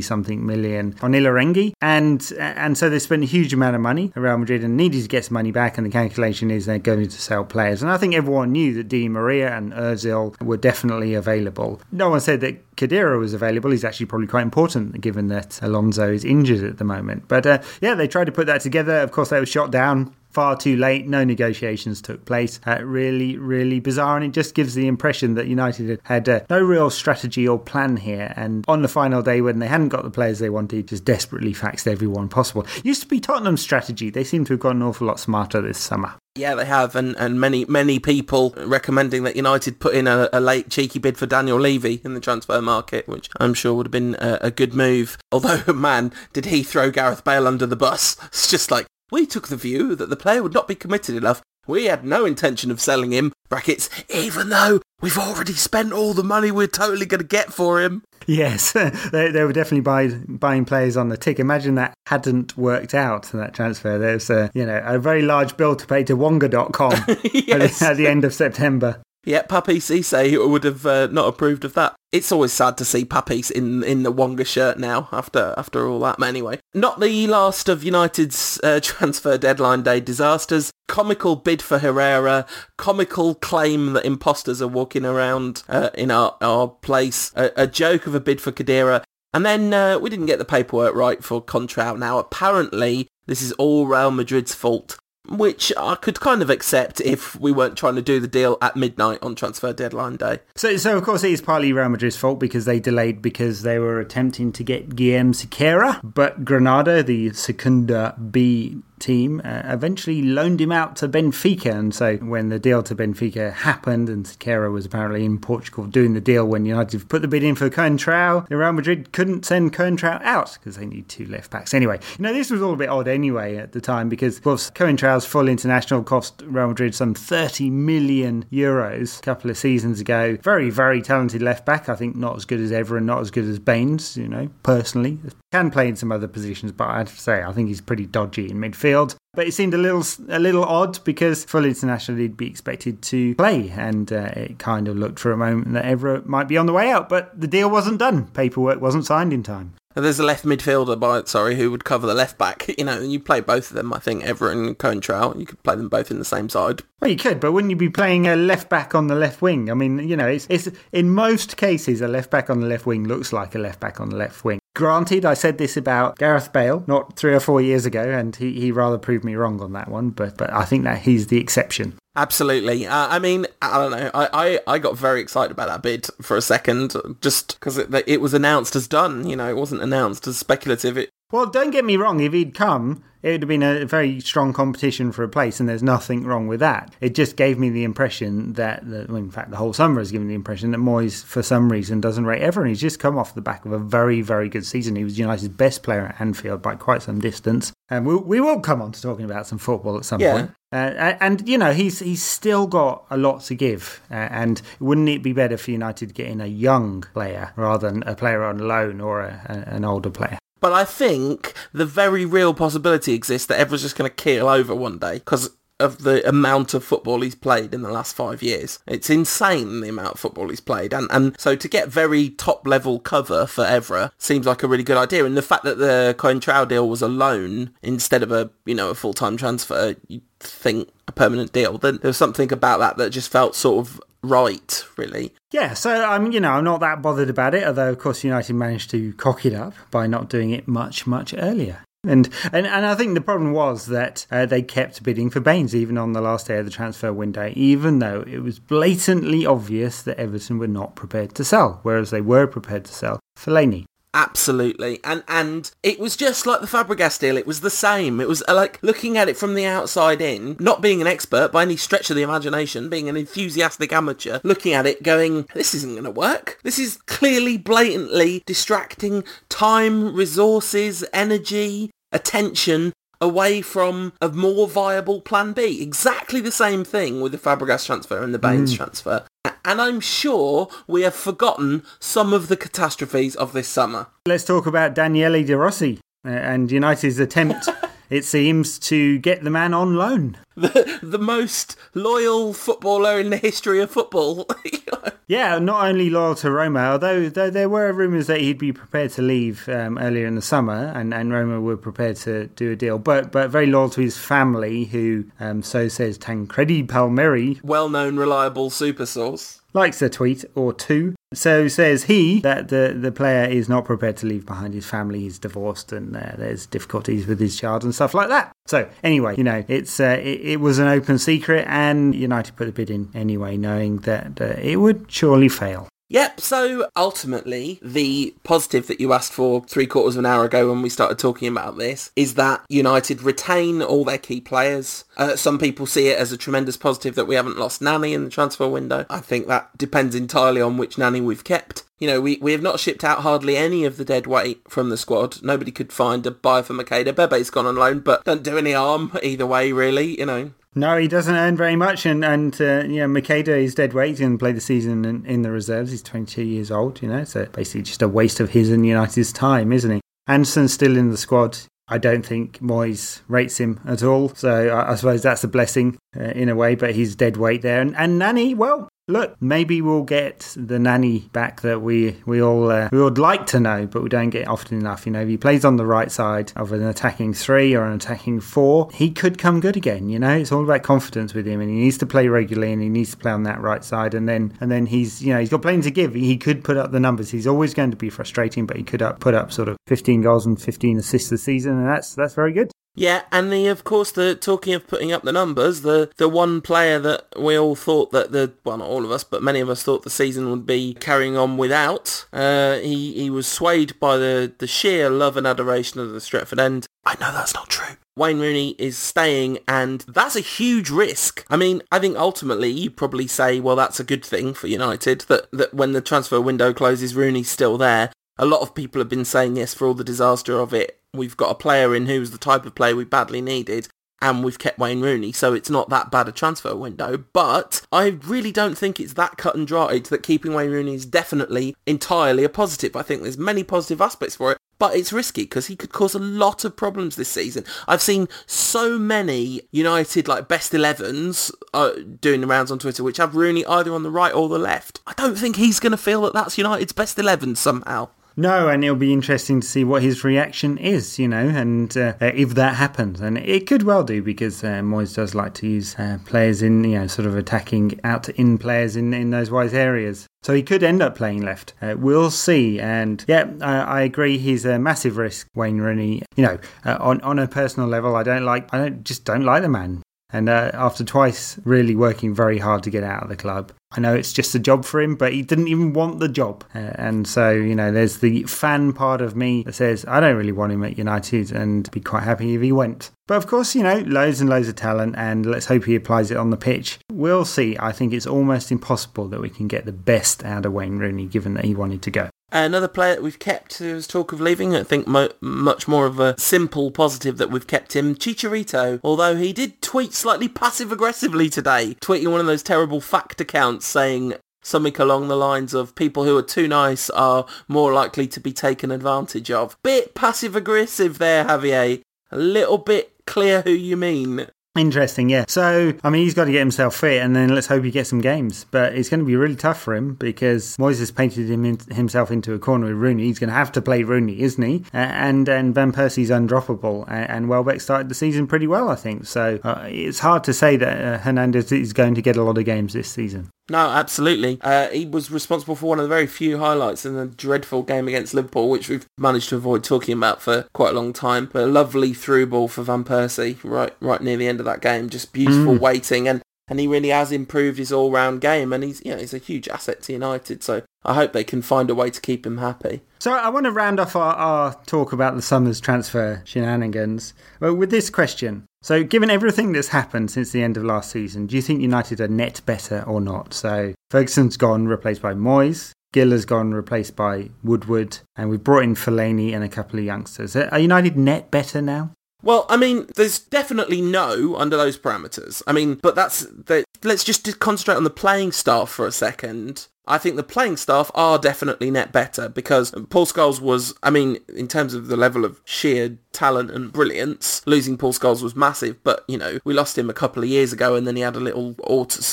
something 0.00 0.44
million 0.44 0.96
on 1.00 1.12
Illarramendi. 1.12 1.74
And, 1.80 2.20
and 2.40 2.76
so 2.76 2.90
they 2.90 2.98
spent 2.98 3.22
a 3.22 3.26
huge 3.26 3.54
amount 3.54 3.76
of 3.76 3.82
money, 3.82 4.12
at 4.16 4.20
Real 4.20 4.36
Madrid, 4.36 4.64
and 4.64 4.76
needed 4.76 5.00
to 5.00 5.08
get 5.08 5.26
some 5.26 5.34
money 5.34 5.52
back. 5.52 5.78
And 5.78 5.86
the 5.86 5.90
calculation 5.90 6.50
is 6.50 6.66
they're 6.66 6.80
going 6.80 7.04
to 7.04 7.10
sell 7.10 7.44
players. 7.44 7.82
And 7.82 7.92
I 7.92 7.98
think 7.98 8.16
everyone 8.16 8.50
knew 8.50 8.74
that 8.74 8.88
Di 8.88 9.08
Maria 9.08 9.56
and 9.56 9.72
Ozil 9.74 10.40
were 10.42 10.56
definitely 10.56 11.14
available. 11.14 11.80
No 11.92 12.10
one 12.10 12.20
said 12.20 12.40
that 12.40 12.64
Khedira 12.76 13.18
was 13.18 13.34
available. 13.34 13.70
He's 13.70 13.84
actually 13.84 14.06
probably 14.06 14.26
quite 14.26 14.42
important 14.42 15.00
given 15.00 15.28
that 15.28 15.60
Alonso 15.62 16.12
is 16.12 16.24
injured 16.24 16.62
at 16.64 16.78
the 16.78 16.84
moment. 16.84 17.28
But 17.28 17.46
uh, 17.46 17.62
yeah, 17.80 17.94
they 17.94 18.08
tried 18.08 18.26
to 18.26 18.32
put 18.32 18.46
that 18.46 18.60
together. 18.60 18.96
Of 18.96 19.12
course, 19.12 19.30
they 19.30 19.40
were 19.40 19.46
shot 19.46 19.70
down 19.70 20.14
far 20.30 20.54
too 20.54 20.76
late. 20.76 21.08
No 21.08 21.24
negotiations 21.24 22.02
took 22.02 22.26
place. 22.26 22.60
Uh, 22.66 22.84
really, 22.84 23.38
really 23.38 23.80
bizarre. 23.80 24.16
And 24.16 24.26
it 24.26 24.32
just 24.32 24.54
gives 24.54 24.74
the 24.74 24.86
impression 24.86 25.34
that 25.34 25.46
United 25.46 25.98
had 26.04 26.28
uh, 26.28 26.40
no 26.50 26.60
real 26.60 26.90
strategy 26.90 27.48
or 27.48 27.58
plan 27.58 27.96
here. 27.96 28.34
And 28.36 28.62
on 28.68 28.82
the 28.82 28.88
final 28.88 29.22
day, 29.22 29.40
when 29.40 29.60
they 29.60 29.66
hadn't 29.66 29.88
got 29.88 30.02
the 30.02 30.10
players 30.10 30.38
they 30.38 30.50
wanted, 30.50 30.88
just 30.88 31.06
desperately 31.06 31.54
faxed 31.54 31.86
everyone 31.86 32.28
possible. 32.28 32.66
Used 32.84 33.00
to 33.00 33.08
be 33.08 33.18
Tottenham's 33.18 33.62
strategy. 33.62 34.10
They 34.10 34.24
seem 34.24 34.44
to 34.44 34.52
have 34.52 34.60
got 34.60 34.76
an 34.76 34.82
awful 34.82 35.06
lot 35.06 35.18
smarter 35.18 35.62
this 35.62 35.78
summer. 35.78 36.14
Yeah, 36.36 36.54
they 36.54 36.66
have, 36.66 36.94
and, 36.94 37.16
and 37.16 37.40
many 37.40 37.64
many 37.64 37.98
people 37.98 38.54
recommending 38.58 39.22
that 39.24 39.36
United 39.36 39.80
put 39.80 39.94
in 39.94 40.06
a, 40.06 40.28
a, 40.32 40.40
late 40.40 40.68
cheeky 40.68 40.98
bid 40.98 41.16
for 41.16 41.26
Daniel 41.26 41.58
Levy 41.58 42.00
in 42.04 42.14
the 42.14 42.20
transfer 42.20 42.60
market, 42.60 43.08
which 43.08 43.30
I'm 43.40 43.54
sure 43.54 43.74
would 43.74 43.86
have 43.86 43.92
been 43.92 44.16
a, 44.18 44.38
a, 44.42 44.50
good 44.50 44.74
move. 44.74 45.16
Although, 45.32 45.72
man, 45.72 46.12
did 46.32 46.46
he 46.46 46.62
throw 46.62 46.90
Gareth 46.90 47.24
Bale 47.24 47.46
under 47.46 47.66
the 47.66 47.76
bus? 47.76 48.16
It's 48.26 48.50
just 48.50 48.70
like, 48.70 48.86
we 49.10 49.24
took 49.24 49.48
the 49.48 49.56
view 49.56 49.94
that 49.94 50.10
the 50.10 50.16
player 50.16 50.42
would 50.42 50.52
not 50.52 50.68
be 50.68 50.74
committed 50.74 51.16
enough. 51.16 51.40
We 51.66 51.86
had 51.86 52.04
no 52.04 52.24
intention 52.24 52.70
of 52.70 52.80
selling 52.80 53.12
him, 53.12 53.32
brackets, 53.48 53.90
even 54.08 54.50
though 54.50 54.80
we've 55.00 55.18
already 55.18 55.54
spent 55.54 55.92
all 55.92 56.14
the 56.14 56.22
money 56.22 56.50
we're 56.50 56.66
totally 56.66 57.06
going 57.06 57.20
to 57.20 57.26
get 57.26 57.52
for 57.52 57.80
him. 57.80 58.02
Yes, 58.26 58.72
they, 59.12 59.30
they 59.30 59.44
were 59.44 59.52
definitely 59.52 59.80
buy, 59.80 60.08
buying 60.28 60.64
players 60.64 60.96
on 60.96 61.08
the 61.08 61.16
tick. 61.16 61.38
Imagine 61.38 61.74
that 61.76 61.94
hadn't 62.06 62.56
worked 62.56 62.94
out, 62.94 63.24
that 63.32 63.54
transfer. 63.54 63.98
There's 63.98 64.30
a, 64.30 64.50
you 64.54 64.66
know, 64.66 64.82
a 64.84 64.98
very 64.98 65.22
large 65.22 65.56
bill 65.56 65.76
to 65.76 65.86
pay 65.86 66.04
to 66.04 66.16
Wonga.com 66.16 66.92
yes. 67.32 67.82
at, 67.82 67.90
at 67.90 67.96
the 67.96 68.06
end 68.06 68.24
of 68.24 68.34
September. 68.34 69.02
Yeah, 69.26 69.42
Papiss 69.42 69.90
Cisse 69.90 70.48
would 70.48 70.62
have 70.62 70.86
uh, 70.86 71.08
not 71.08 71.26
approved 71.26 71.64
of 71.64 71.74
that. 71.74 71.96
It's 72.12 72.30
always 72.30 72.52
sad 72.52 72.78
to 72.78 72.84
see 72.84 73.04
Papi 73.04 73.50
in 73.50 73.82
in 73.82 74.04
the 74.04 74.12
Wonga 74.12 74.44
shirt 74.44 74.78
now 74.78 75.08
after 75.10 75.52
after 75.58 75.88
all 75.88 75.98
that. 76.00 76.18
But 76.18 76.28
anyway, 76.28 76.60
not 76.72 77.00
the 77.00 77.26
last 77.26 77.68
of 77.68 77.82
United's 77.82 78.60
uh, 78.62 78.78
transfer 78.82 79.36
deadline 79.36 79.82
day 79.82 79.98
disasters. 79.98 80.70
Comical 80.86 81.34
bid 81.34 81.60
for 81.60 81.80
Herrera, 81.80 82.46
comical 82.78 83.34
claim 83.34 83.94
that 83.94 84.06
imposters 84.06 84.62
are 84.62 84.68
walking 84.68 85.04
around 85.04 85.64
uh, 85.68 85.90
in 85.94 86.12
our, 86.12 86.36
our 86.40 86.68
place, 86.68 87.32
a, 87.34 87.50
a 87.56 87.66
joke 87.66 88.06
of 88.06 88.14
a 88.14 88.20
bid 88.20 88.40
for 88.40 88.52
Khedira, 88.52 89.02
and 89.34 89.44
then 89.44 89.74
uh, 89.74 89.98
we 89.98 90.08
didn't 90.08 90.26
get 90.26 90.38
the 90.38 90.44
paperwork 90.44 90.94
right 90.94 91.24
for 91.24 91.44
Coentrão. 91.44 91.98
Now, 91.98 92.20
apparently, 92.20 93.08
this 93.26 93.42
is 93.42 93.50
all 93.54 93.88
Real 93.88 94.12
Madrid's 94.12 94.54
fault 94.54 94.96
which 95.28 95.72
I 95.76 95.94
could 95.96 96.20
kind 96.20 96.42
of 96.42 96.50
accept 96.50 97.00
if 97.00 97.38
we 97.38 97.52
weren't 97.52 97.76
trying 97.76 97.96
to 97.96 98.02
do 98.02 98.20
the 98.20 98.28
deal 98.28 98.58
at 98.60 98.76
midnight 98.76 99.18
on 99.22 99.34
transfer 99.34 99.72
deadline 99.72 100.16
day. 100.16 100.40
So, 100.54 100.76
so 100.76 100.96
of 100.96 101.04
course, 101.04 101.24
it 101.24 101.32
is 101.32 101.40
partly 101.40 101.72
Real 101.72 101.88
Madrid's 101.88 102.16
fault 102.16 102.38
because 102.38 102.64
they 102.64 102.80
delayed 102.80 103.22
because 103.22 103.62
they 103.62 103.78
were 103.78 104.00
attempting 104.00 104.52
to 104.52 104.64
get 104.64 104.90
Guilherme 104.90 105.34
Siqueira, 105.34 106.00
but 106.02 106.44
Granada, 106.44 107.02
the 107.02 107.32
Segunda 107.32 108.14
B 108.30 108.82
team 108.98 109.40
uh, 109.44 109.62
eventually 109.64 110.22
loaned 110.22 110.60
him 110.60 110.72
out 110.72 110.96
to 110.96 111.08
Benfica. 111.08 111.72
And 111.72 111.94
so 111.94 112.16
when 112.16 112.48
the 112.48 112.58
deal 112.58 112.82
to 112.84 112.94
Benfica 112.94 113.52
happened 113.52 114.08
and 114.08 114.24
Siqueira 114.24 114.72
was 114.72 114.86
apparently 114.86 115.24
in 115.24 115.38
Portugal 115.38 115.84
doing 115.84 116.14
the 116.14 116.20
deal 116.20 116.46
when 116.46 116.64
United 116.64 117.08
put 117.08 117.22
the 117.22 117.28
bid 117.28 117.42
in 117.42 117.54
for 117.54 117.68
Coentrão, 117.68 118.48
Real 118.50 118.72
Madrid 118.72 119.12
couldn't 119.12 119.44
send 119.44 119.72
Coentrão 119.72 120.22
out 120.22 120.54
because 120.54 120.76
they 120.76 120.86
need 120.86 121.08
two 121.08 121.26
left 121.26 121.50
backs. 121.50 121.74
Anyway, 121.74 122.00
you 122.18 122.22
know, 122.22 122.32
this 122.32 122.50
was 122.50 122.62
all 122.62 122.72
a 122.72 122.76
bit 122.76 122.88
odd 122.88 123.08
anyway 123.08 123.56
at 123.56 123.72
the 123.72 123.80
time 123.80 124.08
because, 124.08 124.38
of 124.38 124.44
course, 124.44 124.70
Coentrão's 124.70 125.26
full 125.26 125.48
international 125.48 126.02
cost 126.02 126.42
Real 126.46 126.68
Madrid 126.68 126.94
some 126.94 127.14
30 127.14 127.70
million 127.70 128.44
euros 128.52 129.18
a 129.18 129.22
couple 129.22 129.50
of 129.50 129.58
seasons 129.58 130.00
ago. 130.00 130.36
Very, 130.42 130.70
very 130.70 131.02
talented 131.02 131.42
left 131.42 131.66
back. 131.66 131.88
I 131.88 131.94
think 131.94 132.16
not 132.16 132.36
as 132.36 132.44
good 132.44 132.60
as 132.60 132.70
Evra 132.70 132.98
and 132.98 133.06
not 133.06 133.20
as 133.20 133.30
good 133.30 133.44
as 133.44 133.58
Baines, 133.58 134.16
you 134.16 134.28
know, 134.28 134.48
personally. 134.62 135.18
Can 135.52 135.70
play 135.70 135.88
in 135.88 135.96
some 135.96 136.12
other 136.12 136.28
positions, 136.28 136.72
but 136.72 136.88
I 136.88 136.98
have 136.98 137.14
to 137.14 137.20
say, 137.20 137.42
I 137.42 137.52
think 137.52 137.68
he's 137.68 137.80
pretty 137.80 138.06
dodgy 138.06 138.50
in 138.50 138.58
midfield 138.58 138.85
midfield. 138.86 139.16
But 139.34 139.46
it 139.46 139.52
seemed 139.52 139.74
a 139.74 139.78
little 139.78 140.02
a 140.28 140.38
little 140.38 140.64
odd 140.64 141.02
because 141.04 141.44
full 141.44 141.64
international 141.64 142.18
he'd 142.18 142.36
be 142.36 142.46
expected 142.46 143.02
to 143.02 143.34
play, 143.34 143.70
and 143.70 144.10
uh, 144.10 144.30
it 144.34 144.58
kind 144.58 144.88
of 144.88 144.96
looked 144.96 145.18
for 145.18 145.30
a 145.30 145.36
moment 145.36 145.72
that 145.74 145.84
Evra 145.84 146.24
might 146.24 146.48
be 146.48 146.56
on 146.56 146.66
the 146.66 146.72
way 146.72 146.90
out. 146.90 147.08
But 147.08 147.38
the 147.38 147.46
deal 147.46 147.70
wasn't 147.70 147.98
done. 147.98 148.28
Paperwork 148.28 148.80
wasn't 148.80 149.04
signed 149.04 149.32
in 149.32 149.42
time. 149.42 149.74
There's 149.96 150.20
a 150.20 150.24
left 150.24 150.44
midfielder, 150.44 151.00
by 151.00 151.22
sorry, 151.24 151.56
who 151.56 151.70
would 151.70 151.84
cover 151.84 152.06
the 152.06 152.14
left 152.14 152.38
back. 152.38 152.66
You 152.76 152.84
know, 152.84 153.00
and 153.00 153.10
you 153.10 153.18
play 153.18 153.40
both 153.40 153.70
of 153.70 153.76
them. 153.76 153.94
I 153.94 153.98
think 153.98 154.22
Evra 154.22 154.52
and 154.52 154.78
Coentrão. 154.78 155.38
You 155.38 155.46
could 155.46 155.62
play 155.62 155.76
them 155.76 155.88
both 155.88 156.10
in 156.10 156.18
the 156.18 156.26
same 156.26 156.50
side. 156.50 156.82
Well, 157.00 157.10
you 157.10 157.16
could, 157.16 157.40
but 157.40 157.52
wouldn't 157.52 157.70
you 157.70 157.76
be 157.76 157.88
playing 157.88 158.26
a 158.26 158.36
left 158.36 158.68
back 158.68 158.94
on 158.94 159.06
the 159.06 159.14
left 159.14 159.40
wing? 159.40 159.70
I 159.70 159.74
mean, 159.74 160.06
you 160.06 160.14
know, 160.14 160.28
it's 160.28 160.46
it's 160.50 160.68
in 160.92 161.08
most 161.08 161.56
cases 161.56 162.02
a 162.02 162.08
left 162.08 162.30
back 162.30 162.50
on 162.50 162.60
the 162.60 162.66
left 162.66 162.84
wing 162.84 163.08
looks 163.08 163.32
like 163.32 163.54
a 163.54 163.58
left 163.58 163.80
back 163.80 163.98
on 163.98 164.10
the 164.10 164.16
left 164.16 164.44
wing. 164.44 164.58
Granted, 164.74 165.24
I 165.24 165.32
said 165.32 165.56
this 165.56 165.78
about 165.78 166.18
Gareth 166.18 166.52
Bale 166.52 166.84
not 166.86 167.16
three 167.16 167.32
or 167.32 167.40
four 167.40 167.62
years 167.62 167.86
ago, 167.86 168.02
and 168.02 168.36
he, 168.36 168.60
he 168.60 168.72
rather 168.72 168.98
proved 168.98 169.24
me 169.24 169.34
wrong 169.34 169.62
on 169.62 169.72
that 169.72 169.88
one. 169.88 170.10
But 170.10 170.36
but 170.36 170.52
I 170.52 170.66
think 170.66 170.84
that 170.84 170.98
he's 170.98 171.28
the 171.28 171.40
exception. 171.40 171.96
Absolutely. 172.16 172.86
Uh, 172.86 173.08
I 173.08 173.18
mean, 173.18 173.46
I 173.60 173.78
don't 173.78 173.90
know. 173.90 174.10
I, 174.14 174.28
I, 174.32 174.74
I 174.74 174.78
got 174.78 174.96
very 174.96 175.20
excited 175.20 175.52
about 175.52 175.68
that 175.68 175.82
bid 175.82 176.06
for 176.22 176.36
a 176.36 176.42
second, 176.42 176.94
just 177.20 177.60
because 177.60 177.76
it, 177.76 177.92
it 178.06 178.22
was 178.22 178.32
announced 178.32 178.74
as 178.74 178.88
done. 178.88 179.28
You 179.28 179.36
know, 179.36 179.48
it 179.48 179.56
wasn't 179.56 179.82
announced 179.82 180.26
as 180.26 180.38
speculative. 180.38 180.96
It, 180.96 181.10
well, 181.30 181.46
don't 181.46 181.70
get 181.70 181.84
me 181.84 181.98
wrong. 181.98 182.20
If 182.20 182.32
he'd 182.32 182.54
come, 182.54 183.04
it 183.26 183.32
would 183.32 183.42
have 183.42 183.48
been 183.48 183.64
a 183.64 183.84
very 183.84 184.20
strong 184.20 184.52
competition 184.52 185.10
for 185.10 185.24
a 185.24 185.28
place, 185.28 185.58
and 185.58 185.68
there's 185.68 185.82
nothing 185.82 186.24
wrong 186.24 186.46
with 186.46 186.60
that. 186.60 186.94
It 187.00 187.16
just 187.16 187.34
gave 187.34 187.58
me 187.58 187.70
the 187.70 187.82
impression 187.82 188.52
that, 188.52 188.88
that 188.88 189.08
well, 189.08 189.16
in 189.16 189.32
fact, 189.32 189.50
the 189.50 189.56
whole 189.56 189.72
summer 189.72 190.00
has 190.00 190.12
given 190.12 190.28
the 190.28 190.34
impression 190.36 190.70
that 190.70 190.78
Moyes, 190.78 191.24
for 191.24 191.42
some 191.42 191.72
reason, 191.72 192.00
doesn't 192.00 192.24
rate 192.24 192.40
Evra. 192.40 192.68
He's 192.68 192.80
just 192.80 193.00
come 193.00 193.18
off 193.18 193.34
the 193.34 193.40
back 193.40 193.64
of 193.64 193.72
a 193.72 193.80
very, 193.80 194.20
very 194.20 194.48
good 194.48 194.64
season. 194.64 194.94
He 194.94 195.02
was 195.02 195.18
United's 195.18 195.48
best 195.48 195.82
player 195.82 196.06
at 196.06 196.20
Anfield 196.20 196.62
by 196.62 196.76
quite 196.76 197.02
some 197.02 197.20
distance. 197.20 197.72
And 197.88 198.06
we, 198.06 198.14
we 198.14 198.40
will 198.40 198.60
come 198.60 198.80
on 198.80 198.92
to 198.92 199.02
talking 199.02 199.24
about 199.24 199.48
some 199.48 199.58
football 199.58 199.96
at 199.96 200.04
some 200.04 200.20
yeah. 200.20 200.32
point. 200.32 200.50
Uh, 200.70 201.16
and 201.20 201.48
you 201.48 201.58
know 201.58 201.72
he's 201.72 202.00
he's 202.00 202.22
still 202.22 202.66
got 202.66 203.06
a 203.10 203.16
lot 203.16 203.40
to 203.40 203.54
give, 203.54 204.00
uh, 204.10 204.14
and 204.14 204.60
wouldn't 204.80 205.08
it 205.08 205.22
be 205.22 205.32
better 205.32 205.56
for 205.56 205.70
United 205.70 206.12
getting 206.12 206.40
a 206.40 206.46
young 206.46 207.02
player 207.12 207.52
rather 207.56 207.90
than 207.90 208.02
a 208.02 208.14
player 208.16 208.42
on 208.44 208.58
loan 208.58 209.00
or 209.00 209.22
a, 209.22 209.40
a, 209.48 209.74
an 209.74 209.84
older 209.84 210.10
player? 210.10 210.38
But 210.66 210.72
I 210.72 210.84
think 210.84 211.54
the 211.72 211.86
very 211.86 212.24
real 212.24 212.52
possibility 212.52 213.14
exists 213.14 213.46
that 213.46 213.60
everyone's 213.60 213.82
just 213.82 213.94
going 213.94 214.10
to 214.10 214.16
keel 214.16 214.48
over 214.48 214.74
one 214.74 214.98
day 214.98 215.18
because 215.18 215.50
of 215.78 216.02
the 216.02 216.28
amount 216.28 216.74
of 216.74 216.82
football 216.82 217.20
he's 217.20 217.36
played 217.36 217.72
in 217.72 217.82
the 217.82 217.90
last 217.92 218.16
five 218.16 218.42
years. 218.42 218.80
It's 218.84 219.08
insane 219.08 219.80
the 219.80 219.90
amount 219.90 220.14
of 220.14 220.18
football 220.18 220.48
he's 220.48 220.58
played. 220.58 220.92
And, 220.92 221.06
and 221.12 221.38
so 221.38 221.54
to 221.54 221.68
get 221.68 221.88
very 221.88 222.30
top 222.30 222.66
level 222.66 222.98
cover 222.98 223.46
for 223.46 223.62
Evra 223.62 224.10
seems 224.18 224.44
like 224.44 224.64
a 224.64 224.66
really 224.66 224.82
good 224.82 224.96
idea. 224.96 225.24
And 225.24 225.36
the 225.36 225.40
fact 225.40 225.62
that 225.62 225.78
the 225.78 226.16
Coentrão 226.18 226.66
deal 226.66 226.88
was 226.88 227.00
a 227.00 227.06
loan 227.06 227.72
instead 227.80 228.24
of 228.24 228.32
a, 228.32 228.50
you 228.64 228.74
know, 228.74 228.90
a 228.90 228.96
full-time 228.96 229.36
transfer, 229.36 229.94
you 230.08 230.20
think 230.40 230.88
a 231.06 231.12
permanent 231.12 231.52
deal, 231.52 231.78
then 231.78 231.98
there 232.02 232.08
was 232.08 232.16
something 232.16 232.52
about 232.52 232.80
that 232.80 232.96
that 232.96 233.10
just 233.10 233.30
felt 233.30 233.54
sort 233.54 233.86
of 233.86 234.00
right, 234.26 234.84
really. 234.96 235.32
Yeah, 235.52 235.74
so 235.74 235.90
I'm, 235.90 236.32
you 236.32 236.40
know, 236.40 236.52
I'm 236.52 236.64
not 236.64 236.80
that 236.80 237.02
bothered 237.02 237.30
about 237.30 237.54
it. 237.54 237.66
Although, 237.66 237.90
of 237.90 237.98
course, 237.98 238.24
United 238.24 238.54
managed 238.54 238.90
to 238.90 239.12
cock 239.14 239.46
it 239.46 239.54
up 239.54 239.74
by 239.90 240.06
not 240.06 240.28
doing 240.28 240.50
it 240.50 240.68
much, 240.68 241.06
much 241.06 241.34
earlier. 241.36 241.82
And, 242.06 242.28
and 242.52 242.66
and 242.66 242.86
I 242.86 242.94
think 242.94 243.14
the 243.14 243.20
problem 243.20 243.52
was 243.52 243.86
that 243.86 244.26
uh, 244.30 244.46
they 244.46 244.62
kept 244.62 245.02
bidding 245.02 245.28
for 245.28 245.40
Baines 245.40 245.74
even 245.74 245.98
on 245.98 246.12
the 246.12 246.20
last 246.20 246.46
day 246.46 246.58
of 246.58 246.64
the 246.64 246.70
transfer 246.70 247.12
window, 247.12 247.52
even 247.56 247.98
though 247.98 248.22
it 248.26 248.38
was 248.38 248.60
blatantly 248.60 249.44
obvious 249.44 250.02
that 250.02 250.18
Everton 250.18 250.58
were 250.58 250.68
not 250.68 250.94
prepared 250.94 251.34
to 251.34 251.44
sell, 251.44 251.80
whereas 251.82 252.10
they 252.10 252.20
were 252.20 252.46
prepared 252.46 252.84
to 252.84 252.94
sell 252.94 253.18
Fellaini. 253.36 253.86
Absolutely. 254.16 254.98
And 255.04 255.22
and 255.28 255.70
it 255.82 256.00
was 256.00 256.16
just 256.16 256.46
like 256.46 256.62
the 256.62 256.66
Fabregas 256.66 257.20
deal. 257.20 257.36
It 257.36 257.46
was 257.46 257.60
the 257.60 257.68
same. 257.68 258.18
It 258.18 258.26
was 258.26 258.42
uh, 258.48 258.54
like 258.54 258.82
looking 258.82 259.18
at 259.18 259.28
it 259.28 259.36
from 259.36 259.54
the 259.54 259.66
outside 259.66 260.22
in, 260.22 260.56
not 260.58 260.80
being 260.80 261.02
an 261.02 261.06
expert 261.06 261.52
by 261.52 261.60
any 261.60 261.76
stretch 261.76 262.08
of 262.08 262.16
the 262.16 262.22
imagination, 262.22 262.88
being 262.88 263.10
an 263.10 263.16
enthusiastic 263.18 263.92
amateur, 263.92 264.40
looking 264.42 264.72
at 264.72 264.86
it 264.86 265.02
going, 265.02 265.46
this 265.52 265.74
isn't 265.74 265.92
going 265.92 266.04
to 266.04 266.10
work. 266.10 266.58
This 266.62 266.78
is 266.78 266.96
clearly, 267.06 267.58
blatantly 267.58 268.42
distracting 268.46 269.22
time, 269.50 270.14
resources, 270.14 271.04
energy, 271.12 271.90
attention 272.10 272.94
away 273.20 273.60
from 273.60 274.14
a 274.20 274.28
more 274.28 274.66
viable 274.66 275.20
plan 275.20 275.52
B. 275.52 275.82
Exactly 275.82 276.40
the 276.40 276.50
same 276.50 276.84
thing 276.84 277.20
with 277.20 277.32
the 277.32 277.38
Fabregas 277.38 277.84
transfer 277.84 278.22
and 278.22 278.32
the 278.32 278.38
Baines 278.38 278.72
mm. 278.72 278.76
transfer 278.76 279.24
and 279.66 279.82
I'm 279.82 280.00
sure 280.00 280.68
we 280.86 281.02
have 281.02 281.14
forgotten 281.14 281.82
some 281.98 282.32
of 282.32 282.48
the 282.48 282.56
catastrophes 282.56 283.36
of 283.36 283.52
this 283.52 283.68
summer. 283.68 284.06
Let's 284.26 284.44
talk 284.44 284.64
about 284.64 284.94
Daniele 284.94 285.44
De 285.44 285.56
Rossi 285.56 286.00
uh, 286.24 286.30
and 286.30 286.70
United's 286.70 287.18
attempt 287.18 287.68
it 288.10 288.24
seems, 288.24 288.78
to 288.78 289.18
get 289.18 289.42
the 289.42 289.50
man 289.50 289.74
on 289.74 289.96
loan. 289.96 290.38
The, 290.56 291.00
the 291.02 291.18
most 291.18 291.76
loyal 291.94 292.54
footballer 292.54 293.20
in 293.20 293.30
the 293.30 293.36
history 293.36 293.80
of 293.80 293.90
football. 293.90 294.48
yeah, 295.26 295.58
not 295.58 295.86
only 295.86 296.08
loyal 296.08 296.34
to 296.36 296.50
Roma, 296.50 296.80
although, 296.80 297.28
though 297.28 297.50
there 297.50 297.68
were 297.68 297.92
rumours 297.92 298.26
that 298.28 298.40
he'd 298.40 298.58
be 298.58 298.72
prepared 298.72 299.10
to 299.12 299.22
leave 299.22 299.68
um, 299.68 299.98
earlier 299.98 300.26
in 300.26 300.34
the 300.34 300.42
summer, 300.42 300.92
and, 300.94 301.12
and 301.12 301.32
Roma 301.32 301.60
were 301.60 301.76
prepared 301.76 302.16
to 302.18 302.46
do 302.48 302.72
a 302.72 302.76
deal, 302.76 302.98
but 302.98 303.32
but 303.32 303.50
very 303.50 303.66
loyal 303.66 303.90
to 303.90 304.00
his 304.00 304.16
family, 304.16 304.84
who, 304.84 305.26
um, 305.40 305.62
so 305.62 305.88
says 305.88 306.16
Tancredi 306.16 306.82
Palmieri. 306.84 307.60
Well-known, 307.62 308.16
reliable 308.16 308.70
super 308.70 309.06
source 309.06 309.60
likes 309.76 310.00
a 310.02 310.08
tweet 310.08 310.44
or 310.56 310.72
two. 310.72 311.14
So 311.34 311.68
says 311.68 312.04
he 312.04 312.40
that 312.40 312.68
the, 312.68 312.96
the 312.98 313.12
player 313.12 313.44
is 313.44 313.68
not 313.68 313.84
prepared 313.84 314.16
to 314.18 314.26
leave 314.26 314.46
behind 314.46 314.74
his 314.74 314.86
family. 314.86 315.20
He's 315.20 315.38
divorced 315.38 315.92
and 315.92 316.16
uh, 316.16 316.32
there's 316.38 316.66
difficulties 316.66 317.26
with 317.26 317.38
his 317.38 317.58
child 317.60 317.84
and 317.84 317.94
stuff 317.94 318.14
like 318.14 318.28
that. 318.28 318.52
So 318.66 318.88
anyway, 319.04 319.36
you 319.36 319.44
know, 319.44 319.64
it's 319.68 320.00
uh, 320.00 320.18
it, 320.20 320.40
it, 320.52 320.60
was 320.60 320.78
an 320.78 320.88
open 320.88 321.18
secret, 321.18 321.66
and 321.68 322.14
United 322.14 322.56
put 322.56 322.68
a 322.68 322.72
bid 322.72 322.90
in 322.90 323.10
anyway, 323.14 323.56
knowing 323.56 323.98
that 323.98 324.40
uh, 324.40 324.44
it 324.60 324.76
would 324.76 325.06
surely 325.08 325.48
fail. 325.48 325.88
Yep, 326.08 326.40
so 326.40 326.88
ultimately, 326.94 327.80
the 327.82 328.34
positive 328.44 328.86
that 328.86 329.00
you 329.00 329.12
asked 329.12 329.32
for 329.32 329.64
three 329.64 329.86
quarters 329.86 330.14
of 330.14 330.20
an 330.20 330.26
hour 330.26 330.44
ago 330.44 330.70
when 330.70 330.82
we 330.82 330.88
started 330.88 331.18
talking 331.18 331.48
about 331.48 331.78
this 331.78 332.12
is 332.14 332.34
that 332.34 332.64
United 332.68 333.22
retain 333.22 333.82
all 333.82 334.04
their 334.04 334.18
key 334.18 334.40
players. 334.40 335.04
Uh, 335.16 335.34
some 335.34 335.58
people 335.58 335.84
see 335.84 336.08
it 336.08 336.18
as 336.18 336.30
a 336.30 336.36
tremendous 336.36 336.76
positive 336.76 337.16
that 337.16 337.26
we 337.26 337.34
haven't 337.34 337.58
lost 337.58 337.82
Nani 337.82 338.14
in 338.14 338.24
the 338.24 338.30
transfer 338.30 338.68
window. 338.68 339.04
I 339.10 339.18
think 339.18 339.48
that 339.48 339.76
depends 339.76 340.14
entirely 340.14 340.60
on 340.60 340.76
which 340.76 340.96
Nani 340.96 341.20
we've 341.20 341.44
kept. 341.44 341.82
You 341.98 342.06
know, 342.06 342.20
we, 342.20 342.36
we 342.40 342.52
have 342.52 342.62
not 342.62 342.78
shipped 342.78 343.02
out 343.02 343.20
hardly 343.20 343.56
any 343.56 343.84
of 343.84 343.96
the 343.96 344.04
dead 344.04 344.26
weight 344.26 344.60
from 344.68 344.90
the 344.90 344.98
squad. 344.98 345.42
Nobody 345.42 345.72
could 345.72 345.92
find 345.92 346.24
a 346.26 346.30
buyer 346.30 346.62
for 346.62 346.74
Macheda. 346.74 347.14
Bebe's 347.14 347.50
gone 347.50 347.66
on 347.66 347.74
loan, 347.74 348.00
but 348.00 348.22
don't 348.24 348.42
do 348.42 348.58
any 348.58 348.72
harm 348.72 349.18
either 349.22 349.46
way, 349.46 349.72
really, 349.72 350.18
you 350.18 350.26
know. 350.26 350.52
No, 350.78 350.98
he 350.98 351.08
doesn't 351.08 351.34
earn 351.34 351.56
very 351.56 351.74
much, 351.74 352.04
and 352.04 352.22
and 352.22 352.54
uh, 352.60 352.84
yeah, 352.86 353.06
Macheda 353.06 353.48
is 353.48 353.74
dead 353.74 353.94
weight. 353.94 354.10
He's 354.10 354.20
going 354.20 354.32
to 354.32 354.38
play 354.38 354.52
the 354.52 354.60
season 354.60 355.06
in, 355.06 355.24
in, 355.24 355.40
the 355.40 355.50
reserves. 355.50 355.90
He's 355.90 356.02
22 356.02 356.42
years 356.42 356.70
old, 356.70 357.00
you 357.00 357.08
know, 357.08 357.24
so 357.24 357.46
basically 357.46 357.80
just 357.80 358.02
a 358.02 358.08
waste 358.08 358.40
of 358.40 358.50
his 358.50 358.70
and 358.70 358.84
United's 358.86 359.32
time, 359.32 359.72
isn't 359.72 359.90
he? 359.90 360.00
Anderson's 360.26 360.74
still 360.74 360.98
in 360.98 361.10
the 361.10 361.16
squad. 361.16 361.58
I 361.88 361.96
don't 361.96 362.26
think 362.26 362.58
Moyes 362.58 363.22
rates 363.26 363.58
him 363.58 363.80
at 363.86 364.02
all, 364.02 364.28
so 364.34 364.68
I, 364.68 364.92
I 364.92 364.94
suppose 364.96 365.22
that's 365.22 365.44
a 365.44 365.48
blessing 365.48 365.96
uh, 366.14 366.24
in 366.24 366.50
a 366.50 366.54
way. 366.54 366.74
But 366.74 366.94
he's 366.94 367.16
dead 367.16 367.38
weight 367.38 367.62
there, 367.62 367.80
and, 367.80 367.96
and 367.96 368.18
Nani, 368.18 368.52
well, 368.52 368.90
look, 369.08 369.36
maybe 369.40 369.80
we'll 369.80 370.02
get 370.02 370.54
the 370.56 370.78
Nani 370.78 371.20
back 371.32 371.60
that 371.60 371.82
we 371.82 372.16
we 372.26 372.42
all 372.42 372.70
uh, 372.70 372.88
we 372.92 373.00
would 373.02 373.18
like 373.18 373.46
to 373.48 373.60
know, 373.60 373.86
but 373.86 374.02
we 374.02 374.08
don't 374.08 374.30
get 374.30 374.48
often 374.48 374.78
enough. 374.78 375.06
You 375.06 375.12
know, 375.12 375.22
if 375.22 375.28
he 375.28 375.36
plays 375.36 375.64
on 375.64 375.76
the 375.76 375.86
right 375.86 376.10
side 376.10 376.52
of 376.56 376.72
an 376.72 376.82
attacking 376.82 377.34
three 377.34 377.74
or 377.74 377.84
an 377.84 377.94
attacking 377.94 378.40
four, 378.40 378.90
he 378.92 379.10
could 379.10 379.38
come 379.38 379.60
good 379.60 379.76
again. 379.76 380.08
You 380.08 380.18
know, 380.18 380.36
it's 380.36 380.52
all 380.52 380.64
about 380.64 380.82
confidence 380.82 381.34
with 381.34 381.46
him, 381.46 381.60
and 381.60 381.70
he 381.70 381.76
needs 381.76 381.98
to 381.98 382.06
play 382.06 382.28
regularly, 382.28 382.72
and 382.72 382.82
he 382.82 382.88
needs 382.88 383.12
to 383.12 383.16
play 383.16 383.32
on 383.32 383.44
that 383.44 383.60
right 383.60 383.84
side, 383.84 384.14
and 384.14 384.28
then 384.28 384.56
and 384.60 384.70
then 384.70 384.86
he's 384.86 385.22
you 385.22 385.32
know 385.32 385.40
he's 385.40 385.50
got 385.50 385.62
plenty 385.62 385.82
to 385.82 385.90
give. 385.90 386.14
He 386.14 386.36
could 386.36 386.64
put 386.64 386.76
up 386.76 386.92
the 386.92 387.00
numbers. 387.00 387.30
He's 387.30 387.46
always 387.46 387.74
going 387.74 387.90
to 387.90 387.96
be 387.96 388.10
frustrating, 388.10 388.66
but 388.66 388.76
he 388.76 388.82
could 388.82 389.02
up, 389.02 389.20
put 389.20 389.34
up 389.34 389.52
sort 389.52 389.68
of 389.68 389.76
15 389.86 390.22
goals 390.22 390.46
and 390.46 390.60
15 390.60 390.98
assists 390.98 391.30
a 391.32 391.38
season, 391.38 391.78
and 391.78 391.88
that's 391.88 392.14
that's 392.14 392.34
very 392.34 392.52
good. 392.52 392.70
Yeah, 392.96 393.22
and 393.30 393.52
the 393.52 393.66
of 393.68 393.84
course 393.84 394.10
the 394.10 394.34
talking 394.34 394.72
of 394.72 394.86
putting 394.88 395.12
up 395.12 395.22
the 395.22 395.32
numbers, 395.32 395.82
the 395.82 396.10
the 396.16 396.28
one 396.28 396.62
player 396.62 396.98
that 396.98 397.26
we 397.38 397.56
all 397.56 397.76
thought 397.76 398.10
that 398.12 398.32
the 398.32 398.54
well 398.64 398.78
not 398.78 398.88
all 398.88 399.04
of 399.04 399.10
us, 399.10 399.22
but 399.22 399.42
many 399.42 399.60
of 399.60 399.68
us 399.68 399.82
thought 399.82 400.02
the 400.02 400.10
season 400.10 400.50
would 400.50 400.66
be 400.66 400.94
carrying 400.94 401.36
on 401.36 401.58
without. 401.58 402.26
Uh, 402.32 402.78
he 402.78 403.12
he 403.12 403.30
was 403.30 403.46
swayed 403.46 404.00
by 404.00 404.16
the 404.16 404.52
the 404.58 404.66
sheer 404.66 405.10
love 405.10 405.36
and 405.36 405.46
adoration 405.46 406.00
of 406.00 406.10
the 406.10 406.20
Stretford 406.20 406.58
end. 406.58 406.86
I 407.04 407.12
know 407.20 407.32
that's 407.32 407.54
not 407.54 407.68
true. 407.68 407.96
Wayne 408.16 408.40
Rooney 408.40 408.74
is 408.78 408.96
staying 408.96 409.58
and 409.68 410.00
that's 410.08 410.36
a 410.36 410.40
huge 410.40 410.88
risk. 410.88 411.44
I 411.50 411.56
mean, 411.56 411.82
I 411.92 411.98
think 411.98 412.16
ultimately 412.16 412.70
you 412.70 412.90
probably 412.90 413.26
say, 413.26 413.60
well, 413.60 413.76
that's 413.76 414.00
a 414.00 414.04
good 414.04 414.24
thing 414.24 414.54
for 414.54 414.68
United 414.68 415.20
that, 415.28 415.50
that 415.52 415.74
when 415.74 415.92
the 415.92 416.00
transfer 416.00 416.40
window 416.40 416.72
closes, 416.72 417.14
Rooney's 417.14 417.50
still 417.50 417.76
there. 417.76 418.10
A 418.38 418.46
lot 418.46 418.60
of 418.60 418.74
people 418.74 419.00
have 419.00 419.08
been 419.08 419.24
saying 419.24 419.56
yes 419.56 419.74
for 419.74 419.86
all 419.86 419.94
the 419.94 420.04
disaster 420.04 420.58
of 420.58 420.74
it 420.74 421.00
We've 421.16 421.36
got 421.36 421.50
a 421.50 421.54
player 421.54 421.94
in 421.94 422.06
who's 422.06 422.30
the 422.30 422.38
type 422.38 422.66
of 422.66 422.74
player 422.74 422.94
we 422.94 423.04
badly 423.04 423.40
needed 423.40 423.88
and 424.22 424.42
we've 424.42 424.58
kept 424.58 424.78
Wayne 424.78 425.02
Rooney, 425.02 425.30
so 425.30 425.52
it's 425.52 425.68
not 425.68 425.90
that 425.90 426.10
bad 426.10 426.26
a 426.26 426.32
transfer 426.32 426.74
window. 426.74 427.18
But 427.34 427.86
I 427.92 428.18
really 428.24 428.50
don't 428.50 428.76
think 428.76 428.98
it's 428.98 429.12
that 429.12 429.36
cut 429.36 429.54
and 429.54 429.66
dried 429.66 430.06
that 430.06 430.22
keeping 430.22 430.54
Wayne 430.54 430.70
Rooney 430.70 430.94
is 430.94 431.04
definitely 431.04 431.76
entirely 431.84 432.42
a 432.42 432.48
positive. 432.48 432.96
I 432.96 433.02
think 433.02 433.22
there's 433.22 433.36
many 433.36 433.62
positive 433.62 434.00
aspects 434.00 434.34
for 434.34 434.52
it, 434.52 434.58
but 434.78 434.96
it's 434.96 435.12
risky 435.12 435.42
because 435.42 435.66
he 435.66 435.76
could 435.76 435.92
cause 435.92 436.14
a 436.14 436.18
lot 436.18 436.64
of 436.64 436.78
problems 436.78 437.16
this 437.16 437.28
season. 437.28 437.64
I've 437.86 438.00
seen 438.00 438.26
so 438.46 438.98
many 438.98 439.60
United 439.70 440.28
like 440.28 440.48
best 440.48 440.72
11s 440.72 441.52
uh, 441.74 441.90
doing 442.18 442.40
the 442.40 442.46
rounds 442.46 442.70
on 442.70 442.78
Twitter, 442.78 443.04
which 443.04 443.18
have 443.18 443.36
Rooney 443.36 443.66
either 443.66 443.92
on 443.92 444.02
the 444.02 444.10
right 444.10 444.34
or 444.34 444.48
the 444.48 444.58
left. 444.58 445.00
I 445.06 445.12
don't 445.12 445.36
think 445.36 445.56
he's 445.56 445.78
going 445.78 445.92
to 445.92 445.98
feel 445.98 446.22
that 446.22 446.32
that's 446.32 446.56
United's 446.56 446.92
best 446.92 447.18
11 447.18 447.56
somehow. 447.56 448.08
No, 448.38 448.68
and 448.68 448.84
it'll 448.84 448.96
be 448.96 449.14
interesting 449.14 449.62
to 449.62 449.66
see 449.66 449.82
what 449.82 450.02
his 450.02 450.22
reaction 450.22 450.76
is, 450.76 451.18
you 451.18 451.26
know, 451.26 451.48
and 451.48 451.96
uh, 451.96 452.14
if 452.20 452.50
that 452.50 452.74
happens. 452.74 453.22
And 453.22 453.38
it 453.38 453.66
could 453.66 453.82
well 453.82 454.04
do 454.04 454.22
because 454.22 454.62
uh, 454.62 454.82
Moyes 454.82 455.14
does 455.14 455.34
like 455.34 455.54
to 455.54 455.66
use 455.66 455.94
uh, 455.98 456.18
players 456.26 456.60
in, 456.60 456.84
you 456.84 456.98
know, 456.98 457.06
sort 457.06 457.26
of 457.26 457.34
attacking 457.34 457.98
out 458.04 458.24
to 458.24 458.38
in 458.38 458.58
players 458.58 458.94
in, 458.94 459.14
in 459.14 459.30
those 459.30 459.50
wise 459.50 459.72
areas. 459.72 460.26
So 460.42 460.52
he 460.52 460.62
could 460.62 460.82
end 460.82 461.00
up 461.00 461.16
playing 461.16 461.42
left. 461.42 461.72
Uh, 461.80 461.94
we'll 461.98 462.30
see. 462.30 462.78
And 462.78 463.24
yeah, 463.26 463.50
I, 463.62 463.80
I, 463.80 464.00
agree. 464.02 464.36
He's 464.36 464.66
a 464.66 464.78
massive 464.78 465.16
risk, 465.16 465.48
Wayne 465.54 465.78
Rooney. 465.78 466.22
You 466.36 466.44
know, 466.44 466.58
uh, 466.84 466.98
on 467.00 467.20
on 467.22 467.38
a 467.38 467.48
personal 467.48 467.88
level, 467.88 468.14
I 468.14 468.22
don't 468.22 468.44
like. 468.44 468.72
I 468.72 468.78
don't 468.78 469.02
just 469.02 469.24
don't 469.24 469.44
like 469.44 469.62
the 469.62 469.68
man. 469.68 470.02
And 470.30 470.48
uh, 470.48 470.70
after 470.74 471.04
twice 471.04 471.58
really 471.64 471.94
working 471.94 472.34
very 472.34 472.58
hard 472.58 472.82
to 472.82 472.90
get 472.90 473.04
out 473.04 473.22
of 473.22 473.28
the 473.28 473.36
club, 473.36 473.72
I 473.92 474.00
know 474.00 474.14
it's 474.14 474.32
just 474.32 474.54
a 474.54 474.58
job 474.58 474.84
for 474.84 475.00
him, 475.00 475.14
but 475.14 475.32
he 475.32 475.42
didn't 475.42 475.68
even 475.68 475.92
want 475.92 476.18
the 476.18 476.28
job. 476.28 476.64
Uh, 476.74 476.92
and 476.96 477.26
so, 477.28 477.52
you 477.52 477.74
know, 477.74 477.92
there's 477.92 478.18
the 478.18 478.42
fan 478.42 478.92
part 478.92 479.20
of 479.20 479.36
me 479.36 479.62
that 479.62 479.74
says, 479.74 480.04
I 480.08 480.18
don't 480.18 480.36
really 480.36 480.52
want 480.52 480.72
him 480.72 480.82
at 480.82 480.98
United 480.98 481.52
and 481.52 481.88
be 481.92 482.00
quite 482.00 482.24
happy 482.24 482.54
if 482.54 482.62
he 482.62 482.72
went. 482.72 483.10
But 483.28 483.36
of 483.36 483.46
course, 483.46 483.74
you 483.74 483.82
know, 483.82 483.98
loads 484.00 484.40
and 484.40 484.50
loads 484.50 484.68
of 484.68 484.76
talent, 484.76 485.14
and 485.16 485.46
let's 485.46 485.66
hope 485.66 485.84
he 485.84 485.94
applies 485.94 486.30
it 486.30 486.36
on 486.36 486.50
the 486.50 486.56
pitch. 486.56 486.98
We'll 487.10 487.44
see. 487.44 487.76
I 487.78 487.92
think 487.92 488.12
it's 488.12 488.26
almost 488.26 488.72
impossible 488.72 489.28
that 489.28 489.40
we 489.40 489.50
can 489.50 489.68
get 489.68 489.84
the 489.84 489.92
best 489.92 490.44
out 490.44 490.66
of 490.66 490.72
Wayne 490.72 490.98
Rooney, 490.98 491.26
given 491.26 491.54
that 491.54 491.64
he 491.64 491.74
wanted 491.74 492.02
to 492.02 492.10
go. 492.10 492.28
Another 492.52 492.88
player 492.88 493.16
that 493.16 493.22
we've 493.22 493.40
kept 493.40 493.78
who's 493.78 494.06
talk 494.06 494.32
of 494.32 494.40
leaving, 494.40 494.74
I 494.74 494.84
think 494.84 495.06
mo- 495.06 495.30
much 495.40 495.88
more 495.88 496.06
of 496.06 496.20
a 496.20 496.38
simple 496.38 496.92
positive 496.92 497.38
that 497.38 497.50
we've 497.50 497.66
kept 497.66 497.96
him, 497.96 498.14
Chicharito, 498.14 499.00
although 499.02 499.34
he 499.34 499.52
did 499.52 499.82
tweet 499.82 500.14
slightly 500.14 500.48
passive-aggressively 500.48 501.50
today, 501.50 501.96
tweeting 502.00 502.30
one 502.30 502.40
of 502.40 502.46
those 502.46 502.62
terrible 502.62 503.00
fact 503.00 503.40
accounts 503.40 503.84
saying 503.86 504.34
something 504.62 504.96
along 504.98 505.28
the 505.28 505.36
lines 505.36 505.74
of 505.74 505.94
people 505.96 506.24
who 506.24 506.36
are 506.36 506.42
too 506.42 506.68
nice 506.68 507.10
are 507.10 507.46
more 507.68 507.92
likely 507.92 508.28
to 508.28 508.40
be 508.40 508.52
taken 508.52 508.90
advantage 508.90 509.50
of. 509.50 509.76
Bit 509.82 510.14
passive-aggressive 510.14 511.18
there, 511.18 511.44
Javier. 511.44 512.00
A 512.30 512.36
little 512.36 512.78
bit 512.78 513.12
clear 513.26 513.62
who 513.62 513.70
you 513.70 513.96
mean. 513.96 514.46
Interesting, 514.76 515.30
yeah. 515.30 515.44
So, 515.48 515.94
I 516.04 516.10
mean, 516.10 516.22
he's 516.22 516.34
got 516.34 516.44
to 516.44 516.52
get 516.52 516.58
himself 516.58 516.96
fit, 516.96 517.22
and 517.22 517.34
then 517.34 517.54
let's 517.54 517.66
hope 517.66 517.84
he 517.84 517.90
gets 517.90 518.10
some 518.10 518.20
games. 518.20 518.66
But 518.70 518.94
it's 518.94 519.08
going 519.08 519.20
to 519.20 519.26
be 519.26 519.36
really 519.36 519.56
tough 519.56 519.80
for 519.80 519.94
him 519.94 520.14
because 520.14 520.76
Moyes 520.76 520.98
has 520.98 521.10
painted 521.10 521.50
him 521.50 521.64
in, 521.64 521.78
himself 521.90 522.30
into 522.30 522.52
a 522.54 522.58
corner 522.58 522.86
with 522.86 522.96
Rooney. 522.96 523.24
He's 523.24 523.38
going 523.38 523.48
to 523.48 523.54
have 523.54 523.72
to 523.72 523.82
play 523.82 524.02
Rooney, 524.02 524.40
isn't 524.40 524.62
he? 524.62 524.84
and 524.92 525.48
and 525.48 525.74
Van 525.74 525.92
Persie's 525.92 526.30
undroppable, 526.30 527.04
and, 527.08 527.30
and 527.30 527.48
Welbeck 527.48 527.80
started 527.80 528.08
the 528.08 528.14
season 528.14 528.46
pretty 528.46 528.66
well, 528.66 528.88
I 528.88 528.96
think. 528.96 529.26
So 529.26 529.58
uh, 529.64 529.84
it's 529.86 530.18
hard 530.20 530.44
to 530.44 530.52
say 530.52 530.76
that 530.76 531.04
uh, 531.04 531.18
Hernandez 531.18 531.72
is 531.72 531.92
going 531.92 532.14
to 532.14 532.22
get 532.22 532.36
a 532.36 532.42
lot 532.42 532.58
of 532.58 532.64
games 532.64 532.92
this 532.92 533.10
season. 533.10 533.50
No, 533.68 533.78
absolutely. 533.78 534.58
Uh, 534.60 534.88
he 534.88 535.06
was 535.06 535.30
responsible 535.30 535.74
for 535.74 535.86
one 535.86 535.98
of 535.98 536.04
the 536.04 536.08
very 536.08 536.26
few 536.26 536.58
highlights 536.58 537.04
in 537.04 537.16
the 537.16 537.26
dreadful 537.26 537.82
game 537.82 538.06
against 538.06 538.32
Liverpool, 538.32 538.68
which 538.68 538.88
we've 538.88 539.06
managed 539.18 539.48
to 539.48 539.56
avoid 539.56 539.82
talking 539.82 540.16
about 540.16 540.40
for 540.40 540.66
quite 540.72 540.90
a 540.90 540.96
long 540.96 541.12
time. 541.12 541.50
But 541.52 541.64
a 541.64 541.66
lovely 541.66 542.14
through 542.14 542.46
ball 542.46 542.68
for 542.68 542.82
Van 542.82 543.02
Persie 543.02 543.58
right 543.64 543.94
right 544.00 544.20
near 544.20 544.36
the 544.36 544.46
end 544.46 544.60
of 544.60 544.66
that 544.66 544.80
game. 544.80 545.08
Just 545.08 545.32
beautiful 545.32 545.74
mm. 545.74 545.80
waiting 545.80 546.28
and 546.28 546.42
and 546.68 546.80
he 546.80 546.86
really 546.86 547.10
has 547.10 547.30
improved 547.30 547.78
his 547.78 547.92
all-round 547.92 548.40
game 548.40 548.72
and 548.72 548.82
he's 548.82 549.00
you 549.04 549.12
know 549.12 549.18
he's 549.18 549.34
a 549.34 549.38
huge 549.38 549.68
asset 549.68 550.02
to 550.02 550.12
United 550.12 550.62
so 550.64 550.82
I 551.04 551.14
hope 551.14 551.32
they 551.32 551.44
can 551.44 551.62
find 551.62 551.88
a 551.88 551.94
way 551.94 552.10
to 552.10 552.20
keep 552.20 552.44
him 552.44 552.58
happy. 552.58 553.02
So 553.20 553.32
I 553.32 553.48
want 553.48 553.64
to 553.66 553.70
round 553.70 554.00
off 554.00 554.16
our, 554.16 554.34
our 554.34 554.74
talk 554.86 555.12
about 555.12 555.36
the 555.36 555.42
summer's 555.42 555.80
transfer 555.80 556.42
shenanigans 556.44 557.32
with 557.60 557.90
this 557.90 558.10
question. 558.10 558.65
So 558.82 559.02
given 559.02 559.30
everything 559.30 559.72
that's 559.72 559.88
happened 559.88 560.30
since 560.30 560.52
the 560.52 560.62
end 560.62 560.76
of 560.76 560.84
last 560.84 561.10
season, 561.10 561.46
do 561.46 561.56
you 561.56 561.62
think 561.62 561.80
United 561.80 562.20
are 562.20 562.28
net 562.28 562.60
better 562.66 563.02
or 563.06 563.20
not? 563.20 563.52
So 563.52 563.94
Ferguson's 564.10 564.56
gone, 564.56 564.86
replaced 564.86 565.22
by 565.22 565.34
Moyes. 565.34 565.92
Gill 566.12 566.30
has 566.30 566.44
gone, 566.44 566.72
replaced 566.72 567.16
by 567.16 567.50
Woodward, 567.62 568.18
and 568.36 568.48
we've 568.48 568.62
brought 568.62 568.84
in 568.84 568.94
Fellaini 568.94 569.54
and 569.54 569.62
a 569.62 569.68
couple 569.68 569.98
of 569.98 570.04
youngsters. 570.04 570.56
Are 570.56 570.78
United 570.78 571.16
net 571.16 571.50
better 571.50 571.82
now? 571.82 572.12
Well, 572.42 572.64
I 572.68 572.76
mean, 572.76 573.06
there's 573.16 573.38
definitely 573.38 574.00
no 574.00 574.56
under 574.56 574.76
those 574.76 574.96
parameters. 574.96 575.62
I 575.66 575.72
mean, 575.72 575.96
but 575.96 576.14
that's 576.14 576.40
the, 576.42 576.84
let's 577.02 577.24
just 577.24 577.58
concentrate 577.58 577.96
on 577.96 578.04
the 578.04 578.10
playing 578.10 578.52
staff 578.52 578.88
for 578.88 579.06
a 579.06 579.12
second. 579.12 579.88
I 580.06 580.18
think 580.18 580.36
the 580.36 580.42
playing 580.42 580.76
staff 580.76 581.10
are 581.14 581.38
definitely 581.38 581.90
net 581.90 582.12
better 582.12 582.48
because 582.48 582.92
Paul 583.10 583.26
Scholes 583.26 583.60
was, 583.60 583.94
I 584.02 584.10
mean, 584.10 584.38
in 584.54 584.68
terms 584.68 584.94
of 584.94 585.08
the 585.08 585.16
level 585.16 585.44
of 585.44 585.60
sheer 585.64 586.18
talent 586.36 586.70
and 586.70 586.92
brilliance, 586.92 587.62
losing 587.66 587.96
Paul 587.96 588.12
Scholes 588.12 588.42
was 588.42 588.54
massive. 588.54 589.02
But 589.02 589.24
you 589.26 589.38
know, 589.38 589.58
we 589.64 589.74
lost 589.74 589.96
him 589.98 590.10
a 590.10 590.14
couple 590.14 590.42
of 590.42 590.48
years 590.48 590.72
ago, 590.72 590.94
and 590.94 591.06
then 591.06 591.16
he 591.16 591.22
had 591.22 591.34
a 591.34 591.40
little, 591.40 591.76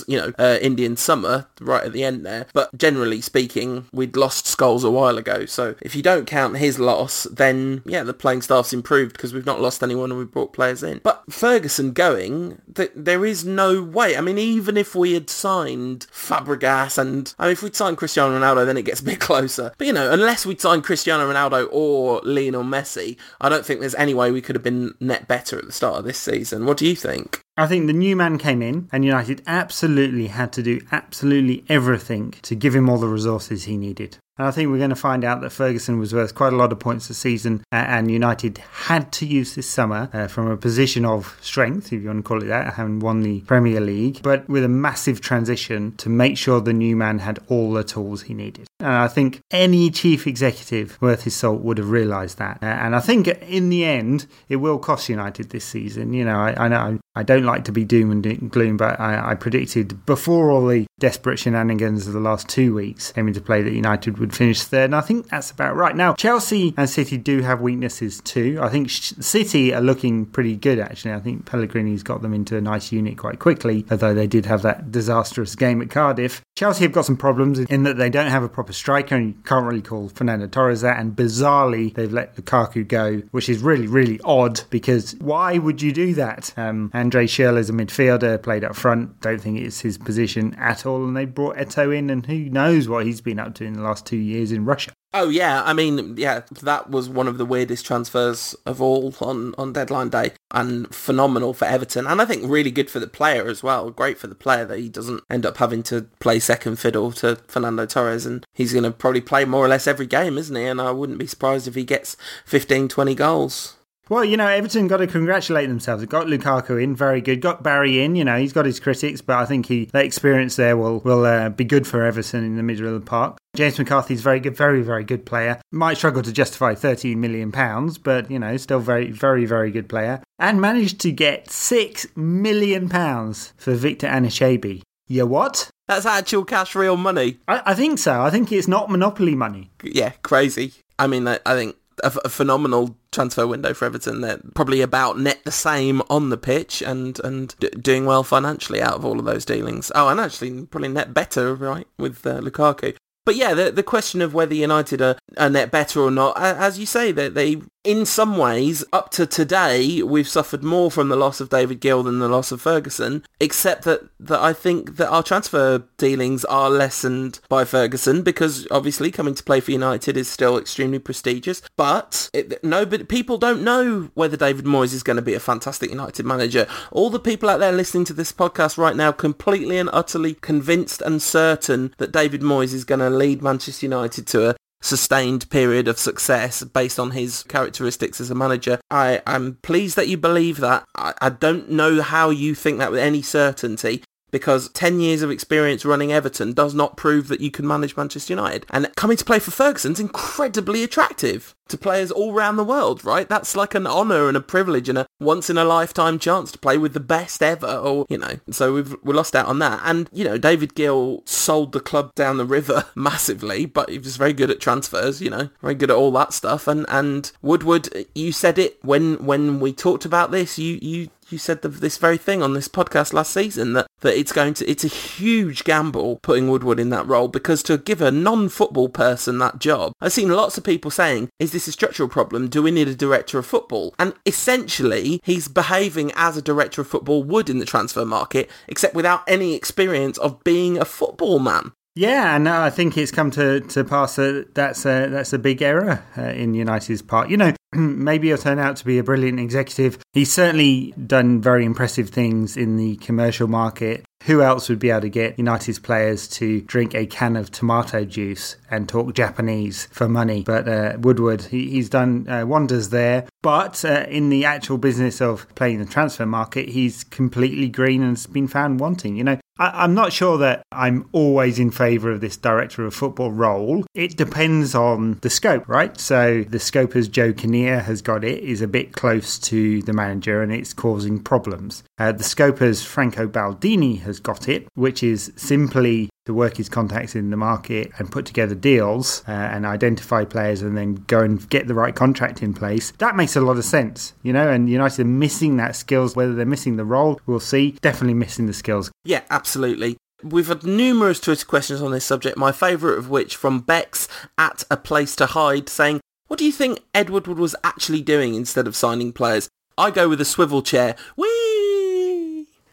you 0.07 0.17
know, 0.17 0.33
uh, 0.37 0.57
Indian 0.61 0.97
summer 0.97 1.47
right 1.61 1.83
at 1.83 1.93
the 1.93 2.03
end 2.03 2.25
there. 2.25 2.47
But 2.53 2.77
generally 2.77 3.21
speaking, 3.21 3.87
we'd 3.91 4.17
lost 4.17 4.45
Scholes 4.45 4.83
a 4.83 4.91
while 4.91 5.17
ago. 5.17 5.45
So 5.45 5.75
if 5.81 5.95
you 5.95 6.03
don't 6.03 6.27
count 6.27 6.57
his 6.57 6.79
loss, 6.79 7.23
then 7.23 7.81
yeah, 7.85 8.03
the 8.03 8.13
playing 8.13 8.41
staff's 8.41 8.73
improved 8.73 9.13
because 9.13 9.33
we've 9.33 9.45
not 9.45 9.61
lost 9.61 9.81
anyone 9.81 10.11
and 10.11 10.19
we've 10.19 10.31
brought 10.31 10.53
players 10.53 10.83
in. 10.83 10.99
But 11.01 11.23
Ferguson 11.29 11.93
going, 11.93 12.61
th- 12.75 12.91
there 12.95 13.25
is 13.25 13.45
no 13.45 13.81
way. 13.81 14.17
I 14.17 14.21
mean, 14.21 14.37
even 14.37 14.77
if 14.77 14.93
we 14.93 15.13
had 15.13 15.29
signed 15.29 16.07
Fabregas 16.11 16.97
and 16.97 17.33
I 17.39 17.45
mean, 17.45 17.53
if 17.53 17.62
we'd 17.63 17.75
signed 17.75 17.97
Cristiano 17.97 18.37
Ronaldo, 18.37 18.65
then 18.65 18.77
it 18.77 18.85
gets 18.85 19.01
a 19.01 19.05
bit 19.05 19.19
closer. 19.19 19.73
But 19.77 19.87
you 19.87 19.93
know, 19.93 20.11
unless 20.11 20.45
we'd 20.45 20.61
Cristiano 20.83 21.31
Ronaldo 21.31 21.67
or 21.71 22.21
Lionel 22.23 22.63
Messi, 22.63 23.17
I 23.41 23.49
don't 23.49 23.65
think 23.65 23.79
there's 23.79 23.95
any 23.95 24.13
way 24.13 24.31
we 24.31 24.41
could 24.41 24.55
have 24.55 24.63
been 24.63 24.93
net 24.99 25.27
better 25.27 25.57
at 25.57 25.65
the 25.65 25.71
start 25.71 25.99
of 25.99 26.05
this 26.05 26.17
season. 26.17 26.65
What 26.65 26.77
do 26.77 26.85
you 26.85 26.95
think? 26.95 27.41
I 27.55 27.67
think 27.67 27.85
the 27.85 27.93
new 27.93 28.15
man 28.15 28.39
came 28.39 28.63
in, 28.63 28.89
and 28.91 29.05
United 29.05 29.43
absolutely 29.45 30.25
had 30.27 30.51
to 30.53 30.63
do 30.63 30.81
absolutely 30.91 31.63
everything 31.69 32.33
to 32.41 32.55
give 32.55 32.73
him 32.73 32.89
all 32.89 32.97
the 32.97 33.07
resources 33.07 33.65
he 33.65 33.77
needed. 33.77 34.17
And 34.39 34.47
I 34.47 34.51
think 34.51 34.71
we're 34.71 34.79
going 34.79 34.89
to 34.89 34.95
find 34.95 35.23
out 35.23 35.41
that 35.41 35.51
Ferguson 35.51 35.99
was 35.99 36.11
worth 36.11 36.33
quite 36.33 36.53
a 36.53 36.55
lot 36.55 36.71
of 36.71 36.79
points 36.79 37.07
this 37.07 37.19
season, 37.19 37.63
and 37.71 38.09
United 38.09 38.57
had 38.57 39.11
to 39.13 39.27
use 39.27 39.53
this 39.53 39.69
summer 39.69 40.09
uh, 40.11 40.25
from 40.25 40.49
a 40.49 40.57
position 40.57 41.05
of 41.05 41.37
strength, 41.41 41.93
if 41.93 42.01
you 42.01 42.07
want 42.07 42.25
to 42.25 42.27
call 42.27 42.41
it 42.41 42.47
that, 42.47 42.73
having 42.73 42.99
won 42.99 43.21
the 43.21 43.41
Premier 43.41 43.79
League, 43.79 44.23
but 44.23 44.49
with 44.49 44.63
a 44.63 44.67
massive 44.67 45.21
transition 45.21 45.95
to 45.97 46.09
make 46.09 46.39
sure 46.39 46.59
the 46.59 46.73
new 46.73 46.95
man 46.95 47.19
had 47.19 47.37
all 47.47 47.71
the 47.71 47.83
tools 47.83 48.23
he 48.23 48.33
needed. 48.33 48.65
And 48.79 48.93
I 48.93 49.07
think 49.07 49.41
any 49.51 49.91
chief 49.91 50.25
executive 50.25 50.99
worth 50.99 51.21
his 51.23 51.35
salt 51.35 51.61
would 51.61 51.77
have 51.77 51.91
realised 51.91 52.39
that. 52.39 52.57
And 52.63 52.95
I 52.95 52.99
think 52.99 53.27
in 53.27 53.69
the 53.69 53.85
end, 53.85 54.25
it 54.49 54.55
will 54.55 54.79
cost 54.79 55.09
United 55.09 55.51
this 55.51 55.63
season. 55.63 56.11
You 56.13 56.25
know, 56.25 56.39
I, 56.39 56.65
I 56.65 56.67
know 56.67 56.99
I 57.15 57.21
don't 57.21 57.42
don't 57.43 57.53
like 57.53 57.65
to 57.65 57.71
be 57.71 57.83
doom 57.83 58.11
and 58.11 58.51
gloom, 58.51 58.77
but 58.77 58.99
I, 58.99 59.31
I 59.31 59.35
predicted 59.35 60.05
before 60.05 60.49
all 60.51 60.65
the 60.67 60.85
desperate 60.99 61.37
shenanigans 61.37 62.07
of 62.07 62.13
the 62.13 62.19
last 62.19 62.47
two 62.47 62.73
weeks 62.73 63.11
came 63.11 63.27
into 63.27 63.41
play 63.41 63.61
that 63.61 63.73
United 63.73 64.17
would 64.17 64.33
finish 64.33 64.63
third, 64.63 64.85
and 64.85 64.95
I 64.95 65.01
think 65.01 65.27
that's 65.29 65.51
about 65.51 65.75
right. 65.75 65.95
Now, 65.95 66.13
Chelsea 66.13 66.73
and 66.77 66.89
City 66.89 67.17
do 67.17 67.41
have 67.41 67.61
weaknesses 67.61 68.21
too. 68.21 68.59
I 68.61 68.69
think 68.69 68.89
City 68.89 69.73
are 69.73 69.81
looking 69.81 70.25
pretty 70.25 70.55
good 70.55 70.79
actually. 70.79 71.13
I 71.13 71.19
think 71.19 71.45
Pellegrini's 71.45 72.03
got 72.03 72.21
them 72.21 72.33
into 72.33 72.55
a 72.55 72.61
nice 72.61 72.91
unit 72.91 73.17
quite 73.17 73.39
quickly, 73.39 73.85
although 73.91 74.13
they 74.13 74.27
did 74.27 74.45
have 74.45 74.61
that 74.61 74.91
disastrous 74.91 75.55
game 75.55 75.81
at 75.81 75.89
Cardiff. 75.89 76.41
Chelsea 76.55 76.83
have 76.83 76.93
got 76.93 77.05
some 77.05 77.17
problems 77.17 77.59
in 77.59 77.83
that 77.83 77.97
they 77.97 78.09
don't 78.09 78.29
have 78.29 78.43
a 78.43 78.49
proper 78.49 78.73
striker, 78.73 79.15
and 79.15 79.27
you 79.27 79.35
can't 79.43 79.65
really 79.65 79.81
call 79.81 80.09
Fernando 80.09 80.47
Torres 80.47 80.81
that. 80.81 80.99
And 80.99 81.15
bizarrely, 81.15 81.93
they've 81.93 82.13
let 82.13 82.35
Lukaku 82.35 82.87
go, 82.87 83.21
which 83.31 83.49
is 83.49 83.61
really, 83.61 83.87
really 83.87 84.21
odd 84.23 84.61
because 84.69 85.15
why 85.19 85.57
would 85.57 85.81
you 85.81 85.91
do 85.91 86.13
that? 86.13 86.53
Um, 86.55 86.91
Andre 86.93 87.27
Schürrle 87.33 87.57
is 87.57 87.69
a 87.69 87.73
midfielder, 87.73 88.41
played 88.41 88.63
up 88.63 88.75
front. 88.75 89.19
Don't 89.21 89.39
think 89.39 89.59
it's 89.59 89.81
his 89.81 89.97
position 89.97 90.53
at 90.55 90.85
all. 90.85 91.03
And 91.03 91.15
they 91.15 91.25
brought 91.25 91.57
Eto'o 91.57 91.95
in, 91.97 92.09
and 92.09 92.25
who 92.25 92.49
knows 92.49 92.87
what 92.87 93.05
he's 93.05 93.21
been 93.21 93.39
up 93.39 93.55
to 93.55 93.65
in 93.65 93.73
the 93.73 93.81
last 93.81 94.05
two 94.05 94.17
years 94.17 94.51
in 94.51 94.65
Russia. 94.65 94.91
Oh 95.15 95.29
yeah, 95.29 95.61
I 95.63 95.73
mean, 95.73 96.17
yeah, 96.17 96.41
that 96.63 96.89
was 96.89 97.07
one 97.07 97.27
of 97.27 97.37
the 97.37 97.45
weirdest 97.45 97.85
transfers 97.85 98.55
of 98.65 98.81
all 98.81 99.13
on, 99.21 99.53
on 99.59 99.71
deadline 99.71 100.09
day, 100.09 100.31
and 100.49 100.93
phenomenal 100.93 101.53
for 101.53 101.65
Everton, 101.65 102.07
and 102.07 102.19
I 102.19 102.25
think 102.25 102.49
really 102.49 102.71
good 102.71 102.89
for 102.89 102.99
the 102.99 103.05
player 103.05 103.47
as 103.47 103.61
well. 103.61 103.91
Great 103.91 104.17
for 104.17 104.25
the 104.25 104.33
player 104.33 104.65
that 104.65 104.79
he 104.79 104.89
doesn't 104.89 105.23
end 105.29 105.45
up 105.45 105.57
having 105.57 105.83
to 105.83 106.07
play 106.19 106.39
second 106.39 106.79
fiddle 106.79 107.11
to 107.13 107.35
Fernando 107.47 107.85
Torres, 107.85 108.25
and 108.25 108.43
he's 108.55 108.73
going 108.73 108.85
to 108.85 108.91
probably 108.91 109.21
play 109.21 109.45
more 109.45 109.63
or 109.63 109.67
less 109.67 109.85
every 109.85 110.07
game, 110.07 110.35
isn't 110.35 110.55
he? 110.55 110.65
And 110.65 110.81
I 110.81 110.89
wouldn't 110.89 111.19
be 111.19 111.27
surprised 111.27 111.67
if 111.67 111.75
he 111.75 111.83
gets 111.83 112.17
15, 112.45 112.87
20 112.87 113.13
goals. 113.13 113.75
Well, 114.09 114.25
you 114.25 114.35
know, 114.35 114.47
Everton 114.47 114.87
got 114.87 114.97
to 114.97 115.07
congratulate 115.07 115.69
themselves. 115.69 116.01
They 116.01 116.07
got 116.07 116.27
Lukaku 116.27 116.81
in, 116.81 116.93
very 116.93 117.21
good. 117.21 117.39
Got 117.39 117.63
Barry 117.63 118.03
in, 118.03 118.15
you 118.17 118.25
know, 118.25 118.37
he's 118.37 118.51
got 118.51 118.65
his 118.65 118.79
critics, 118.79 119.21
but 119.21 119.37
I 119.37 119.45
think 119.45 119.67
he 119.67 119.85
that 119.85 120.03
experience 120.03 120.57
there 120.57 120.75
will 120.75 120.99
will 120.99 121.25
uh, 121.25 121.49
be 121.49 121.63
good 121.63 121.87
for 121.87 122.03
Everton 122.03 122.43
in 122.43 122.57
the 122.57 122.63
middle 122.63 122.87
of 122.87 122.93
the 122.93 123.05
park. 123.05 123.37
James 123.55 123.79
McCarthy's 123.79 124.21
very 124.21 124.41
good, 124.41 124.57
very 124.57 124.81
very 124.81 125.05
good 125.05 125.25
player. 125.25 125.61
Might 125.71 125.97
struggle 125.97 126.21
to 126.21 126.33
justify 126.33 126.75
13 126.75 127.19
million 127.19 127.51
pounds, 127.51 127.97
but 127.97 128.29
you 128.29 128.39
know, 128.39 128.57
still 128.57 128.79
very 128.79 129.09
very 129.09 129.45
very 129.45 129.71
good 129.71 129.87
player. 129.87 130.21
And 130.37 130.59
managed 130.59 130.99
to 131.01 131.11
get 131.11 131.49
six 131.49 132.05
million 132.15 132.89
pounds 132.89 133.53
for 133.55 133.73
Victor 133.73 134.07
Anichebe. 134.07 134.81
Yeah, 135.07 135.23
what? 135.23 135.69
That's 135.87 136.05
actual 136.05 136.45
cash, 136.45 136.75
real 136.75 136.97
money. 136.97 137.37
I, 137.47 137.61
I 137.67 137.73
think 137.73 137.99
so. 137.99 138.21
I 138.21 138.29
think 138.29 138.51
it's 138.51 138.67
not 138.67 138.89
monopoly 138.89 139.35
money. 139.35 139.69
Yeah, 139.83 140.11
crazy. 140.23 140.73
I 140.97 141.07
mean, 141.07 141.27
I, 141.27 141.39
I 141.45 141.55
think 141.55 141.75
a, 142.03 142.11
a, 142.25 142.29
phenomenal 142.29 142.95
transfer 143.11 143.45
window 143.45 143.73
for 143.73 143.85
Everton. 143.85 144.21
They're 144.21 144.39
probably 144.55 144.81
about 144.81 145.19
net 145.19 145.41
the 145.43 145.51
same 145.51 146.01
on 146.09 146.29
the 146.29 146.37
pitch 146.37 146.81
and 146.81 147.19
and 147.23 147.55
d- 147.59 147.69
doing 147.69 148.05
well 148.05 148.23
financially 148.23 148.81
out 148.81 148.93
of 148.93 149.05
all 149.05 149.19
of 149.19 149.25
those 149.25 149.45
dealings. 149.45 149.91
Oh, 149.95 150.07
and 150.07 150.19
actually 150.19 150.65
probably 150.65 150.89
net 150.89 151.13
better, 151.13 151.55
right, 151.55 151.87
with 151.97 152.25
uh, 152.25 152.39
Lukaku. 152.39 152.95
But 153.25 153.35
yeah, 153.35 153.53
the 153.53 153.71
the 153.71 153.83
question 153.83 154.21
of 154.21 154.33
whether 154.33 154.53
United 154.53 155.01
are, 155.01 155.17
are 155.37 155.49
net 155.49 155.71
better 155.71 156.01
or 156.01 156.11
not, 156.11 156.39
as 156.39 156.77
you 156.77 156.85
say, 156.85 157.11
that 157.13 157.35
they, 157.35 157.61
in 157.83 158.05
some 158.05 158.37
ways, 158.37 158.83
up 158.93 159.09
to 159.11 159.25
today, 159.25 160.01
we've 160.01 160.27
suffered 160.27 160.63
more 160.63 160.89
from 160.89 161.09
the 161.09 161.17
loss 161.17 161.41
of 161.41 161.49
David 161.49 161.81
Gill 161.81 162.03
than 162.03 162.19
the 162.19 162.29
loss 162.29 162.51
of 162.51 162.61
Ferguson, 162.61 163.25
except 163.39 163.83
that, 163.83 164.07
that 164.19 164.39
I 164.39 164.53
think 164.53 164.95
that 164.95 165.09
our 165.09 165.21
transfer 165.21 165.83
dealings 165.97 166.45
are 166.45 166.69
lessened 166.69 167.39
by 167.49 167.65
Ferguson 167.65 168.21
because 168.21 168.67
obviously 168.71 169.11
coming 169.11 169.35
to 169.35 169.43
play 169.43 169.59
for 169.59 169.71
United 169.71 170.15
is 170.15 170.29
still 170.29 170.57
extremely 170.57 170.99
prestigious. 170.99 171.61
But 171.75 172.29
it, 172.33 172.63
nobody, 172.63 173.03
people 173.03 173.37
don't 173.37 173.63
know 173.63 174.11
whether 174.13 174.37
David 174.37 174.65
Moyes 174.65 174.93
is 174.93 175.03
going 175.03 175.17
to 175.17 175.21
be 175.21 175.33
a 175.33 175.39
fantastic 175.39 175.89
United 175.89 176.25
manager. 176.25 176.67
All 176.91 177.09
the 177.09 177.19
people 177.19 177.49
out 177.49 177.59
there 177.59 177.73
listening 177.73 178.05
to 178.05 178.13
this 178.13 178.31
podcast 178.31 178.77
right 178.77 178.95
now 178.95 179.11
completely 179.11 179.77
and 179.77 179.89
utterly 179.91 180.35
convinced 180.35 181.01
and 181.01 181.21
certain 181.21 181.93
that 181.97 182.13
David 182.13 182.41
Moyes 182.41 182.73
is 182.73 182.85
going 182.85 182.99
to 182.99 183.09
lead 183.09 183.41
Manchester 183.41 183.85
United 183.85 184.25
to 184.27 184.51
a 184.51 184.55
sustained 184.83 185.49
period 185.49 185.87
of 185.87 185.97
success 185.97 186.63
based 186.63 186.99
on 186.99 187.11
his 187.11 187.43
characteristics 187.43 188.19
as 188.19 188.29
a 188.29 188.35
manager. 188.35 188.79
I 188.91 189.21
am 189.25 189.57
pleased 189.61 189.95
that 189.95 190.09
you 190.09 190.17
believe 190.17 190.57
that. 190.57 190.83
I, 190.95 191.13
I 191.21 191.29
don't 191.29 191.71
know 191.71 192.01
how 192.01 192.29
you 192.29 192.53
think 192.53 192.79
that 192.79 192.91
with 192.91 192.99
any 192.99 193.21
certainty 193.21 194.03
because 194.33 194.69
10 194.69 194.99
years 194.99 195.21
of 195.21 195.29
experience 195.29 195.85
running 195.85 196.11
Everton 196.11 196.53
does 196.53 196.73
not 196.73 196.97
prove 196.97 197.27
that 197.27 197.39
you 197.39 197.51
can 197.51 197.67
manage 197.67 197.95
Manchester 197.95 198.33
United. 198.33 198.65
And 198.71 198.89
coming 198.95 199.15
to 199.15 199.23
play 199.23 199.37
for 199.37 199.51
Ferguson's 199.51 199.99
incredibly 199.99 200.83
attractive 200.83 201.53
to 201.69 201.77
players 201.77 202.11
all 202.11 202.33
around 202.33 202.57
the 202.57 202.63
world, 202.63 203.05
right? 203.05 203.29
That's 203.29 203.55
like 203.55 203.75
an 203.75 203.85
honour 203.85 204.27
and 204.27 204.35
a 204.35 204.41
privilege 204.41 204.89
and 204.89 204.97
a 204.97 205.07
once 205.19 205.51
in 205.51 205.57
a 205.57 205.63
lifetime 205.63 206.17
chance 206.17 206.51
to 206.51 206.57
play 206.57 206.79
with 206.79 206.93
the 206.93 206.99
best 206.99 207.43
ever 207.43 207.67
or, 207.67 208.07
you 208.09 208.17
know, 208.17 208.39
so 208.49 208.73
we've 208.73 208.95
we 209.03 209.13
lost 209.13 209.35
out 209.35 209.45
on 209.45 209.59
that. 209.59 209.81
And, 209.83 210.09
you 210.11 210.23
know, 210.23 210.39
David 210.39 210.73
Gill 210.73 211.21
sold 211.25 211.71
the 211.71 211.79
club 211.79 212.15
down 212.15 212.37
the 212.37 212.45
river 212.45 212.85
massively, 212.95 213.67
but 213.67 213.91
he 213.91 213.99
was 213.99 214.17
very 214.17 214.33
good 214.33 214.49
at 214.49 214.59
transfers, 214.59 215.21
you 215.21 215.29
know, 215.29 215.49
very 215.61 215.75
good 215.75 215.91
at 215.91 215.95
all 215.95 216.11
that 216.13 216.33
stuff. 216.33 216.67
And, 216.67 216.87
and 216.89 217.31
Woodward, 217.43 218.07
you 218.15 218.31
said 218.31 218.57
it 218.57 218.83
when, 218.83 219.23
when 219.23 219.59
we 219.59 219.73
talked 219.73 220.05
about 220.05 220.31
this, 220.31 220.57
you, 220.57 220.79
you 220.81 221.09
you 221.33 221.39
said 221.39 221.61
the, 221.61 221.67
this 221.67 221.97
very 221.97 222.17
thing 222.17 222.41
on 222.41 222.53
this 222.53 222.69
podcast 222.69 223.11
last 223.11 223.33
season 223.33 223.73
that, 223.73 223.87
that 223.99 224.17
it's 224.17 224.31
going 224.31 224.53
to 224.53 224.69
it's 224.69 224.85
a 224.85 224.87
huge 224.87 225.65
gamble 225.65 226.19
putting 226.21 226.49
Woodward 226.49 226.79
in 226.79 226.89
that 226.91 227.07
role 227.07 227.27
because 227.27 227.61
to 227.63 227.77
give 227.77 228.01
a 228.01 228.11
non-football 228.11 228.89
person 228.89 229.39
that 229.39 229.59
job, 229.59 229.91
I've 229.99 230.13
seen 230.13 230.29
lots 230.29 230.57
of 230.57 230.63
people 230.63 230.91
saying, 230.91 231.29
"Is 231.39 231.51
this 231.51 231.67
a 231.67 231.71
structural 231.71 232.07
problem? 232.07 232.47
Do 232.47 232.63
we 232.63 232.71
need 232.71 232.87
a 232.87 232.95
director 232.95 233.37
of 233.39 233.45
football?" 233.45 233.93
And 233.99 234.13
essentially, 234.25 235.19
he's 235.23 235.47
behaving 235.47 236.11
as 236.15 236.37
a 236.37 236.41
director 236.41 236.81
of 236.81 236.87
football 236.87 237.23
would 237.23 237.49
in 237.49 237.59
the 237.59 237.65
transfer 237.65 238.05
market, 238.05 238.49
except 238.67 238.95
without 238.95 239.23
any 239.27 239.55
experience 239.55 240.17
of 240.19 240.43
being 240.43 240.77
a 240.77 240.85
football 240.85 241.39
man. 241.39 241.73
Yeah, 241.95 242.35
and 242.35 242.49
I 242.49 242.71
think 242.71 242.97
it's 242.97 243.11
come 243.11 243.29
to, 243.31 243.59
to 243.59 243.83
pass 243.83 244.15
that 244.15 244.55
that's 244.55 244.83
a, 244.85 245.09
that's 245.09 245.31
a 245.31 245.37
big 245.37 245.61
error 245.61 246.03
uh, 246.17 246.21
in 246.23 246.55
United's 246.55 247.03
part. 247.03 247.29
You 247.29 247.37
know, 247.37 247.53
maybe 247.75 248.27
he'll 248.27 248.37
turn 248.37 248.59
out 248.59 248.77
to 248.77 248.85
be 248.85 248.97
a 248.97 249.03
brilliant 249.03 249.39
executive. 249.39 249.97
He's 250.13 250.31
certainly 250.31 250.93
done 251.05 251.41
very 251.41 251.65
impressive 251.65 252.09
things 252.09 252.57
in 252.57 252.77
the 252.77 252.95
commercial 252.97 253.47
market. 253.47 254.05
Who 254.25 254.41
else 254.41 254.69
would 254.69 254.79
be 254.79 254.89
able 254.89 255.01
to 255.01 255.09
get 255.09 255.37
United's 255.37 255.79
players 255.79 256.29
to 256.29 256.61
drink 256.61 256.95
a 256.95 257.05
can 257.05 257.35
of 257.35 257.51
tomato 257.51 258.05
juice 258.05 258.55
and 258.71 258.87
talk 258.87 259.13
Japanese 259.13 259.87
for 259.91 260.07
money? 260.07 260.43
But 260.43 260.67
uh, 260.67 260.97
Woodward, 260.99 261.41
he, 261.41 261.69
he's 261.71 261.89
done 261.89 262.29
uh, 262.29 262.45
wonders 262.45 262.89
there. 262.89 263.25
But 263.41 263.83
uh, 263.83 264.05
in 264.07 264.29
the 264.29 264.45
actual 264.45 264.77
business 264.77 265.21
of 265.21 265.53
playing 265.55 265.79
the 265.79 265.85
transfer 265.85 266.25
market, 266.25 266.69
he's 266.69 267.03
completely 267.03 267.67
green 267.67 268.01
and 268.01 268.11
has 268.11 268.25
been 268.25 268.47
found 268.47 268.79
wanting. 268.79 269.17
You 269.17 269.25
know, 269.25 269.39
I, 269.59 269.83
am 269.83 269.93
not 269.93 270.13
sure 270.13 270.37
that 270.39 270.63
I'm 270.71 271.07
always 271.11 271.59
in 271.59 271.71
favour 271.71 272.11
of 272.11 272.21
this 272.21 272.37
director 272.37 272.85
of 272.85 272.95
football 272.95 273.31
role. 273.31 273.83
It 273.93 274.17
depends 274.17 274.73
on 274.73 275.19
the 275.21 275.29
scope, 275.29 275.67
right? 275.67 275.97
So 275.99 276.43
the 276.43 276.59
scope 276.59 276.95
as 276.95 277.07
Joe 277.07 277.33
Kinnear 277.33 277.81
has 277.81 278.01
got 278.01 278.23
it 278.23 278.43
is 278.43 278.61
a 278.61 278.67
bit 278.67 278.93
close 278.93 279.37
to 279.39 279.81
the 279.83 279.93
manager 279.93 280.41
and 280.41 280.51
it's 280.51 280.73
causing 280.73 281.19
problems. 281.19 281.83
Uh, 281.97 282.11
the 282.11 282.23
scope 282.23 282.61
as 282.61 282.83
Franco 282.83 283.27
Baldini 283.27 284.01
has 284.01 284.19
got 284.19 284.49
it, 284.49 284.67
which 284.73 285.03
is 285.03 285.31
simply 285.35 286.09
to 286.25 286.33
work 286.33 286.57
his 286.57 286.69
contacts 286.69 287.15
in 287.15 287.29
the 287.29 287.37
market 287.37 287.91
and 287.97 288.11
put 288.11 288.25
together 288.25 288.55
deals 288.55 289.23
uh, 289.27 289.31
and 289.31 289.65
identify 289.65 290.23
players 290.23 290.61
and 290.61 290.77
then 290.77 290.95
go 291.07 291.19
and 291.19 291.49
get 291.49 291.67
the 291.67 291.73
right 291.73 291.95
contract 291.95 292.41
in 292.41 292.53
place. 292.53 292.91
That 292.99 293.15
makes 293.15 293.35
a 293.35 293.41
lot 293.41 293.57
of 293.57 293.65
sense, 293.65 294.13
you 294.23 294.31
know, 294.31 294.49
and 294.49 294.69
United 294.69 295.01
are 295.01 295.05
missing 295.05 295.57
that 295.57 295.75
skills, 295.75 296.15
whether 296.15 296.33
they're 296.33 296.45
missing 296.45 296.77
the 296.77 296.85
role, 296.85 297.19
we'll 297.25 297.39
see. 297.39 297.71
Definitely 297.81 298.13
missing 298.15 298.45
the 298.45 298.53
skills. 298.53 298.91
Yeah, 299.03 299.21
absolutely. 299.29 299.97
We've 300.23 300.47
had 300.47 300.63
numerous 300.63 301.19
Twitter 301.19 301.45
questions 301.45 301.81
on 301.81 301.91
this 301.91 302.05
subject, 302.05 302.37
my 302.37 302.53
favourite 302.53 302.97
of 302.97 303.09
which 303.09 303.35
from 303.35 303.59
Bex 303.59 304.07
at 304.37 304.63
A 304.71 304.77
Place 304.77 305.17
to 305.17 305.25
Hide 305.25 305.67
saying, 305.67 305.99
What 306.27 306.39
do 306.39 306.45
you 306.45 306.53
think 306.53 306.79
Ed 306.93 307.09
Woodward 307.09 307.39
was 307.39 307.55
actually 307.63 308.01
doing 308.01 308.33
instead 308.33 308.65
of 308.65 308.75
signing 308.75 309.11
players? 309.11 309.49
I 309.77 309.91
go 309.91 310.07
with 310.07 310.21
a 310.21 310.25
swivel 310.25 310.61
chair. 310.61 310.95
Whee! 311.17 311.82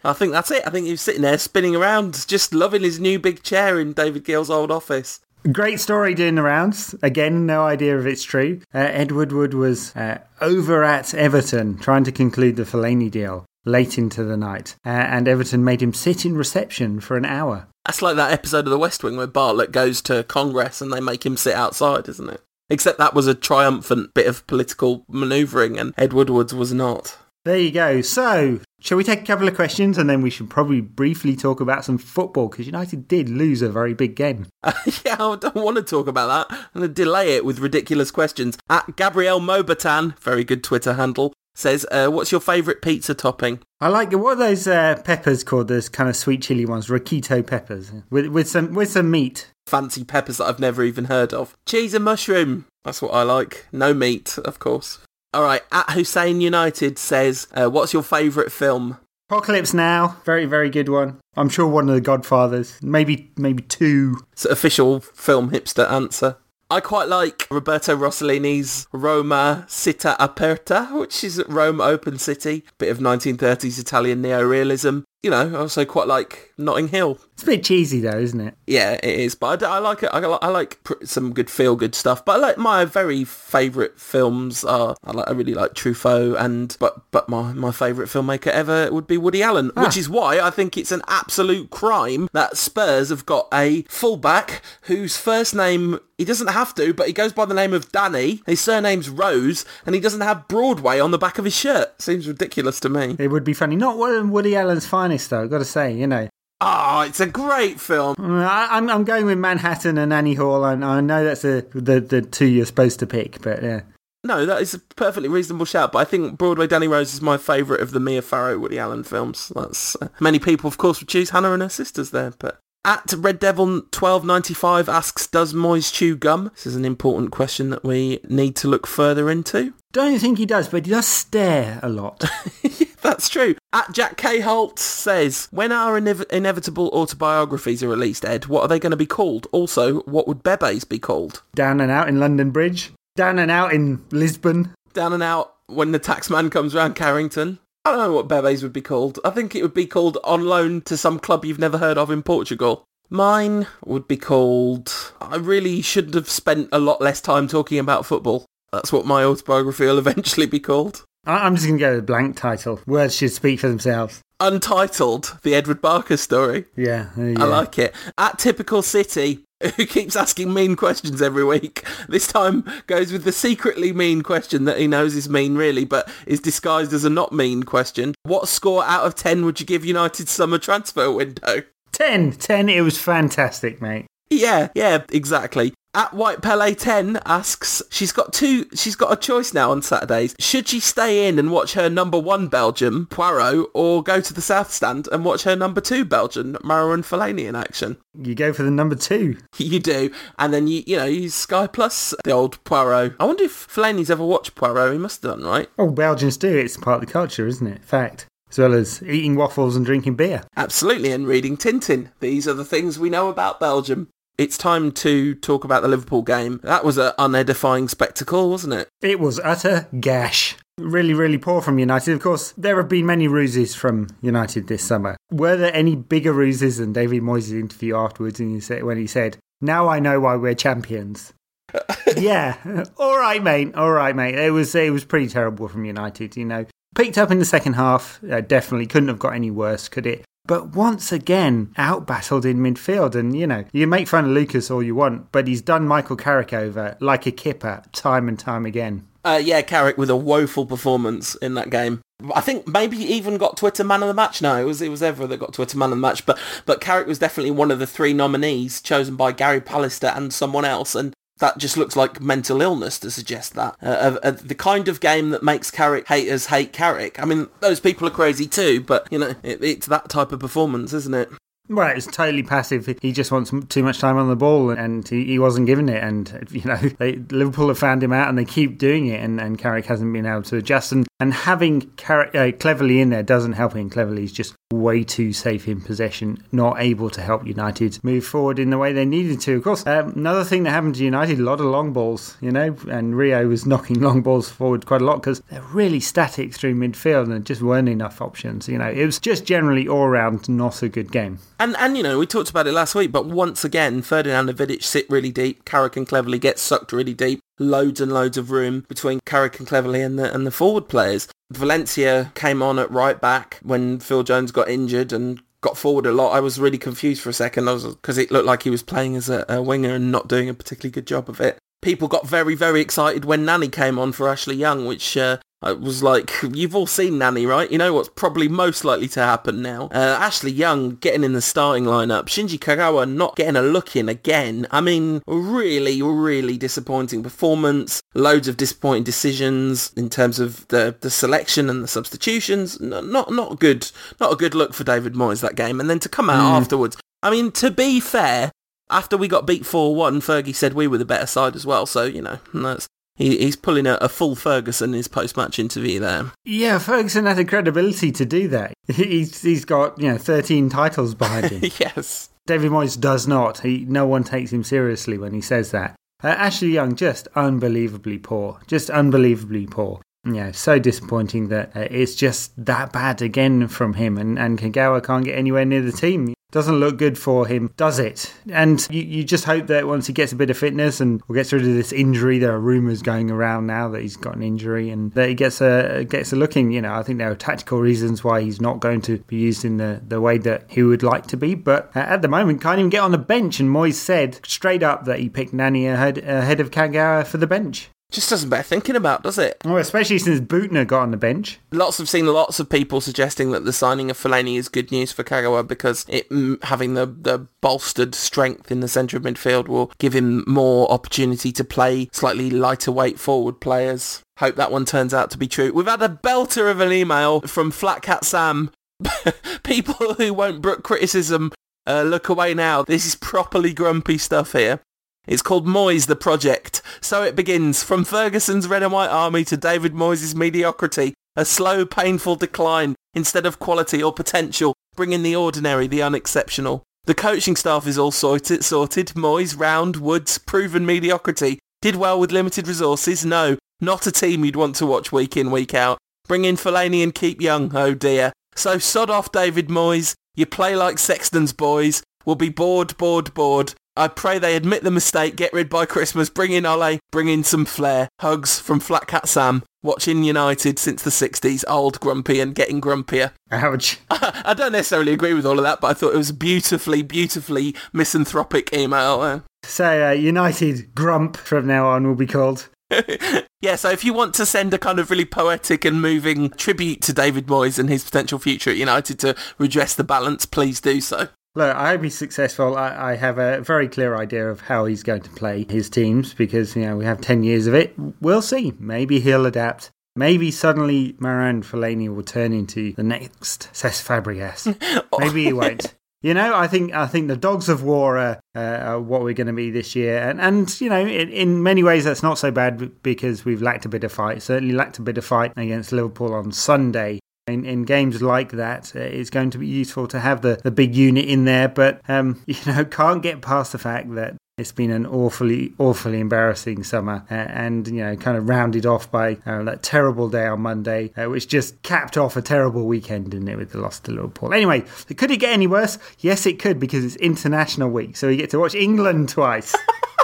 I 0.05 0.13
think 0.13 0.33
that's 0.33 0.51
it. 0.51 0.67
I 0.67 0.71
think 0.71 0.87
he 0.87 0.93
was 0.93 1.01
sitting 1.01 1.23
there 1.23 1.39
spinning 1.39 1.77
around, 1.77 2.27
just 2.27 2.55
loving 2.55 2.83
his 2.83 3.01
new 3.01 3.19
big 3.19 3.43
chair 3.43 3.79
in 3.79 3.93
David 3.93 4.25
Gill's 4.25 4.51
old 4.51 4.71
office. 4.71 5.21
Great 5.53 5.81
story 5.81 6.15
doing 6.15 6.35
the 6.35 6.43
rounds. 6.43 6.95
Again, 7.03 7.47
no 7.47 7.65
idea 7.65 7.99
if 7.99 8.07
it's 8.07 8.23
true. 8.23 8.61
Uh, 8.75 8.79
Ed 8.79 9.13
Woodward 9.13 9.55
was 9.55 9.97
uh, 9.97 10.19
over 10.41 10.85
at 10.85 11.15
Everton 11.15 11.79
trying 11.79 12.05
to 12.05 12.13
conclude 12.13 12.57
the 12.57 12.65
Fellaini 12.65 13.11
deal 13.11 13.47
late 13.65 13.99
into 13.99 14.25
the 14.25 14.37
night, 14.37 14.77
uh, 14.87 14.91
and 14.91 15.29
Everton 15.29 15.65
made 15.65 15.83
him 15.83 15.93
sit 15.93 16.25
in 16.25 16.37
reception 16.37 17.01
for 17.01 17.17
an 17.17 17.25
hour. 17.25 17.69
That's 17.87 18.03
like 18.03 18.17
that 18.17 18.33
episode 18.33 18.67
of 18.67 18.71
The 18.71 18.79
West 18.79 19.03
Wing 19.03 19.17
where 19.17 19.27
Bartlet 19.27 19.73
goes 19.73 20.03
to 20.03 20.25
Congress 20.25 20.81
and 20.81 20.93
they 20.93 21.01
make 21.01 21.25
him 21.25 21.37
sit 21.37 21.55
outside, 21.55 22.09
isn't 22.09 22.31
it? 22.31 22.43
Except 22.69 22.99
that 22.99 23.15
was 23.15 23.27
a 23.27 23.35
triumphant 23.35 24.15
bit 24.15 24.27
of 24.27 24.47
political 24.47 25.05
manoeuvring 25.09 25.79
and 25.79 25.93
Edward 25.97 26.31
Woodward's 26.31 26.55
was 26.55 26.73
not. 26.73 27.19
There 27.45 27.59
you 27.59 27.71
go. 27.73 28.03
So, 28.03 28.61
shall 28.81 28.97
we 28.97 29.05
take 29.05 29.21
a 29.21 29.25
couple 29.25 29.47
of 29.47 29.55
questions 29.55 29.99
and 29.99 30.09
then 30.09 30.23
we 30.23 30.31
should 30.31 30.51
probably 30.51 30.81
briefly 30.81 31.37
talk 31.37 31.61
about 31.61 31.85
some 31.85 31.99
football 31.99 32.49
because 32.49 32.67
United 32.67 33.07
did 33.07 33.29
lose 33.29 33.63
a 33.63 33.71
very 33.71 33.95
big 33.95 34.17
game. 34.17 34.47
Uh, 34.63 34.73
yeah, 35.05 35.15
I 35.15 35.37
don't 35.37 35.55
want 35.55 35.77
to 35.77 35.83
talk 35.83 36.07
about 36.07 36.49
that. 36.49 36.59
I'm 36.75 36.81
going 36.81 36.89
to 36.89 36.95
delay 36.95 37.37
it 37.37 37.45
with 37.45 37.59
ridiculous 37.59 38.11
questions. 38.11 38.59
At 38.69 38.97
Gabriel 38.97 39.41
Mobatan, 39.41 40.19
very 40.19 40.45
good 40.45 40.65
Twitter 40.65 40.95
handle, 40.95 41.33
says, 41.55 41.87
uh, 41.91 42.09
what's 42.09 42.33
your 42.33 42.41
favourite 42.41 42.83
pizza 42.83 43.15
topping? 43.15 43.61
I 43.81 43.89
like 43.89 44.13
what 44.13 44.33
are 44.33 44.37
those 44.37 44.67
uh, 44.67 45.01
peppers 45.05 45.45
called? 45.45 45.69
Those 45.69 45.89
kind 45.89 46.09
of 46.09 46.17
sweet 46.17 46.43
chili 46.43 46.67
ones, 46.67 46.91
Roquito 46.91 47.43
peppers, 47.43 47.93
with 48.11 48.27
with 48.27 48.49
some 48.49 48.75
with 48.75 48.91
some 48.91 49.11
meat. 49.11 49.51
Fancy 49.67 50.03
peppers 50.03 50.39
that 50.39 50.47
I've 50.47 50.59
never 50.59 50.83
even 50.83 51.05
heard 51.05 51.33
of. 51.33 51.57
Cheese 51.65 51.95
and 51.95 52.05
mushroom. 52.05 52.67
That's 52.85 53.01
what 53.01 53.15
I 53.15 53.23
like. 53.23 53.67
No 53.71 53.95
meat, 53.95 54.37
of 54.39 54.59
course. 54.59 54.99
All 55.33 55.45
right, 55.45 55.63
at 55.71 55.91
Hussein 55.91 56.41
United 56.41 56.99
says, 56.99 57.47
uh, 57.55 57.69
what's 57.69 57.93
your 57.93 58.03
favourite 58.03 58.51
film? 58.51 58.99
Apocalypse 59.29 59.73
Now, 59.73 60.17
very 60.25 60.45
very 60.45 60.71
good 60.71 60.89
one. 60.89 61.21
I'm 61.37 61.49
sure 61.49 61.69
one 61.69 61.89
of 61.89 61.95
the 61.95 62.01
Godfathers, 62.01 62.81
maybe 62.83 63.31
maybe 63.37 63.63
two. 63.63 64.17
It's 64.33 64.45
an 64.45 64.51
official 64.51 64.99
film 64.99 65.53
hipster 65.53 65.89
answer. 65.89 66.37
I 66.69 66.81
quite 66.81 67.09
like 67.09 67.47
Roberto 67.49 67.97
Rossellini's 67.97 68.89
Roma 68.93 69.67
Città 69.69 70.17
Aperta, 70.19 70.89
which 70.93 71.23
is 71.23 71.43
Rome 71.49 71.81
Open 71.81 72.19
City, 72.19 72.65
bit 72.79 72.91
of 72.91 72.99
1930s 72.99 73.79
Italian 73.79 74.23
neorealism. 74.23 75.05
You 75.23 75.31
know, 75.31 75.49
I 75.49 75.59
also 75.59 75.85
quite 75.85 76.09
like 76.09 76.53
Notting 76.59 76.89
Hill. 76.89 77.19
It's 77.41 77.49
a 77.49 77.53
bit 77.53 77.65
cheesy 77.65 78.01
though, 78.01 78.19
isn't 78.19 78.39
it? 78.41 78.55
Yeah, 78.67 79.01
it 79.03 79.19
is, 79.19 79.35
but 79.35 79.63
I, 79.63 79.77
I 79.77 79.79
like 79.79 80.03
it. 80.03 80.11
I, 80.13 80.19
I 80.21 80.49
like 80.49 80.85
pr- 80.85 81.03
some 81.05 81.33
good 81.33 81.49
feel-good 81.49 81.95
stuff. 81.95 82.23
But 82.23 82.33
I 82.33 82.37
like 82.37 82.59
my 82.59 82.85
very 82.85 83.25
favourite 83.25 83.99
films 83.99 84.63
are 84.63 84.95
I, 85.05 85.13
like, 85.13 85.27
I 85.27 85.33
really 85.33 85.55
like 85.55 85.73
Truffaut, 85.73 86.39
and 86.39 86.77
but 86.79 87.11
but 87.11 87.31
my 87.31 87.55
my 87.55 87.73
favourite 87.73 88.11
filmmaker 88.11 88.49
ever 88.49 88.93
would 88.93 89.07
be 89.07 89.17
Woody 89.17 89.43
Allen, 89.43 89.71
Ah. 89.75 89.85
which 89.85 89.97
is 89.97 90.07
why 90.07 90.39
I 90.39 90.51
think 90.51 90.77
it's 90.77 90.93
an 90.93 91.01
absolute 91.09 91.71
crime 91.71 92.29
that 92.35 92.59
Spurs 92.59 93.09
have 93.09 93.25
got 93.25 93.49
a 93.55 93.85
fullback 93.85 94.61
whose 94.83 95.17
first 95.17 95.55
name 95.55 95.99
he 96.19 96.27
doesn't 96.27 96.49
have 96.49 96.75
to, 96.75 96.93
but 96.93 97.07
he 97.07 97.15
goes 97.15 97.33
by 97.33 97.47
the 97.47 97.55
name 97.55 97.73
of 97.73 97.91
Danny. 97.91 98.43
His 98.45 98.61
surname's 98.61 99.09
Rose, 99.09 99.65
and 99.87 99.95
he 99.95 100.01
doesn't 100.03 100.21
have 100.21 100.47
Broadway 100.47 101.01
on 101.01 101.11
the 101.11 101.17
back 101.17 101.39
of 101.39 101.47
his 101.47 101.57
shirt. 101.57 102.03
Seems 102.03 102.29
ridiculous 102.29 102.81
to 102.81 102.91
me. 102.91 103.17
It 103.19 103.29
would 103.29 103.45
be 103.45 103.55
funny. 103.55 103.77
Not 103.77 103.97
one 103.97 104.13
of 104.13 104.29
Woody 104.29 104.55
Allen's 104.55 104.85
finest 104.87 105.31
though. 105.31 105.45
I've 105.45 105.51
got 105.51 105.61
to 105.61 105.65
say, 105.65 105.95
you 105.95 106.07
know. 106.07 106.29
Oh, 106.61 107.01
it's 107.07 107.21
a 107.21 107.27
great 107.27 107.81
film. 107.81 108.17
I, 108.19 108.69
I'm 108.71 108.91
I'm 108.91 109.05
going 109.05 109.25
with 109.25 109.39
Manhattan 109.39 109.97
and 109.97 110.13
Annie 110.13 110.35
Hall, 110.35 110.65
and 110.65 110.85
I 110.85 111.01
know 111.01 111.25
that's 111.25 111.45
a, 111.45 111.63
the 111.73 112.01
the 112.01 112.21
two 112.21 112.47
you're 112.47 112.67
supposed 112.67 112.99
to 113.01 113.07
pick, 113.07 113.41
but 113.41 113.63
yeah. 113.63 113.81
No, 114.23 114.45
that 114.45 114.61
is 114.61 114.75
a 114.75 114.79
perfectly 114.79 115.31
reasonable 115.31 115.65
shout, 115.65 115.93
but 115.93 116.01
I 116.01 116.05
think 116.05 116.37
Broadway 116.37 116.67
Danny 116.67 116.87
Rose 116.87 117.15
is 117.15 117.23
my 117.23 117.39
favourite 117.39 117.81
of 117.81 117.93
the 117.93 118.01
Mia 118.01 118.21
Farrow 118.21 118.59
Woody 118.59 118.79
Allen 118.79 119.03
films. 119.03 119.51
That's 119.55 119.97
uh, 119.97 120.09
many 120.21 120.39
people, 120.39 120.69
of 120.69 120.77
course, 120.77 121.01
would 121.01 121.09
choose 121.09 121.31
Hannah 121.31 121.53
and 121.53 121.63
her 121.63 121.71
sisters 121.71 122.11
there, 122.11 122.35
but 122.39 122.61
at 122.85 123.13
Red 123.17 123.39
Devil 123.39 123.83
twelve 123.91 124.25
ninety 124.25 124.55
five 124.55 124.89
asks, 124.89 125.27
"Does 125.27 125.53
Moyes 125.53 125.93
chew 125.93 126.17
gum?" 126.17 126.51
This 126.55 126.67
is 126.67 126.77
an 126.77 126.85
important 126.85 127.31
question 127.31 127.71
that 127.71 127.85
we 127.85 128.21
need 128.29 128.57
to 128.57 128.69
look 128.69 128.87
further 128.87 129.31
into. 129.31 129.75
Don't 129.93 130.19
think 130.19 130.39
he 130.39 130.47
does, 130.47 130.69
but 130.69 130.87
he 130.87 130.93
does 130.93 131.07
stare 131.07 131.81
a 131.83 131.89
lot. 131.89 132.25
That's 133.03 133.29
true. 133.29 133.57
At 133.73 133.93
Jack 133.93 134.17
K. 134.17 134.41
Holt 134.41 134.79
says, 134.79 135.49
when 135.51 135.73
our 135.73 135.99
inev- 135.99 136.31
inevitable 136.31 136.91
autobiographies 136.93 137.83
are 137.83 137.89
released, 137.89 138.25
Ed, 138.25 138.47
what 138.47 138.63
are 138.63 138.69
they 138.69 138.79
going 138.79 138.91
to 138.91 138.97
be 138.97 139.07
called? 139.07 139.47
Also, 139.53 140.01
what 140.01 140.29
would 140.29 140.43
Bebe's 140.43 140.85
be 140.85 140.99
called? 140.99 141.43
Down 141.55 141.81
and 141.81 141.91
out 141.91 142.09
in 142.09 142.21
London 142.21 142.51
Bridge. 142.51 142.93
Down 143.17 143.39
and 143.39 143.51
out 143.51 143.73
in 143.73 144.05
Lisbon. 144.11 144.75
Down 144.93 145.13
and 145.13 145.23
out 145.23 145.55
when 145.67 145.93
the 145.93 146.01
taxman 146.01 146.51
comes 146.51 146.75
round 146.75 146.95
Carrington. 146.95 147.59
I 147.85 147.93
don't 147.93 147.99
know 147.99 148.13
what 148.13 148.29
Bebe's 148.29 148.63
would 148.63 148.73
be 148.73 148.83
called. 148.83 149.19
I 149.25 149.31
think 149.31 149.55
it 149.55 149.63
would 149.63 149.75
be 149.75 149.87
called 149.87 150.19
on 150.23 150.45
loan 150.45 150.83
to 150.83 150.97
some 150.97 151.19
club 151.19 151.45
you've 151.45 151.59
never 151.59 151.79
heard 151.79 151.97
of 151.97 152.11
in 152.11 152.23
Portugal. 152.23 152.85
Mine 153.09 153.67
would 153.85 154.07
be 154.07 154.17
called... 154.17 155.13
I 155.21 155.37
really 155.37 155.81
shouldn't 155.83 156.15
have 156.15 156.29
spent 156.29 156.69
a 156.73 156.79
lot 156.79 157.01
less 157.01 157.21
time 157.21 157.49
talking 157.49 157.79
about 157.79 158.07
football. 158.07 158.45
That's 158.71 158.93
what 158.93 159.07
my 159.07 159.25
autobiography 159.25 159.87
will 159.87 159.99
eventually 159.99 160.47
be 160.47 160.61
called. 160.61 161.05
I'm 161.25 161.55
just 161.55 161.67
going 161.67 161.79
to 161.79 161.85
go 161.85 161.91
with 161.91 162.01
a 162.01 162.07
blank 162.07 162.37
title. 162.37 162.81
Words 162.87 163.17
should 163.17 163.33
speak 163.33 163.61
for 163.61 163.69
themselves. 163.69 164.21
Untitled, 164.39 165.39
the 165.43 165.55
Edward 165.55 165.83
Barker 165.83 166.17
story. 166.17 166.67
Yeah, 166.77 167.11
yeah. 167.17 167.35
I 167.39 167.45
like 167.45 167.79
it. 167.79 167.95
At 168.17 168.39
Typical 168.39 168.83
City, 168.83 169.45
who 169.77 169.87
keeps 169.87 170.17
asking 170.17 170.53
mean 170.53 170.77
questions 170.77 171.21
every 171.21 171.45
week, 171.45 171.85
this 172.09 172.27
time 172.27 172.65
goes 172.87 173.13
with 173.13 173.25
the 173.25 173.33
secretly 173.33 173.93
mean 173.93 174.23
question 174.23 174.65
that 174.65 174.79
he 174.79 174.87
knows 174.87 175.15
is 175.15 175.29
mean 175.29 175.55
really, 175.55 175.85
but 175.85 176.09
is 176.27 176.41
disguised 176.41 176.93
as 176.93 177.05
a 177.05 177.11
not 177.11 177.33
mean 177.33 177.63
question. 177.63 178.15
What 178.23 178.49
score 178.49 178.85
out 178.85 179.05
of 179.05 179.15
10 179.15 179.45
would 179.45 179.61
you 179.61 179.67
give 179.67 179.85
United's 179.85 180.31
summer 180.31 180.59
transfer 180.59 181.11
window? 181.11 181.63
10. 181.93 182.33
10, 182.33 182.69
it 182.69 182.81
was 182.81 182.99
fantastic, 182.99 183.83
mate. 183.83 184.07
Yeah, 184.31 184.69
yeah, 184.75 185.03
exactly. 185.11 185.75
At 185.93 186.15
White 186.15 186.41
Pele 186.41 186.73
10 186.73 187.19
asks, 187.27 187.83
she's 187.91 188.13
got 188.13 188.33
two, 188.33 188.67
she's 188.75 188.95
got 188.95 189.13
a 189.13 189.17
choice 189.17 189.53
now 189.53 189.73
on 189.73 189.83
Saturdays. 189.83 190.37
Should 190.39 190.69
she 190.69 190.79
stay 190.79 191.27
in 191.27 191.37
and 191.37 191.51
watch 191.51 191.73
her 191.73 191.91
number 191.91 192.17
one 192.17 192.47
Belgium, 192.47 193.09
Poirot, 193.11 193.67
or 193.75 194.01
go 194.01 194.21
to 194.21 194.33
the 194.33 194.41
South 194.41 194.71
Stand 194.71 195.09
and 195.11 195.25
watch 195.25 195.43
her 195.43 195.57
number 195.57 195.81
two 195.81 196.05
Belgian, 196.05 196.53
Marouane 196.63 197.03
Fellaini 197.03 197.49
in 197.49 197.57
action? 197.57 197.97
You 198.17 198.37
go 198.37 198.53
for 198.53 198.63
the 198.63 198.71
number 198.71 198.95
two. 198.95 199.39
You 199.59 199.79
do, 199.79 200.11
and 200.39 200.55
then 200.55 200.67
you 200.69 200.83
you 200.87 200.97
know 200.97 201.05
use 201.05 201.35
Sky 201.35 201.67
Plus 201.67 202.15
the 202.25 202.31
old 202.31 202.63
Poirot. 202.65 203.15
I 203.21 203.25
wonder 203.25 203.45
if 203.45 203.69
Fellaini's 203.69 204.11
ever 204.11 204.25
watched 204.25 204.55
Poirot. 204.55 204.93
He 204.93 204.99
must 204.99 205.23
have 205.23 205.33
done, 205.33 205.45
right? 205.45 205.69
Oh, 205.79 205.91
Belgians 205.91 206.37
do. 206.37 206.57
It's 206.57 206.77
part 206.77 207.01
of 207.03 207.07
the 207.07 207.13
culture, 207.13 207.47
isn't 207.47 207.67
it? 207.67 207.85
Fact. 207.85 208.27
As 208.49 208.59
well 208.59 208.75
as 208.75 209.03
eating 209.03 209.37
waffles 209.37 209.77
and 209.77 209.87
drinking 209.87 210.15
beer. 210.17 210.43
Absolutely, 210.57 211.13
and 211.13 211.27
reading 211.27 211.57
Tintin. 211.57 212.11
These 212.21 212.49
are 212.49 212.55
the 212.55 212.65
things 212.65 212.99
we 212.99 213.11
know 213.11 213.29
about 213.29 213.61
Belgium. 213.61 214.09
It's 214.41 214.57
time 214.57 214.91
to 214.93 215.35
talk 215.35 215.65
about 215.65 215.83
the 215.83 215.89
Liverpool 215.89 216.23
game. 216.23 216.61
That 216.63 216.83
was 216.83 216.97
an 216.97 217.13
unedifying 217.19 217.89
spectacle, 217.89 218.49
wasn't 218.49 218.73
it? 218.73 218.89
It 219.03 219.21
was 219.21 219.39
utter 219.41 219.87
gash. 220.01 220.57
Really, 220.79 221.13
really 221.13 221.37
poor 221.37 221.61
from 221.61 221.79
United. 221.79 222.15
Of 222.15 222.23
course, 222.23 222.55
there 222.57 222.79
have 222.79 222.89
been 222.89 223.05
many 223.05 223.29
ruses 223.29 223.75
from 223.75 224.07
United 224.23 224.67
this 224.67 224.83
summer. 224.83 225.19
Were 225.31 225.59
there 225.59 225.75
any 225.75 225.95
bigger 225.95 226.33
ruses 226.33 226.79
than 226.79 226.95
David 226.95 227.23
Moyes' 227.23 227.53
interview 227.53 227.95
afterwards 227.95 228.41
and 228.41 228.51
he 228.51 228.61
said, 228.61 228.83
when 228.83 228.97
he 228.97 229.07
said, 229.07 229.37
Now 229.61 229.89
I 229.89 229.99
know 229.99 230.21
why 230.21 230.37
we're 230.37 230.55
champions? 230.55 231.35
yeah. 232.17 232.87
All 232.97 233.19
right, 233.19 233.43
mate. 233.43 233.75
All 233.75 233.93
right, 233.93 234.17
mate. 234.17 234.37
It 234.37 234.53
was 234.53 234.75
it 234.75 234.91
was 234.91 235.05
pretty 235.05 235.29
terrible 235.29 235.69
from 235.69 235.85
United, 235.85 236.35
you 236.39 236.47
know. 236.47 236.65
Picked 236.95 237.19
up 237.19 237.31
in 237.31 237.41
the 237.41 237.45
second 237.45 237.75
half, 237.75 238.19
uh, 238.25 238.41
definitely 238.41 238.87
couldn't 238.87 239.11
have 239.11 239.19
got 239.19 239.35
any 239.35 239.51
worse, 239.51 239.91
could 239.91 240.07
it? 240.07 240.25
But 240.51 240.75
once 240.75 241.13
again, 241.13 241.73
out 241.77 242.09
battled 242.09 242.45
in 242.45 242.59
midfield. 242.59 243.15
And, 243.15 243.39
you 243.39 243.47
know, 243.47 243.65
you 243.73 243.87
make 243.87 244.09
fun 244.09 244.25
of 244.25 244.31
Lucas 244.33 244.69
all 244.69 244.83
you 244.83 244.97
want, 244.97 245.31
but 245.31 245.47
he's 245.47 245.63
done 245.63 245.87
Michael 245.87 246.17
Carrick 246.17 246.53
over 246.53 246.97
like 246.99 247.25
a 247.25 247.31
kipper 247.31 247.85
time 247.93 248.27
and 248.29 248.37
time 248.37 248.67
again. 248.67 249.07
Uh, 249.25 249.41
yeah, 249.41 249.63
Carrick 249.63 249.97
with 249.97 250.11
a 250.11 250.17
woeful 250.17 250.67
performance 250.67 251.37
in 251.37 251.55
that 251.55 251.71
game. 251.71 252.01
I 252.35 252.41
think 252.41 252.67
maybe 252.67 252.97
he 252.97 253.15
even 253.15 253.37
got 253.37 253.59
Twitter 253.59 253.85
Man 253.85 254.03
of 254.03 254.09
the 254.09 254.15
Match. 254.15 254.43
No, 254.43 254.57
it 254.57 254.65
was 254.65 254.83
it 254.83 254.89
was 254.89 255.03
Evra 255.03 255.29
that 255.29 255.39
got 255.39 255.53
Twitter 255.53 255.79
Man 255.79 255.93
of 255.93 255.99
the 255.99 256.03
Match. 256.03 256.27
But 256.27 256.39
but 256.67 256.81
Carrick 256.81 257.07
was 257.07 257.21
definitely 257.21 257.53
one 257.53 257.71
of 257.71 257.79
the 257.79 257.87
three 257.87 258.13
nominees 258.13 258.83
chosen 258.83 259.15
by 259.15 259.31
Gary 259.31 259.61
Pallister 259.61 260.15
and 260.17 260.33
someone 260.33 260.65
else. 260.65 260.97
And 260.97 261.15
that 261.41 261.59
just 261.59 261.77
looks 261.77 261.97
like 261.97 262.21
mental 262.21 262.63
illness 262.63 262.99
to 263.01 263.11
suggest 263.11 263.55
that. 263.55 263.77
Uh, 263.83 264.19
uh, 264.23 264.31
the 264.31 264.55
kind 264.55 264.89
of 264.89 265.01
game 265.01 265.31
that 265.31 265.43
makes 265.43 265.71
Carrick 265.71 266.07
haters 266.07 266.47
hate 266.47 266.73
Carrick. 266.73 267.21
I 267.21 267.25
mean, 267.25 267.49
those 267.61 267.81
people 267.81 268.07
are 268.07 268.13
crazy 268.13 268.47
too, 268.47 268.81
but, 268.81 269.09
you 269.11 269.19
know, 269.19 269.35
it, 269.43 269.63
it's 269.63 269.87
that 269.87 270.09
type 270.09 270.33
of 270.33 270.41
performance, 270.41 270.93
isn't 270.93 271.15
it? 271.15 271.31
Well, 271.71 271.97
it's 271.97 272.07
totally 272.07 272.43
passive. 272.43 272.99
He 273.01 273.13
just 273.13 273.31
wants 273.31 273.53
too 273.69 273.85
much 273.85 274.01
time 274.01 274.17
on 274.17 274.29
the 274.29 274.35
ball, 274.35 274.71
and 274.71 275.07
he, 275.07 275.25
he 275.25 275.39
wasn't 275.39 275.69
given 275.69 275.89
it. 275.89 276.03
And 276.03 276.49
you 276.51 276.65
know, 276.65 276.77
they, 276.77 277.17
Liverpool 277.31 277.69
have 277.69 277.79
found 277.79 278.03
him 278.03 278.13
out, 278.13 278.29
and 278.29 278.37
they 278.37 278.45
keep 278.45 278.77
doing 278.77 279.07
it. 279.07 279.23
And, 279.23 279.41
and 279.41 279.57
Carrick 279.57 279.87
hasn't 279.87 280.13
been 280.13 280.27
able 280.27 280.43
to 280.43 280.57
adjust. 280.57 280.91
And 280.91 281.07
and 281.21 281.33
having 281.33 281.83
Carrick 281.93 282.35
uh, 282.35 282.51
Cleverley 282.59 283.01
in 283.01 283.11
there 283.11 283.23
doesn't 283.23 283.53
help 283.53 283.75
him. 283.75 283.89
Cleverley, 283.89 284.19
he's 284.19 284.33
just 284.33 284.57
way 284.73 285.03
too 285.03 285.33
safe 285.33 285.67
in 285.67 285.81
possession, 285.81 286.43
not 286.53 286.81
able 286.81 287.11
to 287.11 287.21
help 287.21 287.47
United 287.47 287.99
move 288.05 288.25
forward 288.25 288.59
in 288.59 288.71
the 288.71 288.79
way 288.79 288.93
they 288.93 289.05
needed 289.05 289.41
to. 289.41 289.57
Of 289.57 289.65
course, 289.65 289.87
um, 289.87 290.13
another 290.15 290.45
thing 290.45 290.63
that 290.63 290.71
happened 290.71 290.95
to 290.97 291.05
United: 291.05 291.39
a 291.39 291.43
lot 291.43 291.61
of 291.61 291.67
long 291.67 291.93
balls. 291.93 292.37
You 292.41 292.53
know, 292.53 292.77
and 292.89 293.17
Rio 293.17 293.49
was 293.49 293.67
knocking 293.71 294.01
long 294.01 294.23
balls 294.23 294.49
forward 294.49 294.87
quite 294.87 295.03
a 295.03 295.05
lot 295.05 295.17
because 295.17 295.41
they're 295.51 295.63
really 295.63 296.01
static 296.01 296.55
through 296.55 296.75
midfield, 296.75 297.35
and 297.35 297.45
just 297.45 297.63
weren't 297.63 297.89
enough 297.89 298.23
options. 298.23 298.69
You 298.69 298.79
know, 298.79 298.89
it 298.89 299.05
was 299.05 299.19
just 299.19 299.45
generally 299.45 299.89
all 299.89 300.09
round 300.09 300.49
not 300.49 300.83
a 300.83 300.89
good 300.89 301.11
game. 301.11 301.39
And 301.59 301.77
and 301.79 301.97
you 301.97 302.03
know 302.03 302.19
we 302.19 302.27
talked 302.27 302.51
about 302.51 302.67
it 302.67 302.73
last 302.73 302.95
week, 302.95 303.13
but 303.13 303.27
once 303.27 303.65
again 303.65 304.03
Ferdinand 304.03 304.49
and 304.49 304.59
Vidic 304.59 304.83
sit 304.83 305.09
really 305.11 305.33
deep. 305.33 305.65
Carrick 305.65 305.97
and 305.97 306.07
Cleverley 306.07 306.41
get 306.41 306.59
sucked 306.59 306.93
really 306.93 307.15
deep. 307.15 307.41
Loads 307.63 308.01
and 308.01 308.11
loads 308.11 308.39
of 308.39 308.51
room 308.51 308.87
between 308.89 309.21
Carrick 309.27 309.59
and 309.59 309.69
Cleverley 309.69 310.05
and 310.05 310.19
the 310.19 310.33
and 310.33 310.47
the 310.47 310.51
forward 310.51 310.89
players. 310.89 311.29
Valencia 311.53 312.33
came 312.35 312.63
on 312.63 312.79
at 312.79 312.91
right 312.91 313.21
back 313.21 313.61
when 313.63 314.01
Phil 314.01 314.23
Jones 314.23 314.51
got 314.51 314.71
injured 314.71 315.13
and 315.13 315.43
got 315.61 315.77
forward 315.77 316.07
a 316.07 316.13
lot. 316.13 316.31
I 316.31 316.41
was 316.41 316.59
really 316.59 316.79
confused 316.79 317.21
for 317.21 317.29
a 317.29 317.35
second. 317.35 317.67
Because 317.67 318.17
it 318.17 318.31
looked 318.31 318.47
like 318.47 318.63
he 318.63 318.71
was 318.71 318.83
playing 318.83 319.15
as 319.15 319.29
a, 319.29 319.45
a 319.47 319.61
winger 319.61 319.95
and 319.95 320.11
not 320.11 320.27
doing 320.27 320.49
a 320.49 320.55
particularly 320.55 320.91
good 320.91 321.07
job 321.07 321.29
of 321.29 321.39
it. 321.39 321.59
People 321.83 322.09
got 322.09 322.27
very 322.27 322.55
very 322.55 322.81
excited 322.81 323.27
when 323.27 323.45
Nani 323.45 323.69
came 323.69 323.99
on 323.99 324.13
for 324.13 324.29
Ashley 324.29 324.57
Young, 324.57 324.87
which 324.87 325.17
uh, 325.19 325.37
I 325.63 325.73
was 325.73 326.03
like, 326.03 326.33
you've 326.55 326.75
all 326.75 326.87
seen 326.87 327.19
Nani, 327.19 327.45
right? 327.45 327.71
You 327.71 327.77
know 327.77 327.93
what's 327.93 328.09
probably 328.09 328.49
most 328.49 328.83
likely 328.83 329.09
to 329.09 329.21
happen 329.21 329.61
now. 329.61 329.89
Uh, 329.93 330.17
Ashley 330.19 330.51
Young 330.51 330.97
getting 330.97 331.23
in 331.23 331.35
the 331.35 331.43
starting 331.43 331.85
lineup. 331.85 332.27
Shinji 332.27 332.59
Kagawa 332.59 333.11
not 333.11 333.37
getting 333.37 333.57
a 333.57 333.63
look 333.63 333.95
in 333.95 334.09
again. 334.09 334.67
I 334.71 334.81
mean, 334.81 335.21
really, 335.27 336.01
really 336.01 336.57
disappointing 336.57 337.23
performance. 337.23 338.01
Loads 338.15 338.49
of 338.49 338.57
disappointing 338.57 339.05
decisions 339.05 339.93
in 339.97 340.09
terms 340.09 340.39
of 340.39 340.67
the, 340.69 340.97
the 341.01 341.11
selection 341.11 341.69
and 341.69 341.85
the 341.85 341.89
substitutions. 341.89 342.81
No, 342.81 343.03
not 343.03 343.31
not 343.31 343.61
good. 343.61 343.91
Not 344.19 344.33
a 344.33 344.37
good 344.37 344.55
look 344.55 344.73
for 344.73 344.85
David 344.85 345.13
Moyes 345.13 345.43
that 345.43 345.57
game. 345.57 345.79
And 345.79 345.91
then 345.91 345.99
to 346.01 346.09
come 346.09 346.31
out 346.31 346.55
mm. 346.55 346.61
afterwards. 346.61 346.97
I 347.23 347.31
mean, 347.31 347.53
to 347.53 347.71
be 347.71 348.01
fair, 348.01 348.51
after 348.89 349.19
we 349.19 349.29
got 349.29 349.47
beat 349.47 349.65
4-1, 349.65 350.23
Fergie 350.23 350.55
said 350.55 350.73
we 350.73 350.87
were 350.87 350.97
the 350.97 351.05
better 351.05 351.27
side 351.27 351.55
as 351.55 351.67
well. 351.67 351.85
So, 351.85 352.05
you 352.05 352.23
know, 352.23 352.39
that's 352.55 352.89
he, 353.21 353.37
he's 353.39 353.57
pulling 353.57 353.87
a, 353.87 353.95
a, 354.01 354.09
full 354.09 354.35
Ferguson 354.35 354.91
in 354.91 354.97
his 354.97 355.09
post-match 355.09 355.59
interview 355.59 356.01
there. 356.01 356.33
Yeah, 356.45 356.79
Ferguson 356.79 357.27
had 357.27 357.37
the 357.37 357.45
credibility 357.45 358.11
to 358.13 358.25
do 358.25 358.49
that. 358.49 358.73
He's 358.89 359.41
he's 359.43 359.65
got 359.65 360.01
you 360.01 360.11
know 360.11 360.19
thirteen 360.19 360.69
titles 360.69 361.15
behind 361.15 361.51
him. 361.51 361.71
yes, 361.79 362.31
David 362.47 362.73
Moyes 362.73 362.99
does 362.99 363.29
not. 363.29 363.61
He 363.61 363.85
no 363.85 364.07
one 364.07 364.25
takes 364.25 364.53
him 364.53 364.65
seriously 364.65 365.17
when 365.17 365.33
he 365.33 365.41
says 365.41 365.71
that. 365.71 365.95
Uh, 366.25 366.29
Ashley 366.29 366.71
Young 366.71 366.97
just 366.97 367.29
unbelievably 367.37 368.19
poor, 368.19 368.59
just 368.67 368.91
unbelievably 368.91 369.69
poor. 369.69 370.01
Yeah, 370.25 370.51
so 370.53 370.79
disappointing 370.79 371.49
that 371.49 371.77
uh, 371.77 371.87
it's 371.91 372.15
just 372.15 372.53
that 372.65 372.93
bad 372.93 373.23
again 373.23 373.69
from 373.69 373.95
him, 373.95 374.19
and, 374.19 374.39
and 374.39 374.59
Kagawa 374.59 375.05
can't 375.05 375.25
get 375.25 375.39
anywhere 375.39 375.65
near 375.65 375.83
the 375.83 375.93
team 375.93 376.35
doesn't 376.51 376.81
look 376.81 376.99
good 376.99 377.19
for 377.19 377.47
him, 377.47 377.73
does 377.77 377.99
it? 377.99 378.33
And 378.51 378.87
you, 378.91 379.03
you 379.03 379.25
just 379.25 379.45
hope 379.45 379.69
that 379.69 379.87
once 379.87 380.07
he 380.07 380.13
gets 380.13 380.33
a 380.33 380.37
bit 380.37 380.51
of 380.51 380.59
fitness 380.59 381.01
and 381.01 381.23
gets 381.29 381.53
rid 381.53 381.63
of 381.63 381.75
this 381.75 381.93
injury, 381.93 382.39
there 382.39 382.53
are 382.53 382.61
rumours 382.61 383.03
going 383.03 383.31
around 383.31 383.67
now 383.67 383.89
that 383.89 384.03
he's 384.03 384.17
got 384.17 384.37
an 384.37 384.43
injury 384.43 384.91
and 384.91 385.13
that 385.13 385.29
he 385.29 385.35
gets 385.35 385.61
a 385.61 386.05
gets 386.05 386.33
a 386.33 386.37
looking. 386.37 386.73
You 386.73 386.83
know, 386.83 386.95
I 386.95 387.03
think 387.03 387.19
there 387.19 387.31
are 387.31 387.37
tactical 387.37 387.81
reasons 387.81 388.25
why 388.25 388.43
he's 388.43 388.61
not 388.61 388.81
going 388.81 389.01
to 389.03 389.19
be 389.19 389.37
used 389.37 389.65
in 389.65 389.77
the, 389.77 390.01
the 390.07 390.21
way 390.21 390.39
that 390.39 390.65
he 390.69 390.83
would 390.83 391.03
like 391.03 391.27
to 391.29 391.37
be. 391.37 391.55
But 391.55 391.91
at 391.95 392.23
the 392.23 392.29
moment, 392.29 392.61
can't 392.61 392.79
even 392.79 392.91
get 392.91 393.03
on 393.03 393.13
the 393.13 393.19
bench. 393.19 393.61
And 393.61 393.71
Moyes 393.71 393.95
said 393.95 394.41
straight 394.47 394.83
up 394.83 395.05
that 395.05 395.21
he 395.21 395.29
picked 395.29 395.53
Nani 395.53 395.87
ahead, 395.87 396.19
ahead 396.19 396.61
of 396.61 396.71
Kagawa 396.71 397.27
for 397.27 397.39
the 397.39 397.47
bench. 397.47 397.91
Just 398.11 398.31
doesn't 398.31 398.51
bear 398.51 398.63
thinking 398.63 398.97
about, 398.97 399.23
does 399.23 399.39
it? 399.39 399.57
Well, 399.65 399.77
especially 399.77 400.19
since 400.19 400.41
Büttner 400.41 400.87
got 400.87 401.03
on 401.03 401.11
the 401.11 401.17
bench. 401.17 401.61
Lots 401.71 401.99
have 401.99 402.09
seen 402.09 402.27
lots 402.27 402.59
of 402.59 402.69
people 402.69 403.01
suggesting 403.01 403.53
that 403.53 403.65
the 403.65 403.73
signing 403.73 404.11
of 404.11 404.19
Fellaini 404.19 404.57
is 404.57 404.69
good 404.69 404.91
news 404.91 405.13
for 405.13 405.23
Kagawa 405.23 405.67
because 405.67 406.05
it 406.09 406.27
having 406.65 406.95
the, 406.95 407.07
the 407.07 407.47
bolstered 407.61 408.15
strength 408.15 408.71
in 408.73 408.81
the 408.81 408.89
centre 408.89 409.17
of 409.17 409.23
midfield 409.23 409.69
will 409.69 409.93
give 409.99 410.13
him 410.13 410.45
more 410.47 410.91
opportunity 410.91 411.53
to 411.53 411.65
play 411.65 412.09
slightly 412.13 412.51
lighter 412.51 412.91
weight 412.91 413.19
forward 413.19 413.61
players. 413.61 414.23
Hope 414.39 414.57
that 414.57 414.73
one 414.73 414.85
turns 414.85 415.15
out 415.15 415.31
to 415.31 415.39
be 415.39 415.47
true. 415.47 415.73
We've 415.73 415.87
had 415.87 416.03
a 416.03 416.09
belter 416.09 416.71
of 416.71 416.81
an 416.81 416.93
email 416.93 417.41
from 417.43 417.71
Flat 417.71 418.03
Cat 418.03 418.25
Sam. 418.25 418.71
people 419.63 420.15
who 420.15 420.35
won't 420.35 420.61
brook 420.61 420.83
criticism 420.83 421.53
uh, 421.87 422.03
look 422.03 422.29
away 422.29 422.55
now. 422.55 422.83
This 422.83 423.07
is 423.07 423.15
properly 423.15 423.73
grumpy 423.73 424.19
stuff 424.19 424.53
here. 424.53 424.81
It's 425.27 425.43
called 425.43 425.67
Moyes 425.67 426.07
the 426.07 426.17
Project. 426.17 426.83
So 427.01 427.23
it 427.23 427.37
begins 427.37 427.83
from 427.83 428.05
Ferguson's 428.05 428.69
red 428.69 428.83
and 428.83 428.93
white 428.93 429.11
army 429.11 429.45
to 429.45 429.57
David 429.57 429.93
Moyes' 429.93 430.35
mediocrity, 430.35 431.15
a 431.37 431.45
slow, 431.45 431.85
painful 431.85 432.37
decline 432.37 432.97
instead 433.15 433.47
of 433.47 433.59
quality 433.59 434.03
or 434.03 434.13
potential, 434.13 434.75
bringing 434.97 435.23
the 435.23 435.37
ordinary, 435.37 435.87
the 435.87 436.03
unexceptional. 436.03 436.83
The 437.05 437.15
coaching 437.15 437.57
staff 437.57 437.87
is 437.87 437.99
all 437.99 438.11
sorted, 438.11 438.65
sorted. 438.65 439.09
Moyes, 439.09 439.59
Round, 439.59 439.97
Woods, 439.97 440.39
proven 440.39 440.85
mediocrity. 440.85 441.59
Did 441.83 441.97
well 441.97 442.21
with 442.21 442.33
limited 442.33 442.69
resources? 442.69 443.25
No, 443.25 443.57
not 443.81 444.07
a 444.07 444.13
team 444.13 444.45
you'd 444.45 444.57
want 444.57 444.77
to 444.77 444.87
watch 444.87 445.11
week 445.11 445.37
in, 445.37 445.51
week 445.51 445.75
out. 445.75 445.99
Bring 446.29 446.45
in 446.45 446.57
Fellaini 446.57 447.03
and 447.03 447.15
keep 447.15 447.41
young, 447.41 447.75
oh 447.75 447.95
dear. 447.95 448.33
So 448.55 448.79
sod 448.79 449.11
off 449.11 449.33
David 449.33 449.69
Moyes. 449.69 450.15
You 450.37 450.47
play 450.47 450.77
like 450.77 450.99
Sexton's 450.99 451.53
boys. 451.53 452.03
We'll 452.25 452.37
be 452.37 452.51
bored, 452.51 452.97
bored, 452.99 453.33
bored. 453.33 453.75
I 453.97 454.09
pray 454.09 454.39
they 454.39 454.57
admit 454.57 454.83
the 454.83 454.91
mistake, 454.91 455.37
get 455.37 455.53
rid 455.53 455.69
by 455.69 455.85
Christmas, 455.85 456.31
bring 456.31 456.53
in 456.53 456.65
Ole, 456.65 456.99
bring 457.11 457.29
in 457.29 457.43
some 457.45 457.65
flair. 457.65 458.09
Hugs 458.21 458.61
from 458.61 458.81
Flat 458.81 459.07
Cat 459.07 459.29
Sam, 459.29 459.65
watching 459.83 460.23
United 460.23 460.79
since 460.79 461.03
the 461.03 461.11
60s, 461.11 461.65
old, 461.67 461.99
grumpy 462.01 462.41
and 462.41 462.55
getting 462.55 462.81
grumpier. 462.81 463.33
Ouch. 463.51 463.99
I 464.11 464.55
don't 464.57 464.73
necessarily 464.73 465.13
agree 465.13 465.35
with 465.35 465.45
all 465.45 465.59
of 465.59 465.65
that, 465.65 465.81
but 465.81 465.89
I 465.89 465.95
thought 465.95 466.15
it 466.15 466.19
was 466.19 466.31
a 466.31 466.35
beautifully, 466.35 467.03
beautifully 467.03 467.75
misanthropic 467.93 468.73
email. 468.73 469.43
So, 469.65 470.09
uh, 470.09 470.13
United 470.13 470.95
Grump 470.95 471.37
from 471.37 471.67
now 471.67 471.89
on 471.89 472.07
will 472.07 472.15
be 472.15 472.27
called. 472.27 472.69
yeah, 473.61 473.77
so 473.77 473.91
if 473.91 474.05
you 474.05 474.13
want 474.13 474.35
to 474.35 474.47
send 474.47 474.75
a 474.75 474.79
kind 474.79 474.99
of 474.99 475.11
really 475.11 475.25
poetic 475.25 475.85
and 475.85 476.01
moving 476.01 476.51
tribute 476.51 477.03
to 477.03 477.13
David 477.13 477.47
Moyes 477.47 477.79
and 477.79 477.89
his 477.89 478.05
potential 478.05 478.39
future 478.39 478.71
at 478.71 478.77
United 478.77 479.19
to 479.21 479.37
redress 479.59 479.95
the 479.95 480.05
balance, 480.05 480.47
please 480.47 480.81
do 480.81 481.01
so. 481.01 481.29
Look, 481.57 481.75
I 481.75 481.91
hope 481.91 482.05
he's 482.05 482.17
successful. 482.17 482.77
I, 482.77 483.13
I, 483.13 483.17
have 483.17 483.39
a 483.39 483.61
very 483.61 483.89
clear 483.89 484.15
idea 484.15 484.49
of 484.49 484.61
how 484.61 484.85
he's 484.85 485.03
going 485.03 485.23
to 485.23 485.31
play 485.31 485.67
his 485.69 485.91
teams 485.91 486.33
because, 486.33 486.77
you 486.77 486.83
know, 486.83 486.97
we 486.97 487.05
have 487.05 487.21
10 487.21 487.43
years 487.43 487.67
of 487.67 487.75
it. 487.75 487.93
We'll 488.21 488.43
see. 488.43 488.73
Maybe 488.79 489.19
he'll 489.19 489.47
adapt. 489.47 489.91
Maybe 490.15 490.53
suddenly 490.53 491.15
Marouane 491.15 491.65
Fellaini 491.65 492.15
will 492.15 492.23
turn 492.23 492.53
into 492.53 492.93
the 492.93 493.03
next 493.03 493.69
Cesc 493.73 494.05
Fabregas. 494.07 494.77
Maybe 495.19 495.45
he 495.45 495.53
won't. 495.53 495.95
You 496.23 496.35
know, 496.35 496.55
I 496.55 496.67
think 496.67 496.93
I 496.93 497.07
think 497.07 497.29
the 497.29 497.37
dogs 497.37 497.71
of 497.71 497.83
war 497.83 498.19
are, 498.19 498.41
uh, 498.55 498.61
are 498.61 499.01
what 499.01 499.23
we're 499.23 499.33
going 499.33 499.47
to 499.47 499.55
be 499.55 499.71
this 499.71 499.97
year, 499.97 500.19
and 500.19 500.39
and 500.39 500.79
you 500.79 500.91
know, 500.91 501.01
in, 501.01 501.31
in, 501.31 501.63
many 501.63 501.83
ways 501.83 502.05
that's 502.05 502.23
not 502.23 502.37
so 502.37 502.51
bad 502.51 503.03
because 503.03 503.47
we've 503.47 503.63
lacked 503.63 503.87
a 503.87 503.89
bit 503.89 504.05
of 504.05 504.13
fight. 504.13 504.43
Certainly 504.43 504.75
lacked 504.75 504.99
a 504.99 505.03
bit 505.03 505.17
of 505.17 505.25
fight 505.25 505.55
against 505.57 505.93
Liverpool 505.93 506.35
on 506.35 506.53
Sunday, 506.53 507.21
in, 507.51 507.65
in 507.65 507.85
games 507.85 508.23
like 508.23 508.53
that, 508.53 508.93
uh, 508.95 509.01
it's 509.01 509.31
going 509.31 509.51
to 509.51 509.59
be 509.59 509.67
useful 509.67 510.07
to 510.09 510.21
have 510.21 510.43
the, 510.43 510.61
the 510.63 510.71
big 510.71 510.95
unit 510.95 511.27
in 511.27 511.45
there, 511.45 511.69
but 511.69 512.01
um, 512.09 512.43
you 512.47 512.57
know, 512.67 512.85
can't 512.85 513.23
get 513.23 513.43
past 513.43 513.73
the 513.73 513.79
fact 513.79 514.15
that 514.15 514.37
it's 514.61 514.73
been 514.73 514.91
an 514.91 515.07
awfully, 515.07 515.73
awfully 515.79 516.21
embarrassing 516.21 516.85
summer, 516.85 517.25
uh, 517.31 517.35
and 517.35 517.89
you 517.89 518.05
know, 518.05 518.15
kind 518.17 518.37
of 518.37 518.49
rounded 518.49 518.85
off 518.85 519.11
by 519.11 519.39
uh, 519.47 519.63
that 519.63 519.83
terrible 519.83 520.29
day 520.29 520.47
on 520.47 520.61
Monday, 520.61 521.13
uh, 521.17 521.31
which 521.31 521.49
just 521.49 521.81
capped 521.83 522.19
off 522.19 522.37
a 522.37 522.43
terrible 522.43 522.87
weekend, 522.87 523.31
didn't 523.31 523.49
it, 523.49 523.57
with 523.57 523.73
the 523.73 523.79
loss 523.79 524.01
to 524.01 524.13
Liverpool? 524.13 524.53
Anyway, 524.53 524.85
could 525.17 525.31
it 525.31 525.39
get 525.39 525.53
any 525.53 525.67
worse? 525.67 525.99
Yes, 526.19 526.45
it 526.45 526.59
could 526.59 526.79
because 526.79 527.05
it's 527.05 527.17
International 527.17 527.91
Week, 527.91 528.17
so 528.17 528.29
we 528.29 528.37
get 528.37 528.51
to 528.51 528.59
watch 528.59 528.75
England 528.75 529.31
twice. 529.31 529.75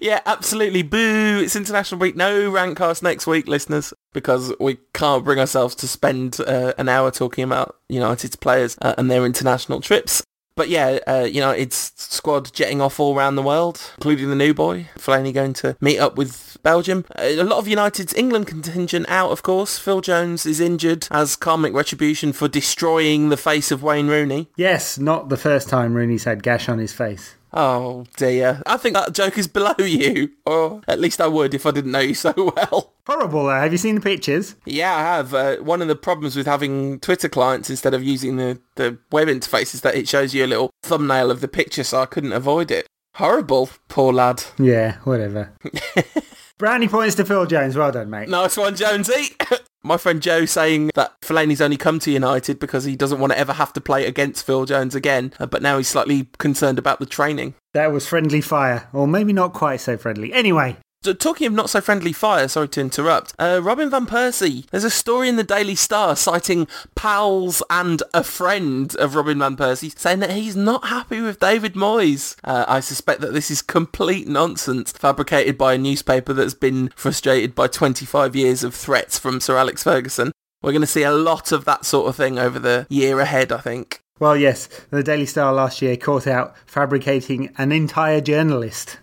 yeah, 0.00 0.20
absolutely. 0.26 0.82
Boo! 0.82 1.40
It's 1.42 1.56
International 1.56 2.00
Week. 2.00 2.16
No 2.16 2.50
Rantcast 2.50 3.02
next 3.02 3.26
week, 3.26 3.46
listeners, 3.46 3.92
because 4.12 4.52
we 4.58 4.78
can't 4.92 5.24
bring 5.24 5.38
ourselves 5.38 5.74
to 5.76 5.88
spend 5.88 6.38
uh, 6.40 6.72
an 6.78 6.88
hour 6.88 7.10
talking 7.10 7.44
about 7.44 7.76
United's 7.88 8.36
players 8.36 8.76
uh, 8.82 8.94
and 8.98 9.10
their 9.10 9.24
international 9.24 9.80
trips. 9.80 10.22
But 10.56 10.68
yeah, 10.68 10.98
uh, 11.06 11.26
it's 11.26 11.92
squad 11.96 12.52
jetting 12.52 12.82
off 12.82 13.00
all 13.00 13.16
around 13.16 13.36
the 13.36 13.42
world, 13.42 13.80
including 13.96 14.28
the 14.28 14.36
new 14.36 14.52
boy, 14.52 14.88
Fellaini 14.98 15.32
going 15.32 15.54
to 15.54 15.76
meet 15.80 15.98
up 15.98 16.16
with 16.16 16.58
Belgium. 16.62 17.06
Uh, 17.16 17.22
a 17.22 17.44
lot 17.44 17.58
of 17.58 17.68
United's 17.68 18.12
England 18.12 18.46
contingent 18.46 19.08
out, 19.08 19.30
of 19.30 19.42
course. 19.42 19.78
Phil 19.78 20.02
Jones 20.02 20.44
is 20.44 20.60
injured 20.60 21.08
as 21.10 21.36
karmic 21.36 21.72
retribution 21.72 22.34
for 22.34 22.46
destroying 22.46 23.30
the 23.30 23.38
face 23.38 23.70
of 23.70 23.82
Wayne 23.82 24.08
Rooney. 24.08 24.48
Yes, 24.56 24.98
not 24.98 25.30
the 25.30 25.38
first 25.38 25.68
time 25.68 25.94
Rooney's 25.94 26.24
had 26.24 26.42
gash 26.42 26.68
on 26.68 26.78
his 26.78 26.92
face. 26.92 27.36
Oh 27.52 28.04
dear. 28.16 28.62
I 28.66 28.76
think 28.76 28.94
that 28.94 29.12
joke 29.12 29.36
is 29.38 29.48
below 29.48 29.74
you. 29.78 30.30
Or 30.46 30.80
at 30.86 31.00
least 31.00 31.20
I 31.20 31.26
would 31.26 31.54
if 31.54 31.66
I 31.66 31.70
didn't 31.70 31.92
know 31.92 32.00
you 32.00 32.14
so 32.14 32.32
well. 32.56 32.92
Horrible 33.06 33.44
though. 33.44 33.50
Have 33.50 33.72
you 33.72 33.78
seen 33.78 33.96
the 33.96 34.00
pictures? 34.00 34.54
Yeah, 34.64 34.94
I 34.94 35.00
have. 35.00 35.34
Uh, 35.34 35.56
one 35.56 35.82
of 35.82 35.88
the 35.88 35.96
problems 35.96 36.36
with 36.36 36.46
having 36.46 37.00
Twitter 37.00 37.28
clients 37.28 37.70
instead 37.70 37.94
of 37.94 38.04
using 38.04 38.36
the, 38.36 38.60
the 38.76 38.98
web 39.10 39.28
interface 39.28 39.74
is 39.74 39.80
that 39.80 39.96
it 39.96 40.08
shows 40.08 40.34
you 40.34 40.44
a 40.44 40.46
little 40.46 40.70
thumbnail 40.82 41.30
of 41.30 41.40
the 41.40 41.48
picture 41.48 41.84
so 41.84 42.00
I 42.00 42.06
couldn't 42.06 42.32
avoid 42.32 42.70
it. 42.70 42.86
Horrible. 43.14 43.70
Poor 43.88 44.12
lad. 44.12 44.44
Yeah, 44.58 44.98
whatever. 45.04 45.52
Brownie 46.58 46.88
points 46.88 47.16
to 47.16 47.24
Phil 47.24 47.46
Jones. 47.46 47.76
Well 47.76 47.90
done, 47.90 48.10
mate. 48.10 48.28
Nice 48.28 48.56
one, 48.56 48.76
Jonesy. 48.76 49.34
My 49.82 49.96
friend 49.96 50.20
Joe 50.20 50.44
saying 50.44 50.90
that 50.94 51.18
Fellaini's 51.22 51.62
only 51.62 51.78
come 51.78 51.98
to 52.00 52.10
United 52.10 52.58
because 52.58 52.84
he 52.84 52.96
doesn't 52.96 53.18
want 53.18 53.32
to 53.32 53.38
ever 53.38 53.54
have 53.54 53.72
to 53.72 53.80
play 53.80 54.06
against 54.06 54.44
Phil 54.44 54.66
Jones 54.66 54.94
again, 54.94 55.32
uh, 55.38 55.46
but 55.46 55.62
now 55.62 55.78
he's 55.78 55.88
slightly 55.88 56.28
concerned 56.38 56.78
about 56.78 57.00
the 57.00 57.06
training. 57.06 57.54
That 57.72 57.90
was 57.90 58.06
friendly 58.06 58.42
fire, 58.42 58.88
or 58.92 59.08
maybe 59.08 59.32
not 59.32 59.54
quite 59.54 59.80
so 59.80 59.96
friendly. 59.96 60.32
Anyway, 60.34 60.76
talking 61.02 61.46
of 61.46 61.52
not 61.54 61.70
so 61.70 61.80
friendly 61.80 62.12
fire, 62.12 62.46
sorry 62.46 62.68
to 62.68 62.80
interrupt, 62.80 63.34
uh, 63.38 63.60
Robin 63.62 63.88
Van 63.88 64.06
Persie, 64.06 64.66
there's 64.66 64.84
a 64.84 64.90
story 64.90 65.30
in 65.30 65.36
the 65.36 65.44
Daily 65.44 65.74
Star 65.74 66.14
citing 66.14 66.68
pals 66.94 67.62
and 67.70 68.02
a 68.12 68.22
friend 68.22 68.94
of 68.96 69.14
Robin 69.14 69.38
Van 69.38 69.56
Persie 69.56 69.98
saying 69.98 70.18
that 70.18 70.32
he's 70.32 70.56
not 70.56 70.86
happy 70.86 71.22
with 71.22 71.40
David 71.40 71.72
Moyes. 71.72 72.36
Uh, 72.44 72.66
I 72.68 72.80
suspect 72.80 73.22
that 73.22 73.32
this 73.32 73.50
is 73.50 73.62
complete 73.62 74.28
nonsense 74.28 74.92
fabricated 74.92 75.56
by 75.56 75.74
a 75.74 75.78
newspaper 75.78 76.34
that's 76.34 76.54
been 76.54 76.90
frustrated 76.94 77.54
by 77.54 77.66
25 77.66 78.36
years 78.36 78.62
of 78.62 78.74
threats 78.74 79.18
from 79.18 79.40
Sir 79.40 79.56
Alex 79.56 79.82
Ferguson. 79.82 80.32
We're 80.62 80.72
going 80.72 80.82
to 80.82 80.86
see 80.86 81.04
a 81.04 81.12
lot 81.12 81.50
of 81.50 81.64
that 81.64 81.86
sort 81.86 82.08
of 82.08 82.16
thing 82.16 82.38
over 82.38 82.58
the 82.58 82.86
year 82.90 83.20
ahead, 83.20 83.52
I 83.52 83.58
think. 83.58 84.02
Well, 84.18 84.36
yes, 84.36 84.68
the 84.90 85.02
Daily 85.02 85.24
Star 85.24 85.50
last 85.54 85.80
year 85.80 85.96
caught 85.96 86.26
out 86.26 86.54
fabricating 86.66 87.54
an 87.56 87.72
entire 87.72 88.20
journalist. 88.20 88.98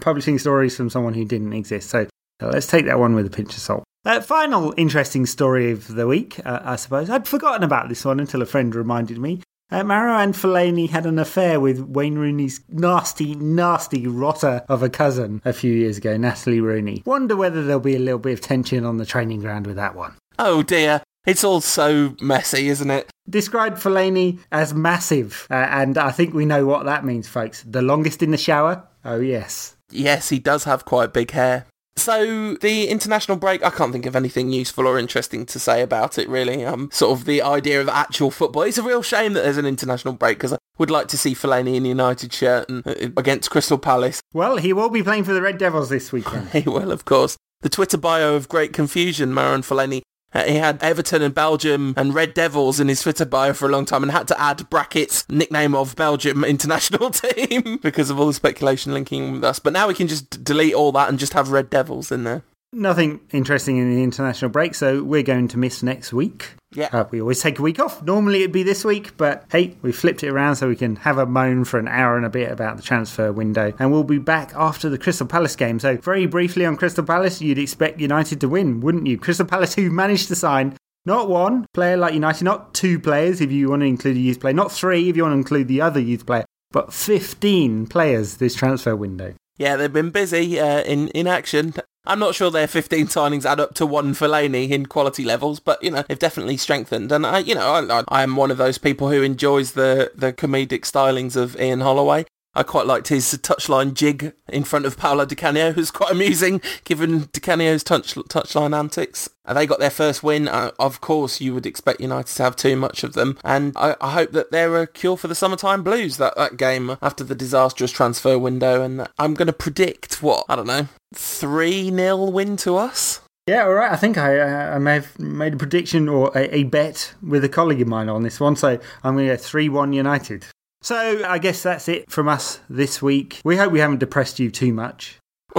Publishing 0.00 0.38
stories 0.38 0.76
from 0.76 0.90
someone 0.90 1.14
who 1.14 1.24
didn't 1.24 1.52
exist. 1.52 1.90
So 1.90 2.06
let's 2.40 2.66
take 2.66 2.86
that 2.86 2.98
one 2.98 3.14
with 3.14 3.26
a 3.26 3.30
pinch 3.30 3.54
of 3.54 3.60
salt. 3.60 3.84
Uh, 4.04 4.20
final 4.20 4.72
interesting 4.76 5.26
story 5.26 5.70
of 5.70 5.88
the 5.88 6.06
week, 6.06 6.40
uh, 6.46 6.60
I 6.64 6.76
suppose. 6.76 7.10
I'd 7.10 7.28
forgotten 7.28 7.62
about 7.62 7.88
this 7.88 8.04
one 8.04 8.18
until 8.18 8.40
a 8.40 8.46
friend 8.46 8.74
reminded 8.74 9.18
me. 9.18 9.42
Uh, 9.70 9.82
Marouane 9.82 10.34
Fellaini 10.34 10.88
had 10.88 11.06
an 11.06 11.18
affair 11.18 11.60
with 11.60 11.80
Wayne 11.80 12.16
Rooney's 12.16 12.60
nasty, 12.68 13.36
nasty 13.36 14.06
rotter 14.06 14.64
of 14.68 14.82
a 14.82 14.88
cousin 14.90 15.40
a 15.44 15.52
few 15.52 15.72
years 15.72 15.98
ago, 15.98 16.16
Natalie 16.16 16.60
Rooney. 16.60 17.02
Wonder 17.04 17.36
whether 17.36 17.62
there'll 17.62 17.78
be 17.78 17.94
a 17.94 18.00
little 18.00 18.18
bit 18.18 18.32
of 18.32 18.40
tension 18.40 18.84
on 18.84 18.96
the 18.96 19.06
training 19.06 19.40
ground 19.40 19.66
with 19.66 19.76
that 19.76 19.94
one. 19.94 20.14
Oh 20.38 20.62
dear. 20.62 21.02
It's 21.26 21.44
all 21.44 21.60
so 21.60 22.16
messy, 22.20 22.68
isn't 22.68 22.90
it? 22.90 23.10
Described 23.28 23.76
Fellaini 23.76 24.38
as 24.50 24.72
massive, 24.72 25.46
uh, 25.50 25.54
and 25.54 25.98
I 25.98 26.10
think 26.10 26.32
we 26.32 26.46
know 26.46 26.64
what 26.64 26.86
that 26.86 27.04
means, 27.04 27.28
folks. 27.28 27.62
The 27.62 27.82
longest 27.82 28.22
in 28.22 28.30
the 28.30 28.38
shower? 28.38 28.88
Oh, 29.04 29.20
yes. 29.20 29.76
Yes, 29.90 30.28
he 30.28 30.38
does 30.38 30.64
have 30.64 30.84
quite 30.84 31.12
big 31.12 31.30
hair. 31.32 31.66
So 31.96 32.54
the 32.54 32.88
international 32.88 33.36
break, 33.36 33.64
I 33.64 33.70
can't 33.70 33.92
think 33.92 34.06
of 34.06 34.16
anything 34.16 34.50
useful 34.50 34.86
or 34.86 34.98
interesting 34.98 35.44
to 35.46 35.58
say 35.58 35.82
about 35.82 36.18
it. 36.18 36.28
Really, 36.28 36.64
um, 36.64 36.88
sort 36.92 37.18
of 37.18 37.26
the 37.26 37.42
idea 37.42 37.80
of 37.80 37.88
actual 37.88 38.30
football. 38.30 38.62
It's 38.62 38.78
a 38.78 38.82
real 38.82 39.02
shame 39.02 39.34
that 39.34 39.42
there's 39.42 39.58
an 39.58 39.66
international 39.66 40.14
break 40.14 40.38
because 40.38 40.54
I 40.54 40.58
would 40.78 40.90
like 40.90 41.08
to 41.08 41.18
see 41.18 41.34
Fellaini 41.34 41.74
in 41.76 41.82
the 41.82 41.90
United 41.90 42.32
shirt 42.32 42.70
and, 42.70 42.86
uh, 42.86 42.94
against 43.18 43.50
Crystal 43.50 43.76
Palace. 43.76 44.22
Well, 44.32 44.56
he 44.56 44.72
will 44.72 44.88
be 44.88 45.02
playing 45.02 45.24
for 45.24 45.34
the 45.34 45.42
Red 45.42 45.58
Devils 45.58 45.90
this 45.90 46.10
weekend. 46.10 46.48
he 46.52 46.68
will, 46.68 46.90
of 46.90 47.04
course. 47.04 47.36
The 47.60 47.68
Twitter 47.68 47.98
bio 47.98 48.34
of 48.34 48.48
great 48.48 48.72
confusion, 48.72 49.32
Marouane 49.32 49.66
Fellaini 49.66 50.00
Uh, 50.32 50.44
he 50.44 50.56
had 50.56 50.82
Everton 50.82 51.22
and 51.22 51.34
Belgium 51.34 51.94
and 51.96 52.14
Red 52.14 52.34
Devils 52.34 52.78
in 52.78 52.88
his 52.88 53.02
Twitter 53.02 53.24
bio 53.24 53.52
for 53.52 53.66
a 53.66 53.72
long 53.72 53.84
time 53.84 54.02
and 54.02 54.12
had 54.12 54.28
to 54.28 54.40
add 54.40 54.68
brackets 54.70 55.28
nickname 55.28 55.74
of 55.74 55.96
Belgium 55.96 56.44
international 56.50 57.10
team 57.10 57.78
because 57.82 58.10
of 58.10 58.20
all 58.20 58.26
the 58.26 58.34
speculation 58.34 58.92
linking 58.92 59.32
with 59.32 59.44
us. 59.44 59.58
But 59.58 59.72
now 59.72 59.88
we 59.88 59.94
can 59.94 60.06
just 60.06 60.44
delete 60.44 60.74
all 60.74 60.92
that 60.92 61.08
and 61.08 61.18
just 61.18 61.32
have 61.32 61.50
Red 61.50 61.70
Devils 61.70 62.12
in 62.12 62.24
there. 62.24 62.42
Nothing 62.72 63.20
interesting 63.32 63.78
in 63.78 63.92
the 63.92 64.02
international 64.04 64.48
break, 64.48 64.76
so 64.76 65.02
we're 65.02 65.24
going 65.24 65.48
to 65.48 65.58
miss 65.58 65.82
next 65.82 66.12
week. 66.12 66.54
Yeah. 66.72 66.88
Uh, 66.92 67.04
we 67.10 67.20
always 67.20 67.40
take 67.40 67.58
a 67.58 67.62
week 67.62 67.80
off. 67.80 68.00
Normally 68.04 68.42
it'd 68.42 68.52
be 68.52 68.62
this 68.62 68.84
week, 68.84 69.16
but 69.16 69.44
hey, 69.50 69.76
we 69.82 69.90
flipped 69.90 70.22
it 70.22 70.28
around 70.28 70.54
so 70.54 70.68
we 70.68 70.76
can 70.76 70.94
have 70.96 71.18
a 71.18 71.26
moan 71.26 71.64
for 71.64 71.80
an 71.80 71.88
hour 71.88 72.16
and 72.16 72.24
a 72.24 72.30
bit 72.30 72.48
about 72.48 72.76
the 72.76 72.82
transfer 72.84 73.32
window. 73.32 73.72
And 73.80 73.90
we'll 73.90 74.04
be 74.04 74.18
back 74.18 74.52
after 74.54 74.88
the 74.88 74.98
Crystal 74.98 75.26
Palace 75.26 75.56
game. 75.56 75.80
So, 75.80 75.96
very 75.96 76.26
briefly 76.26 76.64
on 76.64 76.76
Crystal 76.76 77.02
Palace, 77.02 77.40
you'd 77.40 77.58
expect 77.58 77.98
United 77.98 78.40
to 78.42 78.48
win, 78.48 78.80
wouldn't 78.80 79.08
you? 79.08 79.18
Crystal 79.18 79.46
Palace, 79.46 79.74
who 79.76 79.90
managed 79.90 80.28
to 80.28 80.36
sign 80.36 80.76
not 81.04 81.28
one 81.28 81.66
player 81.74 81.96
like 81.96 82.14
United, 82.14 82.44
not 82.44 82.72
two 82.72 83.00
players 83.00 83.40
if 83.40 83.50
you 83.50 83.70
want 83.70 83.82
to 83.82 83.86
include 83.86 84.16
a 84.16 84.20
youth 84.20 84.38
player, 84.38 84.54
not 84.54 84.70
three 84.70 85.08
if 85.08 85.16
you 85.16 85.24
want 85.24 85.32
to 85.32 85.38
include 85.38 85.66
the 85.66 85.80
other 85.80 85.98
youth 85.98 86.24
player, 86.24 86.44
but 86.70 86.92
15 86.92 87.88
players 87.88 88.36
this 88.36 88.54
transfer 88.54 88.94
window. 88.94 89.34
Yeah, 89.56 89.74
they've 89.76 89.92
been 89.92 90.10
busy 90.10 90.60
uh, 90.60 90.82
in 90.82 91.08
in 91.08 91.26
action. 91.26 91.74
I'm 92.06 92.18
not 92.18 92.34
sure 92.34 92.50
their 92.50 92.66
15 92.66 93.08
signings 93.08 93.44
add 93.44 93.60
up 93.60 93.74
to 93.74 93.86
one 93.86 94.14
Fellaini 94.14 94.70
in 94.70 94.86
quality 94.86 95.24
levels, 95.24 95.60
but 95.60 95.82
you 95.82 95.90
know 95.90 96.02
they've 96.02 96.18
definitely 96.18 96.56
strengthened. 96.56 97.12
And 97.12 97.26
I, 97.26 97.38
you 97.38 97.54
know, 97.54 97.88
I, 97.90 98.04
I 98.08 98.22
am 98.22 98.36
one 98.36 98.50
of 98.50 98.56
those 98.56 98.78
people 98.78 99.10
who 99.10 99.22
enjoys 99.22 99.72
the 99.72 100.10
the 100.14 100.32
comedic 100.32 100.82
stylings 100.82 101.36
of 101.36 101.60
Ian 101.60 101.80
Holloway. 101.80 102.24
I 102.54 102.64
quite 102.64 102.86
liked 102.86 103.08
his 103.08 103.26
touchline 103.42 103.94
jig 103.94 104.32
in 104.48 104.64
front 104.64 104.84
of 104.84 104.96
Paolo 104.96 105.24
Di 105.24 105.36
Canio. 105.36 105.72
Was 105.72 105.92
quite 105.92 106.10
amusing, 106.10 106.60
given 106.84 107.28
Di 107.32 107.40
Canio's 107.40 107.84
touch, 107.84 108.14
touchline 108.14 108.76
antics. 108.76 109.30
They 109.52 109.66
got 109.66 109.78
their 109.78 109.90
first 109.90 110.22
win. 110.22 110.48
Uh, 110.48 110.72
of 110.78 111.00
course, 111.00 111.40
you 111.40 111.54
would 111.54 111.66
expect 111.66 112.00
United 112.00 112.34
to 112.36 112.42
have 112.42 112.56
too 112.56 112.76
much 112.76 113.04
of 113.04 113.12
them. 113.12 113.38
And 113.44 113.72
I, 113.76 113.96
I, 114.00 114.12
hope 114.12 114.32
that 114.32 114.50
they're 114.50 114.82
a 114.82 114.86
cure 114.86 115.16
for 115.16 115.28
the 115.28 115.34
summertime 115.34 115.82
blues, 115.82 116.16
that, 116.16 116.36
that 116.36 116.56
game 116.56 116.96
after 117.00 117.24
the 117.24 117.34
disastrous 117.34 117.92
transfer 117.92 118.38
window. 118.38 118.82
And 118.82 119.08
I'm 119.18 119.34
going 119.34 119.46
to 119.46 119.52
predict, 119.52 120.22
what, 120.22 120.44
I 120.48 120.56
don't 120.56 120.66
know, 120.66 120.88
3-0 121.14 122.32
win 122.32 122.56
to 122.58 122.76
us? 122.76 123.20
Yeah, 123.46 123.64
all 123.64 123.74
right. 123.74 123.90
I 123.90 123.96
think 123.96 124.18
I, 124.18 124.38
uh, 124.38 124.74
I 124.76 124.78
may 124.78 124.94
have 124.94 125.18
made 125.18 125.54
a 125.54 125.56
prediction 125.56 126.08
or 126.08 126.30
a, 126.36 126.54
a, 126.54 126.62
bet 126.64 127.14
with 127.22 127.42
a 127.42 127.48
colleague 127.48 127.80
of 127.82 127.88
mine 127.88 128.08
on 128.08 128.22
this 128.22 128.38
one. 128.38 128.54
So 128.54 128.78
I'm 129.02 129.14
going 129.14 129.28
to 129.28 129.34
go 129.34 129.36
3 129.36 129.68
1 129.68 129.92
United. 129.92 130.46
So 130.82 131.24
I 131.24 131.38
guess 131.38 131.62
that's 131.62 131.88
it 131.88 132.10
from 132.10 132.28
us 132.28 132.60
this 132.70 133.02
week. 133.02 133.40
We 133.44 133.56
hope 133.56 133.72
we 133.72 133.80
haven't 133.80 133.98
depressed 133.98 134.38
you 134.38 134.50
too 134.50 134.72
much. 134.72 135.18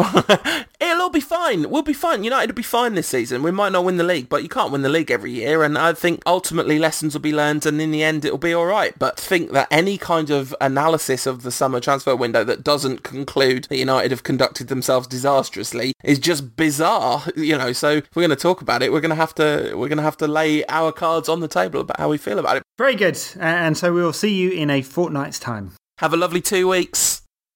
Be 1.12 1.20
fine. 1.20 1.70
We'll 1.70 1.82
be 1.82 1.92
fine. 1.92 2.24
United 2.24 2.52
will 2.52 2.56
be 2.56 2.64
fine 2.64 2.96
this 2.96 3.08
season. 3.08 3.44
We 3.44 3.52
might 3.52 3.74
not 3.74 3.84
win 3.84 3.98
the 3.98 4.04
league, 4.04 4.30
but 4.30 4.44
you 4.44 4.50
can't 4.50 4.72
win 4.72 4.82
the 4.82 4.88
league 4.90 5.12
every 5.12 5.32
year. 5.32 5.62
And 5.62 5.78
I 5.78 5.92
think 5.92 6.22
ultimately 6.26 6.80
lessons 6.80 7.14
will 7.14 7.22
be 7.22 7.34
learned, 7.34 7.66
and 7.66 7.82
in 7.82 7.92
the 7.92 8.02
end, 8.02 8.24
it'll 8.24 8.38
be 8.38 8.54
all 8.54 8.66
right. 8.66 8.98
But 8.98 9.20
think 9.20 9.52
that 9.52 9.68
any 9.70 9.98
kind 9.98 10.30
of 10.30 10.56
analysis 10.62 11.26
of 11.26 11.44
the 11.44 11.52
summer 11.52 11.82
transfer 11.82 12.16
window 12.16 12.46
that 12.46 12.64
doesn't 12.64 13.04
conclude 13.04 13.66
that 13.66 13.78
United 13.78 14.12
have 14.12 14.24
conducted 14.24 14.70
themselves 14.70 15.06
disastrously 15.08 15.94
is 16.04 16.18
just 16.18 16.56
bizarre. 16.56 17.24
You 17.36 17.58
know, 17.58 17.74
so 17.74 17.98
if 17.98 18.16
we're 18.16 18.22
going 18.22 18.30
to 18.30 18.36
talk 18.38 18.62
about 18.62 18.82
it, 18.82 18.94
we're 18.94 19.02
going 19.02 19.10
to 19.10 19.16
have 19.16 19.36
to 19.36 19.74
we're 19.76 19.90
going 19.90 19.98
to 19.98 20.04
have 20.04 20.18
to 20.18 20.28
lay 20.28 20.64
our 20.68 20.94
cards 20.94 21.28
on 21.28 21.42
the 21.42 21.50
table 21.50 21.82
about 21.82 22.00
how 22.00 22.10
we 22.10 22.18
feel 22.18 22.40
about 22.40 22.56
it. 22.58 22.64
Very 22.78 22.96
good. 22.96 23.20
And 23.38 23.78
so 23.78 23.94
we 23.94 24.02
will 24.02 24.14
see 24.14 24.34
you 24.34 24.52
in 24.52 24.70
a 24.70 24.82
fortnight's 24.82 25.40
time. 25.40 25.74
Have 25.98 26.14
a 26.14 26.18
lovely 26.18 26.42
two 26.42 26.68
weeks. 26.68 27.21